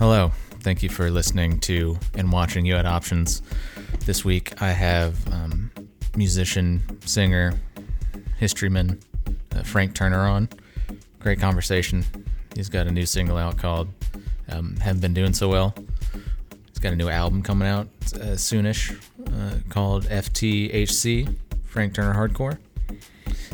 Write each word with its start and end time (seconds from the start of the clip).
Hello. 0.00 0.32
Thank 0.60 0.82
you 0.82 0.88
for 0.88 1.10
listening 1.10 1.60
to 1.60 1.98
and 2.14 2.32
watching 2.32 2.64
You 2.64 2.72
Had 2.72 2.86
Options. 2.86 3.42
This 4.06 4.24
week 4.24 4.54
I 4.62 4.70
have 4.70 5.30
um, 5.30 5.70
musician, 6.16 6.82
singer, 7.04 7.52
historyman 8.40 8.98
uh, 9.54 9.62
Frank 9.62 9.94
Turner 9.94 10.20
on. 10.20 10.48
Great 11.18 11.38
conversation. 11.38 12.02
He's 12.56 12.70
got 12.70 12.86
a 12.86 12.90
new 12.90 13.04
single 13.04 13.36
out 13.36 13.58
called 13.58 13.88
um, 14.48 14.74
Haven't 14.76 15.02
Been 15.02 15.12
Doing 15.12 15.34
So 15.34 15.50
Well. 15.50 15.74
He's 16.70 16.78
got 16.78 16.94
a 16.94 16.96
new 16.96 17.10
album 17.10 17.42
coming 17.42 17.68
out 17.68 17.88
uh, 18.14 18.36
soonish 18.40 18.98
uh, 19.26 19.58
called 19.68 20.06
FTHC, 20.06 21.36
Frank 21.66 21.92
Turner 21.92 22.14
Hardcore. 22.14 22.56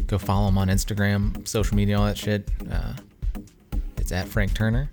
Go 0.07 0.17
follow 0.17 0.47
him 0.47 0.59
on 0.59 0.69
Instagram, 0.69 1.49
social 1.49 1.75
media, 1.77 1.99
all 1.99 2.07
that 2.07 2.17
shit. 2.17 2.49
Uh, 2.71 2.93
it's 3.97 4.13
at 4.13 4.29
Frank 4.29 4.55
Turner. 4.55 4.91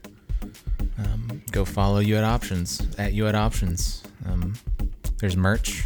Go 1.54 1.64
follow 1.66 2.00
you 2.00 2.18
at 2.18 2.24
Options 2.24 2.82
at 2.98 3.14
you 3.14 3.28
at 3.28 3.36
Options. 3.36 4.02
Um, 4.26 4.56
there's 5.20 5.38
merch 5.38 5.86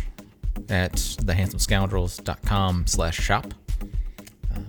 at 0.70 0.94
thehandsomescoundrels.com 0.94 2.88
slash 2.88 3.20
shop. 3.20 3.54
Um, 4.56 4.66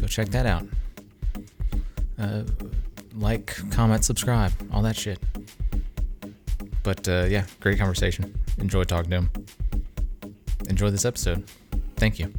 go 0.00 0.06
check 0.06 0.28
that 0.28 0.46
out. 0.46 0.64
Uh, 2.16 2.44
like, 3.16 3.56
comment, 3.72 4.04
subscribe, 4.04 4.52
all 4.72 4.82
that 4.82 4.94
shit. 4.94 5.18
But 6.84 7.08
uh, 7.08 7.26
yeah, 7.28 7.46
great 7.58 7.80
conversation. 7.80 8.38
Enjoy 8.58 8.84
talking 8.84 9.10
to 9.10 9.16
him. 9.16 9.30
Enjoy 10.68 10.90
this 10.90 11.04
episode. 11.04 11.42
Thank. 11.96 12.20
You 12.20 12.32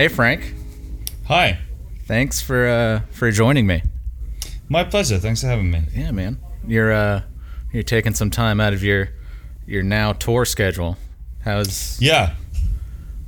Hey, 0.00 0.08
Frank. 0.08 0.54
Hi. 1.26 1.58
Thanks 2.06 2.40
for 2.40 2.66
uh, 2.66 3.00
for 3.10 3.30
joining 3.30 3.66
me. 3.66 3.82
My 4.66 4.82
pleasure. 4.82 5.18
Thanks 5.18 5.42
for 5.42 5.48
having 5.48 5.70
me. 5.70 5.82
Yeah, 5.94 6.10
man. 6.10 6.38
You're 6.66 6.90
uh, 6.90 7.22
you're 7.70 7.82
taking 7.82 8.14
some 8.14 8.30
time 8.30 8.62
out 8.62 8.72
of 8.72 8.82
your 8.82 9.10
your 9.66 9.82
now 9.82 10.14
tour 10.14 10.46
schedule. 10.46 10.96
How's 11.44 12.00
Yeah. 12.00 12.34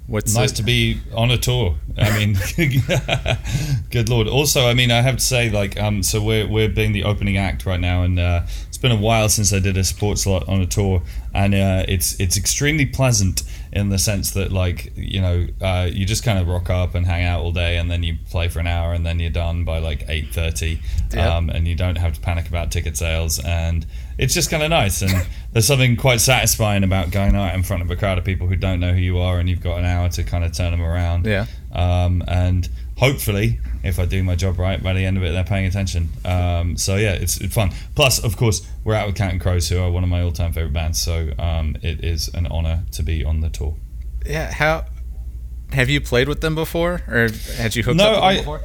What's 0.07 0.35
Nice 0.35 0.53
it- 0.53 0.57
to 0.57 0.63
be 0.63 1.01
on 1.15 1.31
a 1.31 1.39
tour. 1.39 1.77
I 1.99 2.17
mean, 2.19 2.37
good 3.91 4.09
lord. 4.09 4.29
Also, 4.29 4.67
I 4.67 4.75
mean, 4.75 4.91
I 4.91 5.03
have 5.03 5.17
to 5.17 5.23
say, 5.25 5.51
like, 5.51 5.79
um, 5.81 6.03
so 6.03 6.23
we're 6.23 6.49
we're 6.49 6.69
being 6.69 6.93
the 6.93 7.05
opening 7.05 7.37
act 7.37 7.67
right 7.67 7.81
now, 7.81 8.03
and 8.03 8.19
uh, 8.19 8.43
it's 8.69 8.79
been 8.79 8.93
a 8.93 8.97
while 8.97 9.29
since 9.29 9.53
I 9.53 9.59
did 9.59 9.77
a 9.77 9.85
sports 9.85 10.27
lot 10.27 10.49
on 10.49 10.61
a 10.61 10.67
tour, 10.67 11.03
and 11.35 11.55
uh, 11.55 11.85
it's 11.89 12.19
it's 12.21 12.37
extremely 12.37 12.87
pleasant 12.87 13.43
in 13.73 13.89
the 13.89 13.99
sense 13.99 14.33
that, 14.33 14.53
like, 14.53 14.93
you 14.97 15.21
know, 15.21 15.47
uh, 15.63 15.89
you 15.91 16.05
just 16.05 16.23
kind 16.25 16.39
of 16.39 16.47
rock 16.47 16.69
up 16.69 16.95
and 16.95 17.07
hang 17.07 17.25
out 17.25 17.41
all 17.43 17.53
day, 17.53 17.77
and 17.79 17.91
then 17.91 18.03
you 18.03 18.17
play 18.31 18.49
for 18.49 18.61
an 18.61 18.67
hour, 18.67 18.93
and 18.93 19.05
then 19.07 19.19
you're 19.19 19.31
done 19.31 19.65
by 19.65 19.79
like 19.79 20.05
eight 20.09 20.33
thirty, 20.33 20.81
Yeah. 21.13 21.37
um, 21.37 21.51
and 21.51 21.67
you 21.69 21.75
don't 21.75 21.97
have 21.97 22.15
to 22.15 22.21
panic 22.21 22.49
about 22.49 22.71
ticket 22.71 22.97
sales, 22.97 23.39
and 23.39 23.87
it's 24.19 24.35
just 24.35 24.51
kind 24.51 24.63
of 24.63 24.71
nice. 24.71 25.03
And 25.03 25.27
there's 25.53 25.67
something 25.67 25.97
quite 25.97 26.21
satisfying 26.21 26.85
about 26.85 27.11
going 27.11 27.35
out 27.37 27.55
in 27.55 27.63
front 27.63 27.83
of 27.83 27.91
a 27.91 27.97
crowd 27.97 28.19
of 28.19 28.25
people 28.25 28.47
who 28.47 28.57
don't 28.57 28.81
know 28.81 28.93
who 28.93 29.01
you 29.01 29.19
are, 29.19 29.39
and 29.39 29.49
you've 29.49 29.61
got 29.63 29.79
an 29.79 29.85
hour 29.85 30.09
to 30.11 30.23
kind 30.25 30.45
of 30.45 30.53
turn 30.53 30.71
them 30.73 30.83
around. 30.83 31.27
Yeah. 31.27 31.47
Um, 31.73 32.23
and 32.29 32.69
hopefully, 32.99 33.59
if 33.83 33.99
I 33.99 34.05
do 34.05 34.23
my 34.23 34.37
job 34.37 34.59
right, 34.59 34.83
by 34.83 34.93
the 34.93 35.05
end 35.05 35.17
of 35.17 35.23
it, 35.25 35.33
they're 35.33 35.43
paying 35.45 35.67
attention. 35.67 36.09
Um, 36.25 36.77
so 36.77 36.97
yeah, 36.97 37.13
it's, 37.13 37.41
it's 37.41 37.55
fun. 37.55 37.71
Plus, 37.95 38.23
of 38.23 38.37
course, 38.37 38.67
we're 38.85 38.95
out 38.95 39.07
with 39.07 39.17
Counting 39.17 39.39
Crows, 39.41 39.69
who 39.69 39.79
are 39.81 39.91
one 39.91 40.03
of 40.05 40.09
my 40.11 40.23
all-time 40.23 40.53
favorite 40.53 40.73
bands. 40.73 41.01
So 41.01 41.31
um, 41.39 41.77
it 41.83 42.05
is 42.05 42.29
an 42.35 42.47
honor 42.47 42.85
to 42.93 43.03
be 43.03 43.25
on 43.25 43.41
the 43.41 43.49
tour. 43.51 43.77
yeah? 44.27 44.53
How 44.53 44.85
have 45.73 45.89
you 45.89 46.01
played 46.03 46.29
with 46.29 46.43
them 46.43 46.55
before, 46.55 47.01
or 47.09 47.29
had 47.57 47.75
you 47.75 47.83
hooked 47.83 47.97
No, 47.97 48.05
up 48.13 48.15
with 48.17 48.23
I- 48.25 48.35
them 48.35 48.41
before? 48.45 48.61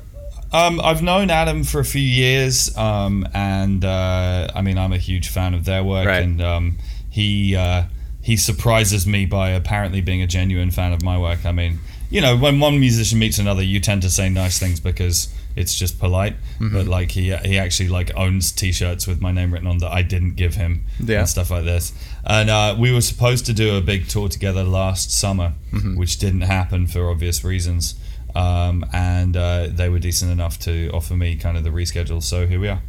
Um, 0.53 0.79
I've 0.81 1.01
known 1.01 1.29
Adam 1.29 1.63
for 1.63 1.79
a 1.79 1.85
few 1.85 2.01
years, 2.01 2.75
um, 2.77 3.27
and 3.33 3.83
uh, 3.83 4.47
I 4.55 4.61
mean, 4.61 4.77
I'm 4.77 4.93
a 4.93 4.97
huge 4.97 5.29
fan 5.29 5.53
of 5.53 5.65
their 5.65 5.83
work, 5.83 6.07
Right. 6.07 6.23
and 6.23 6.41
um, 6.41 6.77
he 7.09 7.55
uh, 7.55 7.83
he 8.21 8.37
surprises 8.37 9.05
me 9.05 9.25
by 9.25 9.49
apparently 9.49 10.01
being 10.01 10.21
a 10.21 10.27
genuine 10.27 10.71
fan 10.71 10.93
of 10.93 11.01
my 11.03 11.17
work. 11.17 11.45
I 11.45 11.51
mean, 11.51 11.79
you 12.09 12.21
know, 12.21 12.37
when 12.37 12.59
one 12.59 12.79
musician 12.79 13.19
meets 13.19 13.39
another, 13.39 13.61
you 13.61 13.79
tend 13.81 14.01
to 14.03 14.09
say 14.09 14.29
nice 14.29 14.57
things 14.57 14.79
because 14.79 15.27
it's 15.57 15.75
just 15.75 15.99
polite. 15.99 16.35
Mm-hmm. 16.59 16.73
But 16.73 16.87
like 16.87 17.11
he 17.11 17.35
he 17.37 17.57
actually 17.57 17.89
like 17.89 18.11
owns 18.15 18.51
T-shirts 18.53 19.05
with 19.07 19.19
my 19.19 19.31
name 19.33 19.51
written 19.51 19.67
on 19.67 19.79
that 19.79 19.91
I 19.91 20.01
didn't 20.01 20.35
give 20.35 20.55
him 20.55 20.85
Yeah. 20.99 21.19
and 21.19 21.29
stuff 21.29 21.51
like 21.51 21.65
this. 21.65 21.91
And 22.25 22.49
uh, 22.49 22.75
we 22.79 22.93
were 22.93 23.01
supposed 23.01 23.45
to 23.47 23.53
do 23.53 23.75
a 23.75 23.81
big 23.81 24.07
tour 24.07 24.29
together 24.29 24.63
last 24.63 25.11
summer, 25.11 25.53
Mm-hmm. 25.73 25.97
which 25.97 26.19
didn't 26.19 26.41
happen 26.41 26.87
for 26.87 27.09
obvious 27.09 27.43
reasons. 27.43 27.95
Um, 28.37 28.85
and 28.93 29.35
uh, 29.35 29.67
they 29.71 29.89
were 29.89 29.99
decent 29.99 30.31
enough 30.31 30.59
to 30.59 30.89
offer 30.93 31.15
me 31.15 31.35
kind 31.35 31.57
of 31.57 31.63
the 31.63 31.71
reschedule. 31.71 32.21
So 32.21 32.45
here 32.45 32.59
we 32.59 32.67
are. 32.67 32.81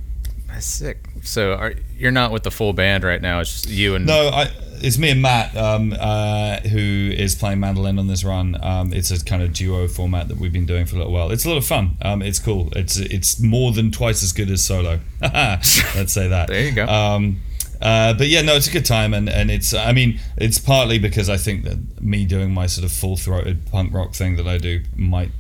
That's 0.48 0.66
sick. 0.66 1.08
So 1.22 1.54
are, 1.54 1.74
you're 1.96 2.10
not 2.10 2.32
with 2.32 2.42
the 2.42 2.50
full 2.50 2.72
band 2.72 3.04
right 3.04 3.20
now. 3.20 3.40
It's 3.40 3.62
just 3.62 3.68
you 3.68 3.94
and 3.94 4.06
No, 4.06 4.28
I, 4.28 4.50
it's 4.80 4.98
me 4.98 5.10
and 5.10 5.22
Matt, 5.22 5.56
um, 5.56 5.94
uh, 5.98 6.58
who 6.60 7.12
is 7.14 7.34
playing 7.34 7.60
mandolin 7.60 7.98
on 7.98 8.06
this 8.08 8.24
run. 8.24 8.62
Um, 8.62 8.92
it's 8.92 9.10
a 9.10 9.24
kind 9.24 9.42
of 9.42 9.52
duo 9.52 9.88
format 9.88 10.28
that 10.28 10.36
we've 10.36 10.52
been 10.52 10.66
doing 10.66 10.84
for 10.84 10.96
a 10.96 10.98
little 10.98 11.12
while. 11.12 11.30
It's 11.30 11.44
a 11.44 11.48
lot 11.48 11.58
of 11.58 11.66
fun. 11.66 11.96
Um, 12.02 12.22
it's 12.22 12.38
cool. 12.38 12.70
It's 12.76 12.98
it's 12.98 13.40
more 13.40 13.72
than 13.72 13.90
twice 13.90 14.22
as 14.22 14.32
good 14.32 14.50
as 14.50 14.64
solo. 14.64 15.00
Let's 15.20 16.12
say 16.12 16.28
that. 16.28 16.48
There 16.48 16.64
you 16.64 16.72
go. 16.72 16.86
Um, 16.86 17.40
uh, 17.80 18.14
but 18.14 18.28
yeah, 18.28 18.42
no, 18.42 18.54
it's 18.56 18.66
a 18.68 18.72
good 18.72 18.84
time, 18.86 19.14
and, 19.14 19.28
and 19.28 19.50
it's 19.50 19.72
I 19.74 19.92
mean 19.92 20.18
it's 20.36 20.58
partly 20.58 20.98
because 20.98 21.28
I 21.28 21.36
think 21.36 21.64
that 21.64 22.00
me 22.02 22.24
doing 22.24 22.52
my 22.52 22.66
sort 22.66 22.84
of 22.84 22.92
full 22.92 23.16
throated 23.16 23.66
punk 23.70 23.92
rock 23.92 24.14
thing 24.14 24.36
that 24.36 24.46
I 24.46 24.58
do 24.58 24.82
might 24.96 25.30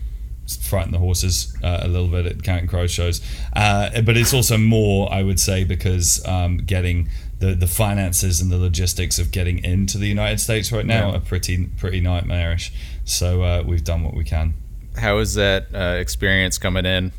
frighten 0.62 0.92
the 0.92 0.98
horses 0.98 1.54
uh, 1.62 1.80
a 1.82 1.88
little 1.88 2.08
bit 2.08 2.24
at 2.24 2.42
Counting 2.42 2.68
Crow 2.68 2.86
shows, 2.86 3.20
uh, 3.54 4.00
but 4.02 4.16
it's 4.16 4.32
also 4.32 4.56
more 4.56 5.12
I 5.12 5.22
would 5.22 5.38
say 5.40 5.64
because 5.64 6.24
um, 6.26 6.58
getting 6.58 7.08
the 7.38 7.54
the 7.54 7.66
finances 7.66 8.40
and 8.40 8.50
the 8.50 8.56
logistics 8.58 9.18
of 9.18 9.30
getting 9.30 9.62
into 9.62 9.98
the 9.98 10.06
United 10.06 10.40
States 10.40 10.72
right 10.72 10.86
now 10.86 11.10
Yeah. 11.10 11.16
are 11.16 11.20
pretty 11.20 11.66
pretty 11.76 12.00
nightmarish. 12.00 12.72
So 13.04 13.42
uh, 13.42 13.62
we've 13.66 13.84
done 13.84 14.02
what 14.04 14.14
we 14.14 14.24
can. 14.24 14.54
How 14.96 15.18
is 15.18 15.34
that 15.34 15.66
uh, 15.74 15.96
experience 16.00 16.58
coming 16.58 16.84
in 16.86 17.12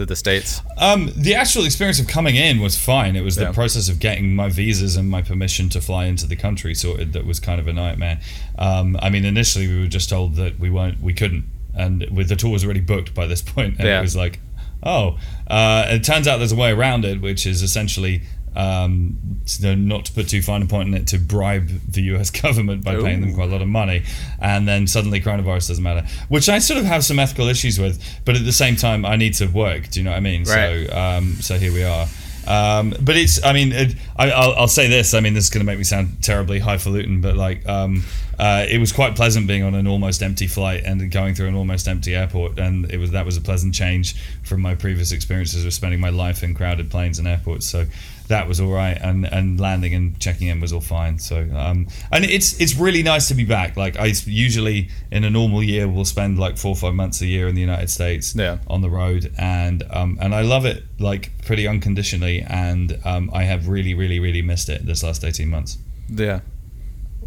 to 0.00 0.06
the 0.06 0.16
states? 0.16 0.62
Um, 0.78 1.10
the 1.14 1.34
actual 1.34 1.64
experience 1.64 2.00
of 2.00 2.08
coming 2.08 2.34
in 2.36 2.60
was 2.60 2.76
fine. 2.76 3.16
It 3.16 3.20
was 3.22 3.36
the 3.36 3.52
process 3.52 3.88
of 3.88 4.00
getting 4.00 4.34
my 4.34 4.48
visas 4.48 4.96
and 4.96 5.08
my 5.10 5.22
permission 5.22 5.68
to 5.70 5.80
fly 5.80 6.06
into 6.06 6.26
the 6.26 6.36
country 6.36 6.74
sorted 6.74 7.12
that 7.12 7.26
was 7.26 7.38
kind 7.38 7.60
of 7.60 7.68
a 7.68 7.72
nightmare. 7.72 8.20
Um, 8.58 8.96
I 9.00 9.10
mean, 9.10 9.24
initially 9.24 9.68
we 9.68 9.78
were 9.80 9.86
just 9.86 10.08
told 10.08 10.36
that 10.36 10.58
we 10.58 10.70
weren't, 10.70 11.00
we 11.00 11.12
couldn't, 11.12 11.44
and 11.74 12.06
with 12.10 12.28
the 12.28 12.36
tour 12.36 12.50
was 12.50 12.64
already 12.64 12.80
booked 12.80 13.14
by 13.14 13.26
this 13.26 13.42
point, 13.52 13.76
and 13.78 13.86
Yeah. 13.86 13.98
it 13.98 14.02
was 14.02 14.16
like, 14.16 14.40
oh. 14.82 15.18
Uh, 15.46 15.84
it 15.90 16.02
turns 16.04 16.26
out 16.26 16.38
there's 16.38 16.52
a 16.52 16.56
way 16.56 16.70
around 16.72 17.04
it, 17.04 17.20
which 17.20 17.46
is 17.46 17.62
essentially. 17.62 18.22
Um, 18.54 19.42
to 19.60 19.76
not 19.76 20.06
to 20.06 20.12
put 20.12 20.28
too 20.28 20.42
fine 20.42 20.62
a 20.62 20.66
point 20.66 20.88
on 20.88 20.94
it, 20.94 21.06
to 21.08 21.18
bribe 21.18 21.68
the 21.68 22.02
U.S. 22.02 22.30
government 22.42 22.82
by 22.82 22.96
paying 22.96 23.20
them 23.20 23.34
quite 23.34 23.48
a 23.48 23.52
lot 23.52 23.62
of 23.62 23.68
money, 23.68 24.02
and 24.40 24.66
then 24.66 24.86
suddenly 24.86 25.20
coronavirus 25.20 25.68
doesn't 25.68 25.84
matter, 25.84 26.06
which 26.28 26.48
I 26.48 26.58
sort 26.58 26.78
of 26.80 26.84
have 26.84 27.04
some 27.04 27.18
ethical 27.18 27.48
issues 27.48 27.78
with. 27.78 28.02
But 28.24 28.36
at 28.36 28.44
the 28.44 28.52
same 28.52 28.76
time, 28.76 29.04
I 29.04 29.16
need 29.16 29.34
to 29.34 29.46
work. 29.46 29.90
Do 29.90 30.00
you 30.00 30.04
know 30.04 30.10
what 30.10 30.16
I 30.16 30.20
mean? 30.20 30.44
Right. 30.44 30.88
So, 30.88 30.96
um, 30.96 31.32
so 31.34 31.58
here 31.58 31.72
we 31.72 31.84
are. 31.84 32.06
Um, 32.46 32.94
but 33.00 33.16
it's, 33.16 33.44
I 33.44 33.52
mean, 33.52 33.72
it, 33.72 33.94
I, 34.16 34.30
I'll, 34.30 34.54
I'll 34.54 34.68
say 34.68 34.88
this. 34.88 35.14
I 35.14 35.20
mean, 35.20 35.34
this 35.34 35.44
is 35.44 35.50
going 35.50 35.60
to 35.60 35.66
make 35.66 35.78
me 35.78 35.84
sound 35.84 36.22
terribly 36.22 36.58
highfalutin, 36.58 37.20
but 37.20 37.36
like, 37.36 37.68
um, 37.68 38.02
uh, 38.38 38.64
it 38.68 38.78
was 38.78 38.92
quite 38.92 39.14
pleasant 39.14 39.46
being 39.46 39.62
on 39.62 39.74
an 39.74 39.86
almost 39.86 40.22
empty 40.22 40.46
flight 40.46 40.82
and 40.84 41.10
going 41.10 41.34
through 41.34 41.48
an 41.48 41.54
almost 41.54 41.86
empty 41.86 42.14
airport, 42.14 42.58
and 42.58 42.90
it 42.90 42.96
was 42.96 43.10
that 43.10 43.26
was 43.26 43.36
a 43.36 43.40
pleasant 43.40 43.74
change 43.74 44.18
from 44.42 44.62
my 44.62 44.74
previous 44.74 45.12
experiences 45.12 45.64
of 45.64 45.72
spending 45.74 46.00
my 46.00 46.08
life 46.08 46.42
in 46.42 46.54
crowded 46.54 46.90
planes 46.90 47.18
and 47.18 47.28
airports. 47.28 47.66
So 47.66 47.86
that 48.30 48.48
was 48.48 48.60
all 48.60 48.72
right, 48.72 48.96
and 49.00 49.26
and 49.26 49.60
landing 49.60 49.94
and 49.94 50.18
checking 50.18 50.48
in 50.48 50.60
was 50.60 50.72
all 50.72 50.80
fine. 50.80 51.18
So 51.18 51.36
um, 51.54 51.86
and 52.10 52.24
it's 52.24 52.58
it's 52.60 52.74
really 52.76 53.02
nice 53.02 53.28
to 53.28 53.34
be 53.34 53.44
back. 53.44 53.76
Like 53.76 53.98
I 53.98 54.12
usually 54.24 54.88
in 55.12 55.24
a 55.24 55.30
normal 55.30 55.62
year 55.62 55.86
we'll 55.86 56.04
spend 56.04 56.38
like 56.38 56.56
four 56.56 56.70
or 56.72 56.76
five 56.76 56.94
months 56.94 57.20
a 57.20 57.26
year 57.26 57.46
in 57.48 57.54
the 57.54 57.60
United 57.60 57.90
States 57.90 58.34
Yeah. 58.34 58.58
on 58.66 58.80
the 58.80 58.90
road, 58.90 59.32
and 59.38 59.82
um, 59.90 60.18
and 60.20 60.34
I 60.34 60.42
love 60.42 60.64
it 60.64 60.84
like 60.98 61.30
pretty 61.44 61.66
unconditionally, 61.68 62.40
and 62.42 62.98
um, 63.04 63.30
I 63.34 63.42
have 63.44 63.68
really 63.68 63.94
really 63.94 64.18
really 64.20 64.42
missed 64.42 64.68
it 64.68 64.86
this 64.86 65.02
last 65.02 65.24
eighteen 65.24 65.50
months. 65.50 65.78
Yeah. 66.08 66.40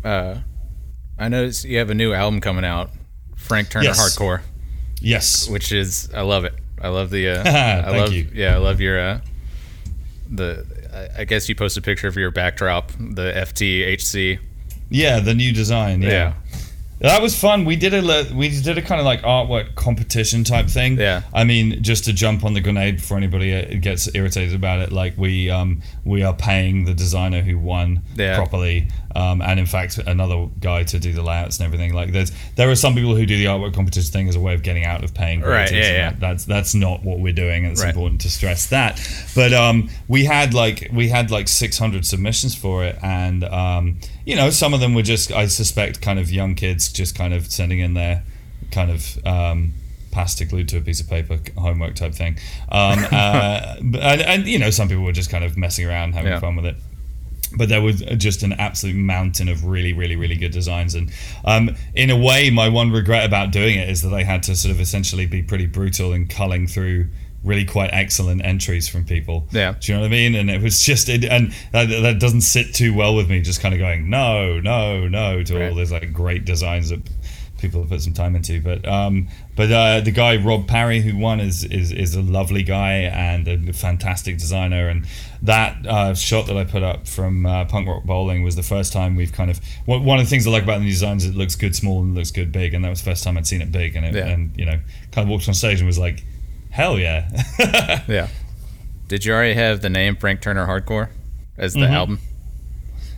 Uh, 0.03 0.39
I 1.19 1.29
noticed 1.29 1.63
you 1.65 1.77
have 1.77 1.89
a 1.89 1.95
new 1.95 2.11
album 2.13 2.41
coming 2.41 2.65
out, 2.65 2.89
Frank 3.35 3.69
Turner 3.69 3.85
Yes. 3.85 3.99
Hardcore, 3.99 4.41
Yes. 4.99 5.47
which 5.49 5.71
is 5.71 6.09
I 6.13 6.21
love 6.21 6.43
it. 6.45 6.53
I 6.81 6.89
love 6.89 7.09
the. 7.11 7.29
Uh, 7.29 7.39
I 7.41 7.43
Thank 7.43 7.97
love, 7.97 8.13
you. 8.13 8.27
Yeah, 8.33 8.55
I 8.55 8.57
love 8.57 8.81
your. 8.81 8.99
Uh, 8.99 9.19
the 10.29 10.65
I- 11.19 11.23
guess 11.25 11.47
you 11.49 11.55
posted 11.55 11.83
a 11.83 11.85
picture 11.85 12.07
of 12.07 12.15
your 12.15 12.31
backdrop, 12.31 12.91
the 12.97 13.31
FTHC. 13.35 14.39
Yeah, 14.89 15.19
the 15.19 15.33
new 15.33 15.51
design. 15.53 16.01
Yeah. 16.01 16.09
Yeah. 16.09 16.33
That 16.99 17.21
was 17.21 17.37
fun. 17.37 17.65
We 17.65 17.75
did 17.75 17.93
a 17.93 18.33
we 18.33 18.47
did 18.61 18.77
a 18.77 18.81
kind 18.81 19.01
of 19.01 19.05
like 19.05 19.23
artwork 19.23 19.75
competition 19.75 20.45
type 20.45 20.67
thing. 20.67 20.97
Yeah. 20.97 21.23
I 21.33 21.43
mean, 21.43 21.83
just 21.83 22.05
to 22.05 22.13
jump 22.13 22.45
on 22.45 22.53
the 22.53 22.61
grenade 22.61 22.97
before 22.97 23.17
anybody 23.17 23.53
uh, 23.53 23.75
gets 23.81 24.07
irritated 24.15 24.55
about 24.55 24.79
it, 24.79 24.93
like 24.93 25.17
we 25.17 25.49
um 25.49 25.81
we 26.05 26.23
are 26.23 26.33
paying 26.33 26.85
the 26.85 26.93
designer 26.93 27.41
who 27.41 27.57
won 27.57 28.03
Yeah. 28.15 28.35
properly, 28.37 28.87
um 29.15 29.41
and 29.41 29.59
in 29.59 29.65
fact 29.65 29.97
another 29.97 30.47
guy 30.59 30.83
to 30.83 30.99
do 30.99 31.13
the 31.13 31.21
layouts 31.21 31.57
and 31.59 31.65
everything. 31.65 31.93
Like 31.93 32.11
there's 32.11 32.31
there 32.55 32.69
are 32.69 32.75
some 32.75 32.93
people 32.95 33.15
who 33.15 33.25
do 33.25 33.37
the 33.37 33.45
artwork 33.45 33.73
competition 33.73 34.11
thing 34.11 34.27
as 34.29 34.35
a 34.35 34.39
way 34.39 34.53
of 34.53 34.63
getting 34.63 34.85
out 34.85 35.03
of 35.03 35.13
paying 35.13 35.41
Right, 35.41 35.71
yeah, 35.71 35.79
yeah. 35.79 36.09
that- 36.11 36.19
That's 36.19 36.45
that's 36.45 36.73
not 36.75 37.03
what 37.03 37.19
we're 37.19 37.33
doing. 37.33 37.63
and 37.65 37.71
It's 37.73 37.81
Right. 37.81 37.89
important 37.89 38.21
to 38.21 38.29
stress 38.31 38.67
that. 38.67 38.99
But 39.35 39.53
um, 39.53 39.89
we 40.07 40.25
had 40.25 40.53
like 40.53 40.89
we 40.91 41.09
had 41.09 41.31
like 41.31 41.47
600 41.47 42.05
submissions 42.05 42.55
for 42.55 42.83
it, 42.85 42.97
and 43.03 43.43
um, 43.43 43.99
you 44.25 44.35
know 44.35 44.49
some 44.49 44.73
of 44.73 44.79
them 44.79 44.93
were 44.93 45.01
just 45.03 45.31
I 45.31 45.47
suspect 45.47 46.01
kind 46.01 46.19
of 46.19 46.31
young 46.31 46.55
kids 46.55 46.91
just 46.91 47.15
kind 47.15 47.33
of 47.33 47.51
sending 47.51 47.79
in 47.79 47.93
their 47.93 48.23
kind 48.71 48.89
of 48.91 49.25
um, 49.25 49.73
pasta 50.11 50.45
glued 50.45 50.69
to 50.69 50.77
a 50.77 50.81
piece 50.81 50.99
of 51.01 51.09
paper 51.09 51.39
homework 51.57 51.95
type 51.95 52.13
thing. 52.13 52.37
Um, 52.69 53.05
uh, 53.11 53.75
and, 53.79 54.21
and 54.21 54.47
you 54.47 54.59
know 54.59 54.69
some 54.69 54.87
people 54.87 55.03
were 55.03 55.11
just 55.11 55.29
kind 55.29 55.43
of 55.43 55.57
messing 55.57 55.85
around 55.87 56.13
having 56.13 56.31
Yeah. 56.31 56.39
fun 56.39 56.55
with 56.55 56.65
it 56.65 56.75
but 57.57 57.69
there 57.69 57.81
was 57.81 58.01
just 58.17 58.43
an 58.43 58.53
absolute 58.53 58.95
mountain 58.95 59.49
of 59.49 59.65
really, 59.65 59.93
really, 59.93 60.15
really 60.15 60.35
good 60.35 60.51
designs. 60.51 60.95
And 60.95 61.11
um, 61.45 61.75
in 61.95 62.09
a 62.09 62.17
way, 62.17 62.49
my 62.49 62.69
one 62.69 62.91
regret 62.91 63.25
about 63.25 63.51
doing 63.51 63.77
it 63.77 63.89
is 63.89 64.01
that 64.01 64.13
I 64.13 64.23
had 64.23 64.43
to 64.43 64.55
sort 64.55 64.73
of 64.73 64.79
essentially 64.79 65.25
be 65.25 65.43
pretty 65.43 65.65
brutal 65.65 66.13
in 66.13 66.27
culling 66.27 66.67
through 66.67 67.07
really 67.43 67.65
quite 67.65 67.89
excellent 67.91 68.43
entries 68.45 68.87
from 68.87 69.03
people. 69.03 69.45
Yeah. 69.51 69.75
Do 69.79 69.91
you 69.91 69.97
know 69.97 70.01
what 70.03 70.07
I 70.07 70.11
mean? 70.11 70.35
And 70.35 70.49
it 70.49 70.61
was 70.61 70.81
just, 70.81 71.09
it, 71.09 71.25
and 71.25 71.53
that, 71.73 71.89
that 71.89 72.19
doesn't 72.19 72.41
sit 72.41 72.73
too 72.73 72.93
well 72.93 73.15
with 73.15 73.29
me, 73.29 73.41
just 73.41 73.59
kind 73.59 73.73
of 73.73 73.79
going, 73.79 74.09
no, 74.09 74.59
no, 74.61 75.07
no, 75.07 75.43
to 75.43 75.67
all 75.67 75.75
these 75.75 75.91
like 75.91 76.13
great 76.13 76.45
designs 76.45 76.89
that 76.89 77.01
people 77.63 77.81
have 77.81 77.89
put 77.89 78.01
some 78.01 78.13
time 78.13 78.35
into. 78.35 78.61
But 78.61 78.87
um, 78.87 79.27
but 79.55 79.71
uh, 79.71 80.01
the 80.01 80.11
guy 80.11 80.37
Rob 80.37 80.67
Parry 80.67 81.01
who 81.01 81.17
won 81.17 81.39
is 81.39 81.63
is 81.63 81.91
is 81.91 82.13
a 82.15 82.21
lovely 82.21 82.61
guy 82.61 82.93
and 82.93 83.47
a 83.47 83.73
fantastic 83.73 84.37
designer. 84.37 84.87
And 84.89 85.07
that 85.41 85.85
uh, 85.87 86.13
shot 86.13 86.45
that 86.47 86.55
I 86.57 86.63
put 86.63 86.83
up 86.83 87.07
from 87.07 87.45
uh, 87.47 87.65
Punk 87.65 87.87
Rock 87.87 88.03
Bowling 88.03 88.43
was 88.43 88.55
the 88.55 88.61
first 88.63 88.93
time 88.93 89.15
we've 89.15 89.33
kind 89.33 89.49
of 89.49 89.59
one 89.87 90.19
of 90.19 90.25
the 90.25 90.29
things 90.29 90.45
I 90.45 90.51
like 90.51 90.63
about 90.63 90.77
the 90.77 90.83
new 90.85 90.91
designs 90.91 91.23
is 91.25 91.31
it 91.31 91.35
looks 91.35 91.55
good 91.55 91.75
small 91.75 92.01
and 92.01 92.13
looks 92.13 92.29
good 92.31 92.51
big. 92.51 92.73
And 92.75 92.85
that 92.85 92.89
was 92.89 93.01
the 93.01 93.09
first 93.09 93.23
time 93.23 93.37
I'd 93.37 93.47
seen 93.47 93.61
it 93.63 93.71
big. 93.71 93.95
And 93.95 94.05
it, 94.05 94.13
Yeah. 94.13 94.27
and 94.27 94.55
you 94.55 94.65
know 94.65 94.79
kind 95.11 95.27
of 95.27 95.29
walked 95.29 95.47
on 95.47 95.55
stage 95.55 95.79
and 95.79 95.87
was 95.87 95.97
like, 95.99 96.23
hell 96.69 96.99
yeah. 96.99 97.29
Yeah. 98.07 98.27
Did 99.07 99.25
you 99.25 99.33
already 99.33 99.53
have 99.53 99.81
the 99.81 99.89
name 99.89 100.15
Frank 100.15 100.41
Turner 100.41 100.65
Hardcore 100.67 101.09
as 101.57 101.73
the 101.73 101.81
Mm-hmm. 101.81 101.93
album? 101.93 102.19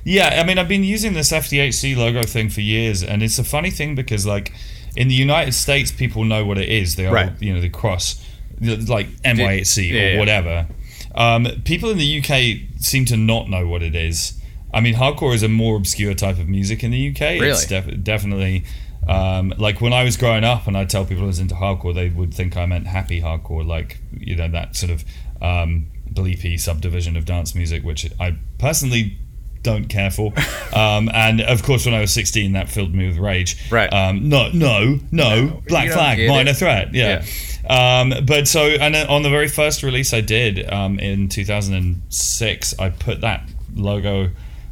Yeah, 0.06 0.40
I 0.42 0.46
mean, 0.46 0.58
I've 0.60 0.68
been 0.68 0.84
using 0.84 1.14
this 1.14 1.32
FTHC 1.32 1.98
logo 1.98 2.24
thing 2.24 2.50
for 2.50 2.62
years, 2.62 3.04
and 3.04 3.22
it's 3.24 3.40
a 3.40 3.44
funny 3.44 3.72
thing 3.72 3.96
because, 3.96 4.26
like, 4.26 4.54
in 4.96 5.08
the 5.08 5.16
United 5.16 5.54
States, 5.54 5.92
people 5.92 6.24
know 6.24 6.46
what 6.46 6.58
it 6.60 6.70
is. 6.70 6.96
They 6.96 7.08
are, 7.08 7.14
Right. 7.14 7.32
you 7.42 7.54
know, 7.54 7.60
the 7.60 7.70
cross, 7.70 8.24
like 8.62 9.08
NYHC 9.24 9.90
Yeah, 9.90 10.00
or 10.02 10.12
yeah. 10.14 10.20
whatever. 10.20 10.68
Um, 11.16 11.48
people 11.66 11.90
in 11.90 11.98
the 11.98 12.06
UK 12.20 12.68
seem 12.80 13.06
to 13.06 13.18
not 13.18 13.50
know 13.50 13.68
what 13.68 13.82
it 13.82 13.96
is. 13.96 14.40
I 14.74 14.80
mean, 14.80 14.94
hardcore 14.96 15.34
is 15.34 15.42
a 15.44 15.50
more 15.50 15.76
obscure 15.76 16.14
type 16.14 16.38
of 16.40 16.48
music 16.48 16.84
in 16.84 16.92
the 16.92 17.08
UK. 17.10 17.38
It's 17.42 17.70
Really? 17.72 17.82
def- 17.92 18.04
definitely. 18.04 18.64
Um, 19.08 19.54
like 19.58 19.82
when 19.82 19.94
I 19.94 20.04
was 20.04 20.18
growing 20.18 20.44
up 20.44 20.68
and 20.68 20.76
I 20.78 20.84
tell 20.86 21.06
people 21.06 21.24
I 21.24 21.28
was 21.28 21.40
into 21.40 21.56
hardcore, 21.56 21.94
they 21.96 22.10
would 22.10 22.34
think 22.34 22.58
I 22.58 22.66
meant 22.66 22.88
happy 22.88 23.22
hardcore, 23.22 23.66
like 23.66 24.00
you 24.20 24.36
know 24.36 24.48
that 24.50 24.76
sort 24.76 24.92
of 24.92 25.06
um, 25.42 25.88
bleepy 26.12 26.60
subdivision 26.60 27.16
of 27.16 27.24
dance 27.26 27.54
music, 27.56 27.84
which 27.84 28.10
I 28.20 28.36
personally 28.58 29.18
don't 29.66 29.90
care 29.90 30.12
for. 30.12 30.32
Um, 30.76 31.10
and 31.14 31.40
of 31.40 31.64
course, 31.64 31.86
when 31.86 31.96
I 31.96 32.02
was 32.02 32.12
16, 32.12 32.52
that 32.52 32.68
filled 32.68 32.94
me 32.94 33.08
with 33.08 33.18
rage. 33.18 33.72
Right. 33.72 33.88
Um, 33.94 34.28
no, 34.28 34.50
no, 34.54 35.00
no, 35.10 35.64
Black 35.70 35.90
Flag, 35.90 36.28
minor 36.28 36.52
it. 36.52 36.58
threat. 36.58 36.94
Yeah. 36.94 37.24
Um, 37.70 38.14
but 38.26 38.46
so, 38.50 38.62
and 38.62 38.94
on 38.94 39.22
the 39.22 39.30
very 39.30 39.48
first 39.48 39.84
release 39.84 40.14
I 40.14 40.20
did 40.20 40.70
um, 40.70 41.00
in 41.00 41.30
2006, 41.30 42.78
I 42.78 42.90
put 42.90 43.22
that 43.22 43.50
logo 43.74 44.32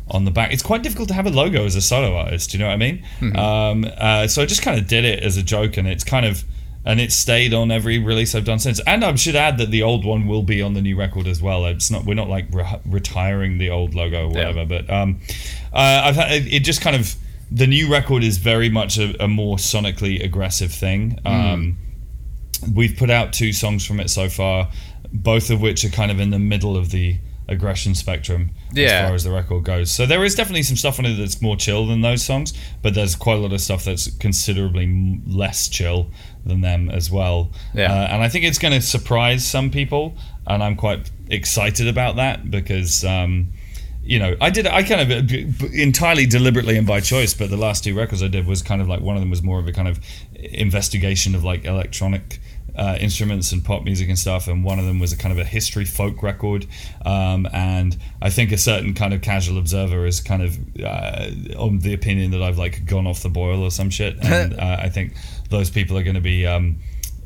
on 0.09 0.25
the 0.25 0.31
back. 0.31 0.51
It's 0.51 0.61
quite 0.63 0.83
difficult 0.83 1.07
to 1.07 1.13
have 1.13 1.25
a 1.25 1.29
logo 1.29 1.65
as 1.65 1.77
a 1.77 1.81
solo 1.81 2.17
artist. 2.17 2.51
Do 2.51 2.57
you 2.57 2.63
know 2.63 2.67
what 2.67 2.73
I 2.73 2.77
mean? 2.77 3.05
Um, 3.37 3.85
uh, 3.97 4.27
so 4.27 4.41
I 4.41 4.45
just 4.45 4.61
kind 4.61 4.77
of 4.77 4.85
did 4.87 5.05
it 5.05 5.23
as 5.23 5.37
a 5.37 5.43
joke, 5.43 5.77
and 5.77 5.87
it's 5.87 6.03
kind 6.03 6.25
of. 6.25 6.43
And 6.85 6.99
it's 6.99 7.15
stayed 7.15 7.53
on 7.53 7.71
every 7.71 7.97
release 7.97 8.35
I've 8.35 8.43
done 8.43 8.59
since. 8.59 8.81
And 8.85 9.05
I 9.05 9.15
should 9.15 9.37
add 9.37 9.57
that 9.57 9.71
the 9.71 9.83
old 9.83 10.03
one 10.03 10.27
will 10.27 10.43
be 10.43 10.61
on 10.61 10.73
the 10.73 10.81
new 10.81 10.97
record 10.97 11.27
as 11.27 11.41
well. 11.41 11.65
It's 11.65 11.89
not 11.89 12.03
we're 12.05 12.13
not 12.13 12.29
like 12.29 12.47
re- 12.51 12.81
retiring 12.85 13.57
the 13.57 13.69
old 13.69 13.95
logo 13.95 14.25
or 14.25 14.27
whatever. 14.29 14.65
But 14.65 14.89
um, 14.89 15.21
uh, 15.71 16.01
I've 16.05 16.15
had, 16.15 16.31
it 16.31 16.59
just 16.59 16.81
kind 16.81 16.95
of 16.95 17.15
the 17.49 17.67
new 17.67 17.89
record 17.89 18.23
is 18.23 18.37
very 18.37 18.69
much 18.69 18.97
a, 18.97 19.23
a 19.23 19.27
more 19.27 19.57
sonically 19.57 20.23
aggressive 20.23 20.73
thing. 20.73 21.19
Um, 21.25 21.77
we've 22.75 22.97
put 22.97 23.09
out 23.09 23.31
two 23.31 23.53
songs 23.53 23.85
from 23.85 23.99
it 23.99 24.09
so 24.09 24.27
far, 24.27 24.69
both 25.11 25.49
of 25.49 25.61
which 25.61 25.85
are 25.85 25.89
kind 25.89 26.11
of 26.11 26.19
in 26.19 26.31
the 26.31 26.39
middle 26.39 26.75
of 26.75 26.91
the 26.91 27.17
aggression 27.47 27.93
spectrum 27.95 28.51
Yeah. 28.73 28.85
as 28.85 29.07
far 29.07 29.15
as 29.15 29.23
the 29.23 29.31
record 29.31 29.63
goes. 29.63 29.91
So 29.91 30.05
there 30.05 30.23
is 30.23 30.35
definitely 30.35 30.63
some 30.63 30.77
stuff 30.77 30.99
on 30.99 31.05
it 31.05 31.15
that's 31.15 31.41
more 31.41 31.55
chill 31.57 31.85
than 31.87 32.01
those 32.01 32.23
songs, 32.23 32.53
but 32.81 32.93
there's 32.93 33.15
quite 33.15 33.35
a 33.37 33.41
lot 33.41 33.51
of 33.53 33.61
stuff 33.61 33.83
that's 33.83 34.09
considerably 34.17 35.19
less 35.27 35.67
chill 35.67 36.09
than 36.45 36.61
them 36.61 36.89
as 36.89 37.11
well. 37.11 37.51
Yeah. 37.73 37.91
Uh, 37.93 38.07
and 38.11 38.23
I 38.23 38.29
think 38.29 38.45
it's 38.45 38.57
going 38.59 38.73
to 38.73 38.81
surprise 38.81 39.45
some 39.45 39.69
people, 39.71 40.15
and 40.47 40.63
I'm 40.63 40.75
quite 40.75 41.11
excited 41.29 41.87
about 41.87 42.15
that 42.17 42.49
because. 42.49 43.03
Um, 43.03 43.49
you 44.05 44.19
know, 44.19 44.35
I 44.41 44.49
did. 44.49 44.67
I 44.67 44.83
kind 44.83 44.99
of 44.99 45.31
uh, 45.31 45.65
entirely 45.71 46.25
deliberately 46.25 46.77
and 46.77 46.85
by 46.85 46.99
choice. 46.99 47.33
But 47.33 47.49
the 47.49 47.55
last 47.55 47.85
two 47.85 47.95
records 47.95 48.21
I 48.21 48.27
did 48.27 48.45
was 48.45 48.61
kind 48.61 48.81
of 48.81 48.89
like 48.89 48.99
one 48.99 49.15
of 49.15 49.21
them 49.21 49.29
was 49.29 49.41
more 49.41 49.59
of 49.59 49.67
a 49.69 49.71
kind 49.71 49.87
of 49.87 49.97
investigation 50.35 51.35
of 51.35 51.45
like 51.45 51.63
electronic 51.65 52.39
uh, 52.75 52.97
instruments 52.99 53.51
and 53.51 53.63
pop 53.63 53.83
music 53.83 54.09
and 54.09 54.17
stuff, 54.17 54.47
and 54.47 54.63
one 54.63 54.79
of 54.79 54.85
them 54.85 54.99
was 54.99 55.13
a 55.13 55.17
kind 55.17 55.31
of 55.31 55.37
a 55.37 55.47
history 55.47 55.85
folk 55.85 56.23
record. 56.23 56.65
Um, 57.05 57.47
and 57.53 57.97
I 58.21 58.29
think 58.29 58.51
a 58.51 58.57
certain 58.57 58.93
kind 58.93 59.13
of 59.13 59.21
casual 59.21 59.57
observer 59.57 60.05
is 60.05 60.19
kind 60.19 60.41
of 60.41 60.57
uh, 60.83 61.29
on 61.57 61.79
the 61.79 61.93
opinion 61.93 62.31
that 62.31 62.41
I've 62.41 62.57
like 62.57 62.85
gone 62.85 63.07
off 63.07 63.21
the 63.21 63.29
boil 63.29 63.63
or 63.63 63.71
some 63.71 63.89
shit. 63.89 64.17
And 64.33 64.59
uh, 64.59 64.77
I 64.79 64.89
think 64.89 65.13
those 65.49 65.69
people 65.69 65.97
are 65.97 66.03
going 66.03 66.15
to 66.15 66.21
be 66.21 66.47
um, 66.47 66.77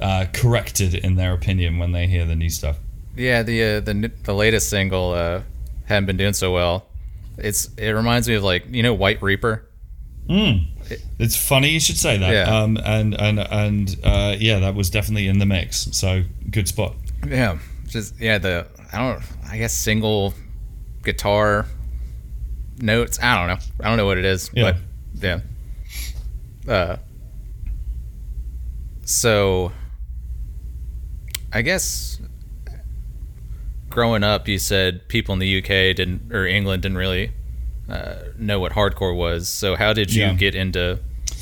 uh, 0.01 0.25
corrected 0.33 0.93
in 0.93 1.15
their 1.15 1.33
opinion 1.33 1.79
when 1.79 1.93
they 1.93 2.07
hear 2.07 2.25
the 2.25 2.35
new 2.35 2.49
stuff. 2.49 2.77
Yeah, 3.15 3.43
the 3.43 3.63
uh, 3.63 3.79
the 3.79 4.11
the 4.23 4.33
latest 4.33 4.69
single 4.69 5.13
uh, 5.13 5.41
hadn't 5.85 6.05
been 6.05 6.17
doing 6.17 6.33
so 6.33 6.51
well. 6.51 6.85
It's 7.37 7.73
it 7.77 7.91
reminds 7.91 8.27
me 8.27 8.35
of 8.35 8.43
like 8.43 8.65
you 8.69 8.83
know 8.83 8.93
White 8.93 9.21
Reaper. 9.21 9.63
It's 11.19 11.35
funny 11.35 11.69
you 11.69 11.79
should 11.79 11.97
say 11.97 12.17
that. 12.17 12.31
Yeah. 12.31 12.61
Um, 12.61 12.77
and 12.83 13.13
and 13.19 13.39
and 13.39 13.95
uh, 14.03 14.35
yeah, 14.39 14.59
that 14.59 14.75
was 14.75 14.89
definitely 14.89 15.27
in 15.27 15.39
the 15.39 15.45
mix. 15.45 15.87
So 15.91 16.23
good 16.51 16.67
spot. 16.67 16.95
Yeah, 17.27 17.57
just 17.87 18.19
yeah 18.19 18.37
the 18.37 18.67
I 18.93 18.97
don't 18.99 19.23
I 19.49 19.57
guess 19.57 19.73
single 19.73 20.33
guitar 21.03 21.65
notes. 22.79 23.19
I 23.21 23.35
don't 23.37 23.47
know. 23.57 23.65
I 23.83 23.87
don't 23.89 23.97
know 23.97 24.05
what 24.05 24.17
it 24.17 24.25
is, 24.25 24.49
Yeah. 24.53 24.71
but 25.13 25.41
yeah. 26.67 26.71
Uh. 26.73 26.97
So. 29.03 29.71
I 31.53 31.61
guess. 31.61 32.19
Growing 33.89 34.23
up, 34.23 34.47
you 34.47 34.59
said 34.59 35.07
people 35.07 35.33
in 35.33 35.39
the 35.39 35.57
UK 35.59 35.95
didn't 35.95 36.31
or 36.31 36.45
England 36.45 36.83
didn't 36.83 36.97
really 36.97 37.31
uh, 37.89 38.15
know 38.37 38.59
what 38.59 38.71
hardcore 38.73 39.15
was. 39.15 39.47
So 39.49 39.75
how 39.75 39.93
did 39.93 40.13
you 40.13 40.23
Yeah. 40.23 40.33
get 40.33 40.55
into 40.55 40.99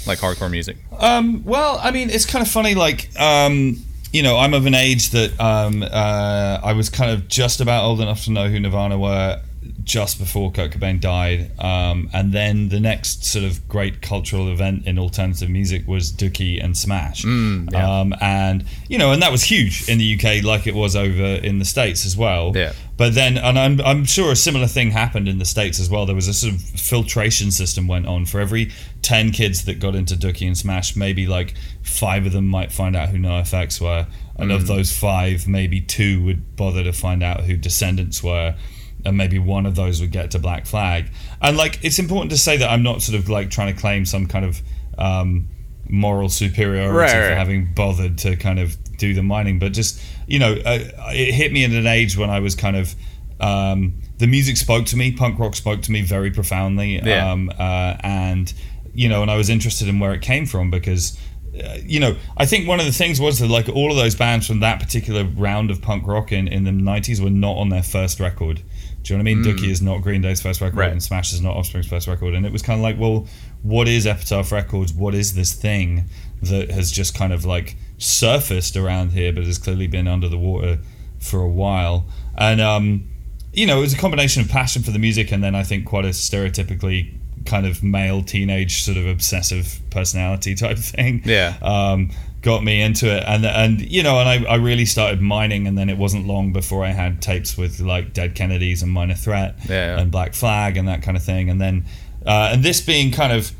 like 0.07 0.19
hardcore 0.19 0.51
music? 0.51 0.77
Um, 0.99 1.43
well, 1.45 1.79
I 1.81 1.91
mean, 1.91 2.09
it's 2.09 2.25
kind 2.25 2.45
of 2.45 2.51
funny. 2.51 2.75
Like, 2.75 3.09
um, 3.19 3.83
you 4.13 4.21
know, 4.23 4.37
I'm 4.37 4.53
of 4.53 4.65
an 4.65 4.75
age 4.75 5.09
that 5.11 5.37
um, 5.39 5.83
uh, 5.83 6.59
I 6.63 6.73
was 6.73 6.89
kind 6.89 7.11
of 7.11 7.27
just 7.27 7.59
about 7.61 7.83
old 7.83 7.99
enough 7.99 8.23
to 8.25 8.31
know 8.31 8.47
who 8.47 8.59
Nirvana 8.59 8.97
were 8.97 9.41
just 9.85 10.17
before 10.17 10.51
Kurt 10.51 10.71
Cobain 10.71 10.99
died. 10.99 11.51
Um, 11.59 12.09
and 12.11 12.33
then 12.33 12.69
the 12.69 12.79
next 12.79 13.23
sort 13.23 13.45
of 13.45 13.67
great 13.69 14.01
cultural 14.01 14.51
event 14.51 14.87
in 14.87 14.97
alternative 14.97 15.47
music 15.49 15.87
was 15.87 16.11
Dookie 16.11 16.61
and 16.61 16.75
Smash. 16.75 17.23
yeah. 17.71 17.99
um, 18.01 18.13
and, 18.19 18.65
you 18.89 18.97
know, 18.97 19.11
and 19.11 19.21
that 19.21 19.31
was 19.31 19.43
huge 19.43 19.87
in 19.87 19.99
the 19.99 20.15
UK 20.15 20.43
like 20.43 20.65
it 20.65 20.73
was 20.73 20.95
over 20.95 21.23
in 21.23 21.59
the 21.59 21.65
States 21.65 22.05
as 22.05 22.17
well. 22.17 22.51
Yeah. 22.55 22.73
But 22.97 23.13
then, 23.13 23.37
and 23.37 23.59
I'm, 23.59 23.79
I'm 23.81 24.05
sure 24.05 24.31
a 24.31 24.35
similar 24.35 24.67
thing 24.67 24.89
happened 24.89 25.27
in 25.27 25.37
the 25.37 25.45
States 25.45 25.79
as 25.79 25.89
well. 25.89 26.05
There 26.05 26.15
was 26.15 26.27
a 26.27 26.33
sort 26.33 26.53
of 26.55 26.61
filtration 26.61 27.51
system 27.51 27.87
went 27.87 28.07
on. 28.07 28.25
For 28.25 28.39
every 28.39 28.71
10 29.03 29.31
kids 29.31 29.65
that 29.65 29.79
got 29.79 29.95
into 29.95 30.15
Dookie 30.15 30.47
and 30.47 30.57
Smash, 30.57 30.95
maybe 30.95 31.27
like 31.27 31.53
five 31.83 32.25
of 32.25 32.31
them 32.31 32.47
might 32.47 32.71
find 32.71 32.95
out 32.95 33.09
who 33.09 33.17
NoFX 33.17 33.79
were. 33.79 34.07
And 34.37 34.51
of 34.51 34.67
those 34.67 34.91
five, 34.91 35.47
maybe 35.47 35.79
two 35.79 36.23
would 36.25 36.55
bother 36.57 36.83
to 36.83 36.91
find 36.91 37.23
out 37.23 37.41
who 37.41 37.55
Descendents 37.55 38.21
were. 38.21 38.55
And 39.05 39.15
maybe 39.17 39.39
one 39.39 39.65
of 39.65 39.75
those 39.75 40.01
would 40.01 40.11
get 40.11 40.31
to 40.31 40.39
Black 40.39 40.65
Flag. 40.65 41.05
And 41.41 41.55
like, 41.57 41.79
it's 41.83 41.99
important 41.99 42.31
to 42.31 42.37
say 42.37 42.57
that 42.57 42.69
I'm 42.69 42.83
not 42.83 43.01
sort 43.01 43.17
of 43.19 43.29
like 43.29 43.49
trying 43.49 43.73
to 43.73 43.79
claim 43.79 44.05
some 44.05 44.25
kind 44.27 44.45
of 44.45 44.61
um, 44.97 45.47
moral 45.89 46.29
superiority 46.29 46.95
Right, 46.97 47.11
for 47.11 47.17
right. 47.19 47.37
having 47.37 47.73
bothered 47.73 48.17
to 48.19 48.35
kind 48.35 48.59
of 48.59 48.75
do 48.97 49.13
the 49.13 49.23
mining, 49.23 49.59
but 49.59 49.73
just 49.73 50.01
you 50.27 50.39
know, 50.39 50.53
uh, 50.53 50.79
it 51.11 51.33
hit 51.33 51.51
me 51.53 51.63
at 51.65 51.71
an 51.71 51.85
age 51.87 52.17
when 52.17 52.29
I 52.29 52.39
was 52.39 52.55
kind 52.55 52.75
of. 52.75 52.95
Um, 53.39 54.01
the 54.17 54.27
music 54.27 54.55
spoke 54.55 54.85
to 54.87 54.95
me. 54.97 55.11
Punk 55.11 55.37
rock 55.39 55.55
spoke 55.55 55.81
to 55.81 55.91
me 55.91 56.01
very 56.01 56.31
profoundly, 56.31 57.01
Yeah. 57.03 57.31
um, 57.31 57.49
uh, 57.59 57.97
and 57.99 58.51
you 58.93 59.09
know, 59.09 59.21
and 59.21 59.29
I 59.29 59.35
was 59.35 59.49
interested 59.49 59.89
in 59.89 59.99
where 59.99 60.13
it 60.13 60.21
came 60.21 60.45
from 60.45 60.71
because 60.71 61.19
uh, 61.61 61.77
you 61.83 61.99
know, 61.99 62.15
I 62.37 62.45
think 62.45 62.65
one 62.65 62.79
of 62.79 62.85
the 62.85 62.93
things 62.93 63.19
was 63.19 63.39
that 63.39 63.49
like 63.49 63.67
all 63.67 63.91
of 63.91 63.97
those 63.97 64.15
bands 64.15 64.47
from 64.47 64.61
that 64.61 64.79
particular 64.79 65.25
round 65.25 65.69
of 65.69 65.81
punk 65.81 66.07
rock 66.07 66.31
in, 66.31 66.47
in 66.47 66.63
the 66.63 66.71
90s 66.71 67.19
were 67.21 67.29
not 67.29 67.57
on 67.57 67.67
their 67.69 67.83
first 67.83 68.19
record. 68.21 68.61
Do 69.05 69.13
you 69.13 69.17
know 69.19 69.23
what 69.23 69.29
I 69.29 69.35
mean? 69.35 69.43
Dookie 69.43 69.69
is 69.69 69.81
not 69.83 70.01
Green 70.01 70.21
Day's 70.21 70.41
first 70.41 70.61
record 70.61 70.77
Right. 70.77 70.91
and 70.91 71.01
Smash 71.01 71.31
is 71.31 71.39
not 71.39 71.55
Offspring's 71.55 71.85
first 71.87 72.07
record. 72.07 72.33
And 72.33 72.43
it 72.45 72.51
was 72.51 72.61
kind 72.63 72.79
of 72.79 72.83
like, 72.83 72.97
well, 72.99 73.27
what 73.61 73.87
is 73.87 74.07
Epitaph 74.07 74.51
Records? 74.51 74.93
What 74.93 75.13
is 75.13 75.35
this 75.35 75.53
thing 75.53 76.05
that 76.41 76.71
has 76.71 76.91
just 76.91 77.13
kind 77.15 77.31
of 77.31 77.45
like 77.45 77.75
surfaced 77.99 78.75
around 78.75 79.11
here 79.11 79.31
but 79.31 79.43
has 79.43 79.57
clearly 79.59 79.85
been 79.87 80.07
under 80.07 80.27
the 80.27 80.39
water 80.39 80.79
for 81.19 81.39
a 81.41 81.47
while? 81.49 82.05
And, 82.35 82.59
um, 82.59 83.07
you 83.53 83.67
know, 83.67 83.77
it 83.77 83.81
was 83.81 83.93
a 83.93 83.97
combination 83.97 84.41
of 84.41 84.49
passion 84.49 84.81
for 84.81 84.89
the 84.91 84.99
music 84.99 85.31
and 85.31 85.43
then 85.43 85.53
I 85.53 85.61
think 85.63 85.85
quite 85.85 86.05
a 86.05 86.09
stereotypically 86.09 87.13
kind 87.45 87.67
of 87.67 87.83
male 87.83 88.23
teenage 88.23 88.81
sort 88.83 88.97
of 88.97 89.05
obsessive 89.05 89.79
personality 89.91 90.55
type 90.55 90.77
thing. 90.95 91.21
Yeah. 91.25 91.57
Um, 91.61 92.09
got 92.45 92.63
me 92.63 92.79
into 92.81 93.13
it 93.13 93.23
and 93.27 93.43
and 93.45 93.81
you 93.81 94.03
know 94.03 94.19
and 94.19 94.29
I, 94.29 94.51
I 94.53 94.55
really 94.55 94.85
started 94.85 95.19
mining 95.19 95.67
and 95.67 95.75
then 95.77 95.89
it 95.89 95.97
wasn't 95.97 96.27
long 96.27 96.53
before 96.53 96.85
I 96.85 96.91
had 96.91 97.21
tapes 97.21 97.57
with 97.57 97.79
like 97.79 98.13
Dead 98.13 98.35
Kennedys 98.35 98.83
and 98.83 98.91
Minor 98.91 99.15
Threat 99.15 99.55
Yeah. 99.67 99.99
and 99.99 100.11
Black 100.11 100.33
Flag 100.35 100.77
and 100.77 100.87
that 100.87 101.01
kind 101.01 101.17
of 101.17 101.23
thing 101.23 101.49
and 101.49 101.59
then 101.59 101.85
uh, 102.25 102.51
and 102.53 102.63
this 102.63 102.81
being 102.81 103.11
kind 103.11 103.33
of 103.33 103.51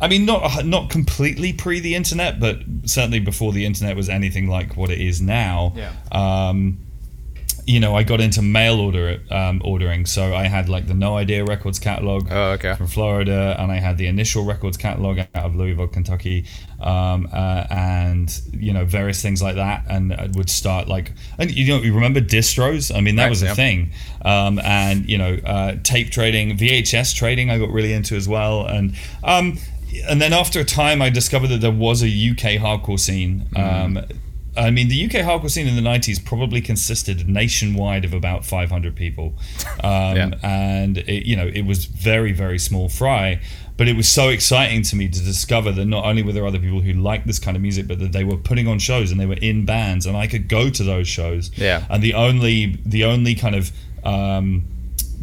I 0.00 0.08
mean 0.08 0.26
not 0.26 0.66
not 0.66 0.90
completely 0.90 1.52
pre 1.52 1.78
the 1.80 1.94
internet 1.94 2.40
but 2.40 2.58
certainly 2.84 3.20
before 3.20 3.52
the 3.52 3.64
internet 3.64 3.94
was 3.96 4.08
anything 4.08 4.48
like 4.48 4.76
what 4.76 4.90
it 4.90 5.00
is 5.00 5.22
now 5.22 5.72
Yeah. 5.76 5.92
um, 6.12 6.78
you 7.66 7.80
know, 7.80 7.94
I 7.94 8.02
got 8.02 8.20
into 8.20 8.42
mail 8.42 8.78
order 8.78 9.20
um, 9.30 9.62
ordering, 9.64 10.04
so 10.06 10.34
I 10.34 10.44
had 10.44 10.68
like 10.68 10.86
the 10.86 10.94
No 10.94 11.16
Idea 11.16 11.44
Records 11.44 11.78
catalog 11.78 12.28
Oh, 12.30 12.50
okay. 12.52 12.74
from 12.74 12.86
Florida, 12.88 13.56
and 13.58 13.72
I 13.72 13.76
had 13.76 13.96
the 13.96 14.06
Initial 14.06 14.44
Records 14.44 14.76
catalog 14.76 15.18
out 15.18 15.28
of 15.34 15.54
Louisville, 15.56 15.86
Kentucky, 15.88 16.44
um, 16.80 17.28
uh, 17.32 17.66
and 17.70 18.40
you 18.52 18.72
know 18.72 18.84
various 18.84 19.22
things 19.22 19.42
like 19.42 19.54
that, 19.56 19.84
and 19.88 20.12
I 20.12 20.28
would 20.34 20.50
start 20.50 20.88
like, 20.88 21.12
and 21.38 21.50
you 21.50 21.66
know, 21.68 21.82
you 21.82 21.94
remember 21.94 22.20
distros? 22.20 22.94
I 22.94 23.00
mean, 23.00 23.16
that 23.16 23.24
Right, 23.24 23.30
was 23.30 23.42
a 23.42 23.46
yeah. 23.46 23.54
thing, 23.54 23.92
um, 24.24 24.58
and 24.58 25.08
you 25.08 25.16
know, 25.16 25.38
uh, 25.46 25.76
tape 25.82 26.10
trading, 26.10 26.56
VHS 26.58 27.14
trading, 27.14 27.50
I 27.50 27.58
got 27.58 27.70
really 27.70 27.92
into 27.92 28.14
as 28.16 28.28
well, 28.28 28.66
and. 28.66 28.94
Um, 29.22 29.58
and 30.08 30.20
then 30.20 30.32
after 30.32 30.58
a 30.58 30.64
time, 30.64 31.00
I 31.00 31.08
discovered 31.08 31.48
that 31.48 31.60
there 31.60 31.70
was 31.70 32.02
a 32.02 32.06
UK 32.08 32.58
hardcore 32.60 32.98
scene. 32.98 33.46
Mm-hmm. 33.52 33.98
I 34.56 34.70
mean, 34.70 34.88
the 34.88 35.04
UK 35.04 35.12
hardcore 35.24 35.50
scene 35.50 35.66
in 35.66 35.74
the 35.76 35.82
90s 35.82 36.24
probably 36.24 36.60
consisted 36.60 37.28
nationwide 37.28 38.04
of 38.04 38.12
about 38.14 38.44
500 38.44 38.94
people. 38.94 39.34
Um, 39.82 40.16
Yeah. 40.16 40.30
And, 40.42 40.98
it, 40.98 41.26
you 41.26 41.36
know, 41.36 41.46
it 41.46 41.62
was 41.62 41.86
very, 41.86 42.32
very 42.32 42.58
small 42.58 42.88
fry. 42.88 43.40
But 43.76 43.88
it 43.88 43.96
was 43.96 44.06
so 44.08 44.28
exciting 44.28 44.82
to 44.82 44.94
me 44.96 45.08
to 45.08 45.20
discover 45.20 45.72
that 45.72 45.84
not 45.86 46.04
only 46.04 46.22
were 46.22 46.30
there 46.32 46.46
other 46.46 46.60
people 46.60 46.80
who 46.80 46.92
liked 46.92 47.26
this 47.26 47.40
kind 47.40 47.56
of 47.56 47.62
music, 47.62 47.88
but 47.88 47.98
that 47.98 48.12
they 48.12 48.22
were 48.22 48.36
putting 48.36 48.68
on 48.68 48.78
shows 48.78 49.10
and 49.10 49.18
they 49.18 49.26
were 49.26 49.34
in 49.42 49.64
bands, 49.64 50.06
and 50.06 50.16
I 50.16 50.28
could 50.28 50.46
go 50.48 50.70
to 50.70 50.84
those 50.84 51.08
shows. 51.08 51.50
Yeah. 51.56 51.84
And 51.90 52.00
the 52.00 52.14
only, 52.14 52.78
the 52.86 53.02
only 53.04 53.34
kind 53.34 53.56
of 53.56 53.72
um, 54.04 54.64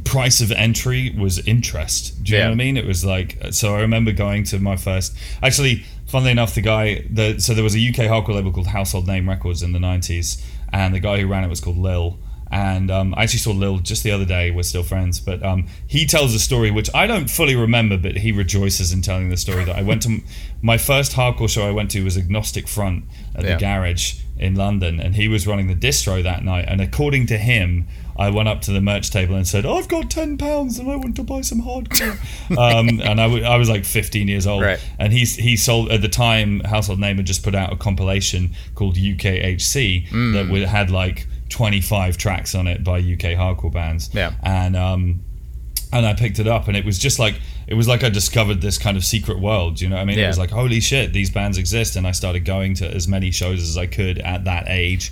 price 0.04 0.42
of 0.42 0.52
entry 0.52 1.16
was 1.18 1.40
interest. 1.48 2.22
Do 2.24 2.32
you 2.34 2.38
Yeah. 2.40 2.44
know 2.46 2.50
what 2.50 2.54
I 2.54 2.58
mean? 2.66 2.76
It 2.78 2.86
was 2.86 3.06
like 3.06 3.38
so. 3.52 3.76
I 3.76 3.82
remember 3.82 4.12
going 4.12 4.44
to 4.46 4.60
my 4.60 4.76
first. 4.76 5.16
Actually, 5.42 5.84
funnily 6.12 6.32
enough, 6.32 6.54
the 6.54 6.62
guy. 6.62 7.06
The 7.10 7.40
so 7.40 7.54
there 7.54 7.64
was 7.64 7.76
a 7.76 7.80
UK 7.80 8.06
hardcore 8.12 8.36
label 8.36 8.52
called 8.52 8.68
Household 8.68 9.08
Name 9.08 9.28
Records 9.28 9.64
in 9.64 9.72
the 9.72 9.80
'90s, 9.80 10.44
and 10.72 10.94
the 10.94 11.00
guy 11.00 11.20
who 11.20 11.28
ran 11.28 11.44
it 11.44 11.48
was 11.50 11.60
called 11.62 11.78
Lil. 11.78 12.20
And 12.54 12.92
um, 12.92 13.14
I 13.16 13.24
actually 13.24 13.40
saw 13.40 13.52
Lil 13.52 13.80
just 13.80 14.04
the 14.04 14.12
other 14.12 14.26
day. 14.26 14.52
We're 14.52 14.64
still 14.64 14.84
friends, 14.84 15.22
but 15.22 15.42
um, 15.42 15.68
he 15.88 16.06
tells 16.06 16.34
a 16.36 16.40
story 16.40 16.70
which 16.70 16.90
I 16.94 17.08
don't 17.08 17.30
fully 17.30 17.56
remember, 17.56 17.98
but 17.98 18.18
he 18.18 18.34
rejoices 18.34 18.92
in 18.92 19.02
telling 19.02 19.30
the 19.30 19.38
story 19.38 19.64
that 19.64 19.76
I 19.78 19.84
went 19.84 20.02
to. 20.02 20.20
My 20.62 20.78
first 20.78 21.14
hardcore 21.14 21.50
show 21.50 21.66
I 21.66 21.72
went 21.72 21.92
to 21.92 22.04
was 22.04 22.18
Agnostic 22.18 22.68
Front 22.68 23.06
at 23.36 23.46
Yeah. 23.46 23.54
the 23.56 23.60
garage 23.62 24.16
in 24.38 24.56
London, 24.56 25.00
and 25.00 25.16
he 25.16 25.30
was 25.30 25.48
running 25.48 25.68
the 25.68 25.76
distro 25.76 26.22
that 26.24 26.44
night. 26.44 26.66
And 26.68 26.82
according 26.82 27.28
to 27.28 27.38
him, 27.38 27.88
I 28.18 28.30
went 28.30 28.48
up 28.50 28.62
to 28.62 28.72
the 28.72 28.82
merch 28.82 29.10
table 29.12 29.36
and 29.36 29.48
said, 29.48 29.66
"I've 29.66 29.88
got 29.88 30.10
ten 30.10 30.38
pounds 30.38 30.80
and 30.80 30.90
I 30.92 30.96
want 30.96 31.16
to 31.16 31.24
buy 31.24 31.42
some 31.42 31.62
hardcore." 31.62 32.18
um, 32.58 33.02
and 33.04 33.20
I, 33.22 33.26
w- 33.28 33.44
I 33.44 33.56
was 33.58 33.70
like 33.70 33.86
15 33.86 34.28
years 34.28 34.46
old, 34.48 34.62
Right. 34.64 34.80
and 35.00 35.12
he 35.14 35.26
he 35.26 35.56
sold 35.58 35.92
at 35.92 36.02
the 36.02 36.10
time. 36.10 36.60
Household 36.62 37.00
Name 37.00 37.18
had 37.18 37.26
just 37.26 37.44
put 37.44 37.56
out 37.56 37.72
a 37.74 37.76
compilation 37.76 38.52
called 38.76 38.96
UKHC 38.98 40.10
Mm. 40.10 40.34
that 40.34 40.50
would, 40.52 40.64
had 40.64 40.90
like 40.92 41.28
25 41.50 42.18
tracks 42.18 42.56
on 42.56 42.68
it 42.68 42.84
by 42.84 42.98
UK 43.00 43.36
hardcore 43.38 43.72
bands. 43.72 44.10
Yeah. 44.14 44.34
and 44.44 44.76
um, 44.76 45.22
and 45.94 46.06
I 46.06 46.14
picked 46.14 46.40
it 46.40 46.48
up, 46.48 46.70
and 46.70 46.78
it 46.78 46.86
was 46.86 46.98
just 46.98 47.20
like 47.20 47.36
it 47.68 47.74
was 47.74 47.86
like 47.88 48.02
I 48.04 48.10
discovered 48.10 48.62
this 48.62 48.78
kind 48.78 48.96
of 48.96 49.04
secret 49.04 49.40
world. 49.40 49.82
You 49.82 49.90
know, 49.90 49.96
what 49.98 50.02
I 50.04 50.06
mean, 50.06 50.20
it 50.20 50.28
was 50.28 50.38
like 50.40 50.50
holy 50.52 50.80
shit, 50.80 51.12
these 51.12 51.30
bands 51.30 51.58
exist, 51.58 51.96
and 51.98 52.08
I 52.08 52.12
started 52.12 52.46
going 52.46 52.76
to 52.76 52.88
as 52.90 53.08
many 53.10 53.30
shows 53.32 53.62
as 53.62 53.78
I 53.78 53.88
could 53.88 54.20
at 54.20 54.46
that 54.46 54.66
age, 54.68 55.12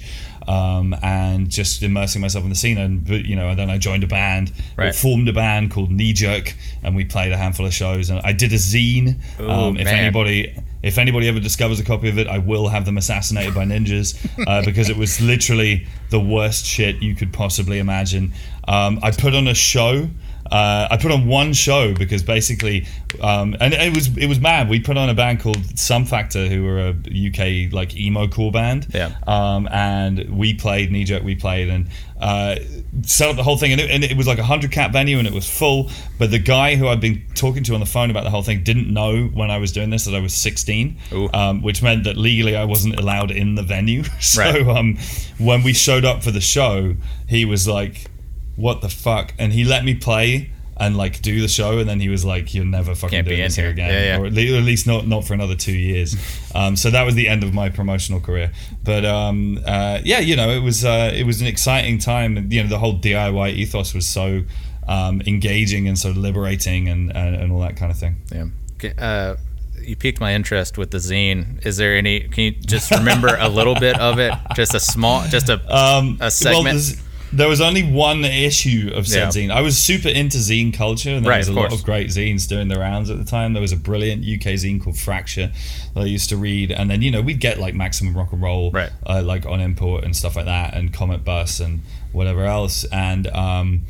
um, 0.49 0.95
and 1.03 1.47
just 1.49 1.83
immersing 1.83 2.21
myself 2.21 2.43
in 2.43 2.49
the 2.49 2.55
scene. 2.55 2.77
And 2.79 3.07
you 3.07 3.35
know, 3.35 3.49
and 3.49 3.59
then 3.59 3.69
I 3.69 3.77
joined 3.77 4.03
a 4.03 4.07
band, 4.07 4.51
Right. 4.75 4.93
formed 4.93 5.29
a 5.29 5.33
band 5.33 5.69
called 5.71 5.91
Knee 5.91 6.11
Jerk, 6.13 6.55
and 6.83 6.95
we 6.95 7.05
played 7.05 7.31
a 7.31 7.37
handful 7.37 7.67
of 7.67 7.73
shows. 7.73 8.09
And 8.09 8.19
I 8.23 8.33
did 8.33 8.51
a 8.51 8.55
zine. 8.55 9.19
Ooh, 9.39 9.49
um, 9.49 9.77
if 9.77 9.87
anybody. 9.87 10.53
If 10.81 10.97
anybody 10.97 11.27
ever 11.27 11.41
discovers 11.41 11.81
a 11.81 11.83
copy 11.83 12.07
of 12.07 12.17
it, 12.17 12.27
I 12.27 12.37
will 12.37 12.69
have 12.69 12.85
them 12.85 12.97
assassinated 12.97 13.53
by 13.53 13.65
ninjas 13.65 14.15
uh, 14.47 14.61
because 14.65 14.89
it 14.89 14.95
was 14.95 15.19
literally 15.19 15.85
the 16.09 16.21
worst 16.21 16.65
shit 16.65 17.01
you 17.03 17.15
could 17.15 17.33
possibly 17.33 17.79
imagine. 17.79 18.31
Um, 18.65 18.97
I 19.03 19.11
put 19.11 19.35
on 19.35 19.49
a 19.49 19.53
show. 19.53 20.07
Uh, 20.51 20.87
I 20.91 20.97
put 20.97 21.11
on 21.11 21.27
one 21.27 21.53
show 21.53 21.93
because 21.93 22.23
basically, 22.23 22.87
um, 23.21 23.55
and 23.59 23.73
it 23.73 23.93
was 23.95 24.15
it 24.17 24.27
was 24.27 24.39
mad. 24.39 24.69
We 24.69 24.79
put 24.79 24.97
on 24.97 25.09
a 25.09 25.13
band 25.13 25.39
called 25.41 25.77
Some 25.77 26.05
Factor, 26.05 26.47
who 26.47 26.63
were 26.63 26.79
a 26.79 26.89
UK 26.91 27.71
like 27.71 27.95
emo 27.95 28.27
core 28.27 28.51
band. 28.51 28.87
Yeah. 28.93 29.15
Um, 29.27 29.67
and 29.71 30.29
we 30.37 30.53
played 30.55 30.91
knee 30.91 31.03
jerk. 31.03 31.23
We 31.23 31.35
played 31.35 31.69
and 31.69 31.89
uh, 32.19 32.55
set 33.03 33.29
up 33.29 33.35
the 33.35 33.43
whole 33.43 33.57
thing, 33.57 33.71
and 33.73 33.79
it, 33.81 33.89
and 33.91 34.03
it 34.03 34.17
was 34.17 34.27
like 34.27 34.39
a 34.39 34.43
hundred 34.43 34.71
cap 34.71 34.91
venue, 34.91 35.19
and 35.19 35.27
it 35.27 35.33
was 35.33 35.49
full. 35.49 35.91
But 36.17 36.31
the 36.31 36.39
guy 36.39 36.75
who 36.75 36.87
I'd 36.87 36.99
been 36.99 37.23
talking 37.35 37.63
to 37.65 37.73
on 37.75 37.79
the 37.79 37.85
phone 37.85 38.09
about 38.09 38.23
the 38.23 38.29
whole 38.29 38.43
thing 38.43 38.63
didn't 38.63 38.91
know 38.91 39.25
when 39.27 39.51
I 39.51 39.57
was 39.57 39.71
doing 39.71 39.89
this 39.89 40.05
that 40.05 40.15
I 40.15 40.19
was 40.19 40.33
16, 40.33 40.97
um, 41.33 41.61
which 41.61 41.81
meant 41.81 42.03
that 42.05 42.17
legally 42.17 42.55
I 42.55 42.65
wasn't 42.65 42.99
allowed 42.99 43.31
in 43.31 43.55
the 43.55 43.63
venue. 43.63 44.03
so 44.19 44.41
Right. 44.41 44.67
um, 44.67 44.97
when 45.37 45.63
we 45.63 45.73
showed 45.73 46.03
up 46.05 46.23
for 46.23 46.31
the 46.31 46.41
show, 46.41 46.95
he 47.27 47.45
was 47.45 47.67
like, 47.67 48.05
"What 48.59 48.81
the 48.81 48.89
fuck?" 48.89 49.33
And 49.39 49.53
he 49.53 49.63
let 49.63 49.83
me 49.85 49.95
play 49.95 50.51
and 50.77 50.95
like 50.95 51.21
do 51.21 51.41
the 51.41 51.47
show, 51.47 51.79
and 51.79 51.89
then 51.89 51.99
he 51.99 52.09
was 52.09 52.23
like, 52.23 52.53
"You're 52.53 52.65
never 52.65 52.95
fucking 52.95 53.17
Can't 53.17 53.25
be 53.25 53.31
doing 53.31 53.41
in 53.41 53.45
this 53.47 53.55
here 53.55 53.65
here." 53.65 53.71
again, 53.73 53.91
Yeah, 53.91 54.17
yeah. 54.17 54.19
or 54.21 54.25
at 54.27 54.63
least 54.63 54.87
not 54.87 55.07
not 55.07 55.25
for 55.25 55.33
another 55.33 55.55
two 55.55 55.77
years." 55.77 56.15
um, 56.55 56.75
so 56.75 56.89
that 56.89 57.03
was 57.03 57.15
the 57.15 57.27
end 57.27 57.43
of 57.43 57.53
my 57.53 57.69
promotional 57.69 58.19
career. 58.21 58.51
But 58.83 59.03
um, 59.05 59.59
uh, 59.65 59.99
yeah, 60.03 60.19
you 60.19 60.35
know, 60.35 60.49
it 60.49 60.61
was 60.63 60.85
uh, 60.85 61.11
it 61.13 61.25
was 61.25 61.41
an 61.41 61.47
exciting 61.47 61.97
time, 61.99 62.37
and 62.37 62.51
you 62.53 62.63
know, 62.63 62.69
the 62.69 62.79
whole 62.79 62.97
DIY 62.97 63.53
ethos 63.53 63.93
was 63.93 64.07
so. 64.07 64.43
Um, 64.87 65.21
engaging 65.27 65.87
and 65.87 65.99
so 65.99 66.09
liberating 66.09 66.89
and, 66.89 67.15
and, 67.15 67.35
and 67.35 67.51
all 67.51 67.59
that 67.59 67.75
kind 67.77 67.91
of 67.91 67.99
thing. 67.99 68.15
Yeah. 68.31 68.45
Okay, 68.77 68.93
Uh, 68.97 69.35
you 69.79 69.95
piqued 69.95 70.19
my 70.19 70.33
interest 70.33 70.79
with 70.79 70.89
the 70.89 70.97
zine. 70.97 71.63
Is 71.63 71.77
there 71.77 71.95
any? 71.95 72.21
Can 72.21 72.45
you 72.45 72.51
just 72.53 72.89
remember 72.97 73.37
a 73.39 73.49
little 73.49 73.75
bit 73.75 73.99
of 73.99 74.17
it? 74.17 74.33
Just 74.55 74.73
a 74.73 74.79
small, 74.79 75.27
just 75.27 75.47
a 75.49 75.59
Um, 75.75 76.17
a 76.19 76.31
segment. 76.31 76.65
Well, 76.65 76.95
there 77.31 77.47
was 77.47 77.61
only 77.61 77.83
one 77.83 78.25
issue 78.25 78.91
of 78.95 79.07
said 79.07 79.35
Yeah. 79.35 79.49
zine. 79.49 79.51
I 79.51 79.61
was 79.61 79.77
super 79.77 80.09
into 80.09 80.37
zine 80.37 80.73
culture, 80.73 81.11
and 81.11 81.23
there 81.25 81.31
Right, 81.31 81.37
was 81.39 81.47
a 81.47 81.51
of 81.51 81.57
lot 81.57 81.73
of 81.73 81.83
great 81.83 82.07
zines 82.07 82.47
doing 82.47 82.67
the 82.69 82.79
rounds 82.79 83.09
at 83.09 83.17
the 83.17 83.23
time. 83.23 83.53
There 83.53 83.61
was 83.61 83.71
a 83.71 83.77
brilliant 83.77 84.23
UK 84.23 84.53
zine 84.55 84.81
called 84.81 84.97
Fracture 84.97 85.51
that 85.93 86.01
I 86.01 86.05
used 86.05 86.29
to 86.29 86.37
read, 86.37 86.71
and 86.71 86.89
then 86.89 87.01
you 87.01 87.11
know 87.11 87.21
we'd 87.21 87.39
get 87.39 87.59
like 87.59 87.73
Maximum 87.75 88.15
Rock 88.17 88.31
and 88.33 88.41
Roll, 88.41 88.71
Right. 88.71 88.89
uh, 89.05 89.21
like 89.23 89.45
on 89.45 89.59
import 89.61 90.03
and 90.03 90.15
stuff 90.15 90.35
like 90.35 90.45
that, 90.45 90.73
and 90.75 90.91
Cometbus 90.93 91.63
and 91.63 91.81
whatever 92.11 92.45
else, 92.45 92.83
and 92.85 93.27
um, 93.27 93.81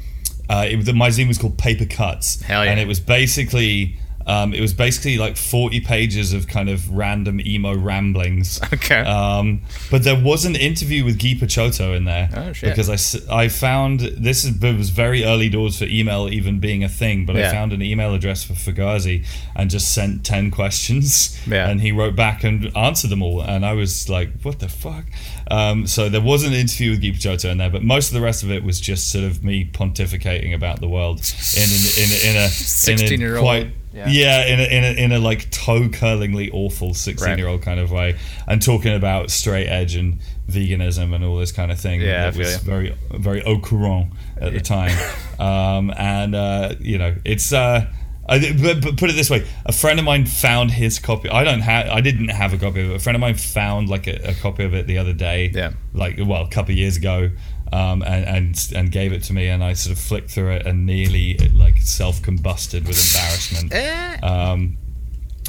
uh, 0.49 0.65
it, 0.67 0.77
the, 0.85 0.93
my 0.93 1.09
zine 1.09 1.27
was 1.27 1.37
called 1.37 1.57
Paper 1.57 1.85
Cuts, 1.85 2.41
Hell 2.41 2.65
yeah. 2.65 2.71
and 2.71 2.79
it 2.79 2.87
was 2.87 2.99
basically. 2.99 3.97
Um, 4.29 4.53
it 4.53 4.61
was 4.61 4.75
basically 4.75 5.17
like 5.17 5.37
40 5.37 5.79
pages 5.79 6.33
of 6.33 6.47
kind 6.47 6.69
of 6.69 6.87
random 6.95 7.41
emo 7.41 7.75
ramblings. 7.75 8.61
Okay. 8.71 8.99
Um, 8.99 9.61
but 9.89 10.03
there 10.03 10.19
was 10.19 10.45
an 10.45 10.55
interview 10.55 11.03
with 11.03 11.17
Guy 11.17 11.33
Picciotto 11.33 11.97
in 11.97 12.05
there. 12.05 12.29
Oh, 12.35 12.53
shit. 12.53 12.69
Because 12.69 13.25
I, 13.27 13.35
I 13.43 13.47
found 13.47 14.01
this 14.01 14.45
is, 14.45 14.63
it 14.63 14.77
was 14.77 14.91
very 14.91 15.23
early 15.23 15.49
doors 15.49 15.79
for 15.79 15.85
email 15.85 16.29
even 16.29 16.59
being 16.59 16.83
a 16.83 16.89
thing, 16.89 17.25
but 17.25 17.35
I 17.35 17.51
found 17.51 17.73
an 17.73 17.81
email 17.81 18.13
address 18.13 18.43
for 18.43 18.53
Fugazi 18.53 19.25
and 19.55 19.71
just 19.71 19.93
sent 19.95 20.23
10 20.25 20.51
questions. 20.51 21.35
Yeah. 21.49 21.67
And 21.67 21.81
he 21.81 21.91
wrote 21.91 22.15
back 22.15 22.43
and 22.43 22.75
answered 22.77 23.09
them 23.09 23.23
all. 23.23 23.41
And 23.41 23.65
I 23.65 23.73
was 23.73 24.07
like, 24.07 24.29
what 24.43 24.59
the 24.59 24.69
fuck? 24.69 25.05
Um, 25.49 25.87
so 25.87 26.09
there 26.09 26.21
was 26.21 26.43
an 26.43 26.53
interview 26.53 26.91
with 26.91 27.01
Guy 27.01 27.09
Picciotto 27.09 27.49
in 27.49 27.57
there, 27.57 27.71
but 27.71 27.81
most 27.81 28.09
of 28.09 28.13
the 28.13 28.21
rest 28.21 28.43
of 28.43 28.51
it 28.51 28.63
was 28.63 28.79
just 28.79 29.11
sort 29.11 29.23
of 29.23 29.43
me 29.43 29.65
pontificating 29.65 30.53
about 30.53 30.79
the 30.79 30.87
world 30.87 31.19
in, 31.55 31.63
in, 31.63 32.03
in, 32.03 32.29
in 32.29 32.35
a, 32.35 32.39
in 32.39 32.43
a 32.45 32.47
16-year-old, 32.49 33.43
quite, 33.43 33.71
yeah. 33.93 34.07
yeah, 34.07 34.45
in 34.45 34.59
a, 34.59 34.63
in 34.63 34.83
a, 34.83 35.03
in 35.05 35.11
a 35.11 35.19
like 35.19 35.49
toe 35.51 35.89
curlingly 35.89 36.51
awful 36.51 36.93
16 36.93 37.37
year 37.37 37.47
old 37.47 37.61
kind 37.61 37.79
of 37.79 37.91
way. 37.91 38.17
And 38.47 38.61
talking 38.61 38.93
about 38.93 39.31
straight 39.31 39.67
edge 39.67 39.95
and 39.95 40.19
veganism 40.47 41.13
and 41.13 41.23
all 41.23 41.37
this 41.37 41.51
kind 41.51 41.71
of 41.71 41.79
thing 41.79 42.01
Yeah, 42.01 42.27
I 42.27 42.31
that 42.31 42.33
feel 42.33 42.45
was 42.45 42.57
very 42.57 42.95
very 43.11 43.43
au 43.43 43.59
courant 43.59 44.13
at 44.37 44.53
the 44.53 44.61
time. 44.61 44.97
Um, 45.39 45.93
and 45.97 46.35
uh, 46.35 46.75
you 46.81 46.97
know 46.97 47.15
it's 47.23 47.53
uh, 47.53 47.87
I, 48.27 48.53
but, 48.61 48.81
but 48.81 48.97
put 48.97 49.09
it 49.09 49.13
this 49.13 49.29
way 49.29 49.47
a 49.65 49.71
friend 49.71 49.97
of 49.99 50.03
mine 50.03 50.25
found 50.25 50.71
his 50.71 50.99
copy. 50.99 51.29
I 51.29 51.45
don't 51.45 51.61
have 51.61 51.87
I 51.87 52.01
didn't 52.01 52.27
have 52.27 52.53
a 52.53 52.57
copy 52.57 52.81
of 52.81 52.91
it 52.91 52.95
a 52.95 52.99
friend 52.99 53.15
of 53.15 53.21
mine 53.21 53.35
found 53.35 53.87
like 53.87 54.05
a, 54.07 54.31
a 54.31 54.33
copy 54.33 54.65
of 54.65 54.73
it 54.73 54.85
the 54.85 54.97
other 54.97 55.13
day. 55.13 55.49
Yeah. 55.53 55.71
like 55.93 56.19
well 56.19 56.43
a 56.43 56.49
couple 56.49 56.73
of 56.73 56.77
years 56.77 56.97
ago 56.97 57.31
um, 57.71 58.01
and, 58.03 58.25
and 58.25 58.71
and 58.75 58.91
gave 58.91 59.13
it 59.13 59.23
to 59.23 59.33
me 59.33 59.47
and 59.47 59.63
I 59.63 59.73
sort 59.73 59.95
of 59.97 60.03
flicked 60.03 60.31
through 60.31 60.51
it 60.51 60.65
and 60.65 60.85
nearly 60.85 61.37
like 61.53 61.77
self 61.81 62.21
combusted 62.21 62.87
with 62.87 62.97
embarrassment 62.97 63.73
Eh. 63.73 64.17
um, 64.23 64.77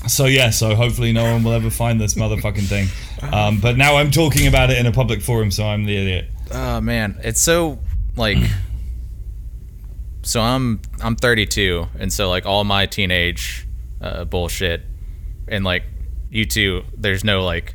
so 0.07 0.25
yeah, 0.27 0.49
so 0.51 0.75
hopefully 0.75 1.13
no 1.13 1.25
one 1.25 1.43
will 1.45 1.53
ever 1.53 1.69
find 1.71 2.01
this 2.01 2.15
motherfucking 2.15 2.67
thing. 2.67 2.89
Um, 3.35 3.61
but 3.61 3.77
now 3.77 3.97
I'm 3.97 4.11
talking 4.11 4.47
about 4.47 4.71
it 4.71 4.79
in 4.79 4.87
a 4.87 4.93
public 4.93 5.21
forum, 5.21 5.51
so 5.51 5.65
I'm 5.67 5.85
the 5.85 5.95
idiot. 5.95 6.25
Oh 6.51 6.81
man, 6.81 7.19
it's 7.23 7.41
so 7.41 7.79
like. 8.17 8.39
so 10.23 10.41
I'm 10.41 10.81
I'm 11.03 11.17
32, 11.17 11.87
and 11.99 12.13
so 12.13 12.29
like 12.31 12.47
all 12.47 12.65
my 12.65 12.87
teenage 12.87 13.67
uh, 14.01 14.25
bullshit, 14.25 14.83
and 15.49 15.65
like 15.65 15.85
you 16.31 16.47
two, 16.47 16.83
there's 16.97 17.23
no 17.25 17.45
like, 17.45 17.75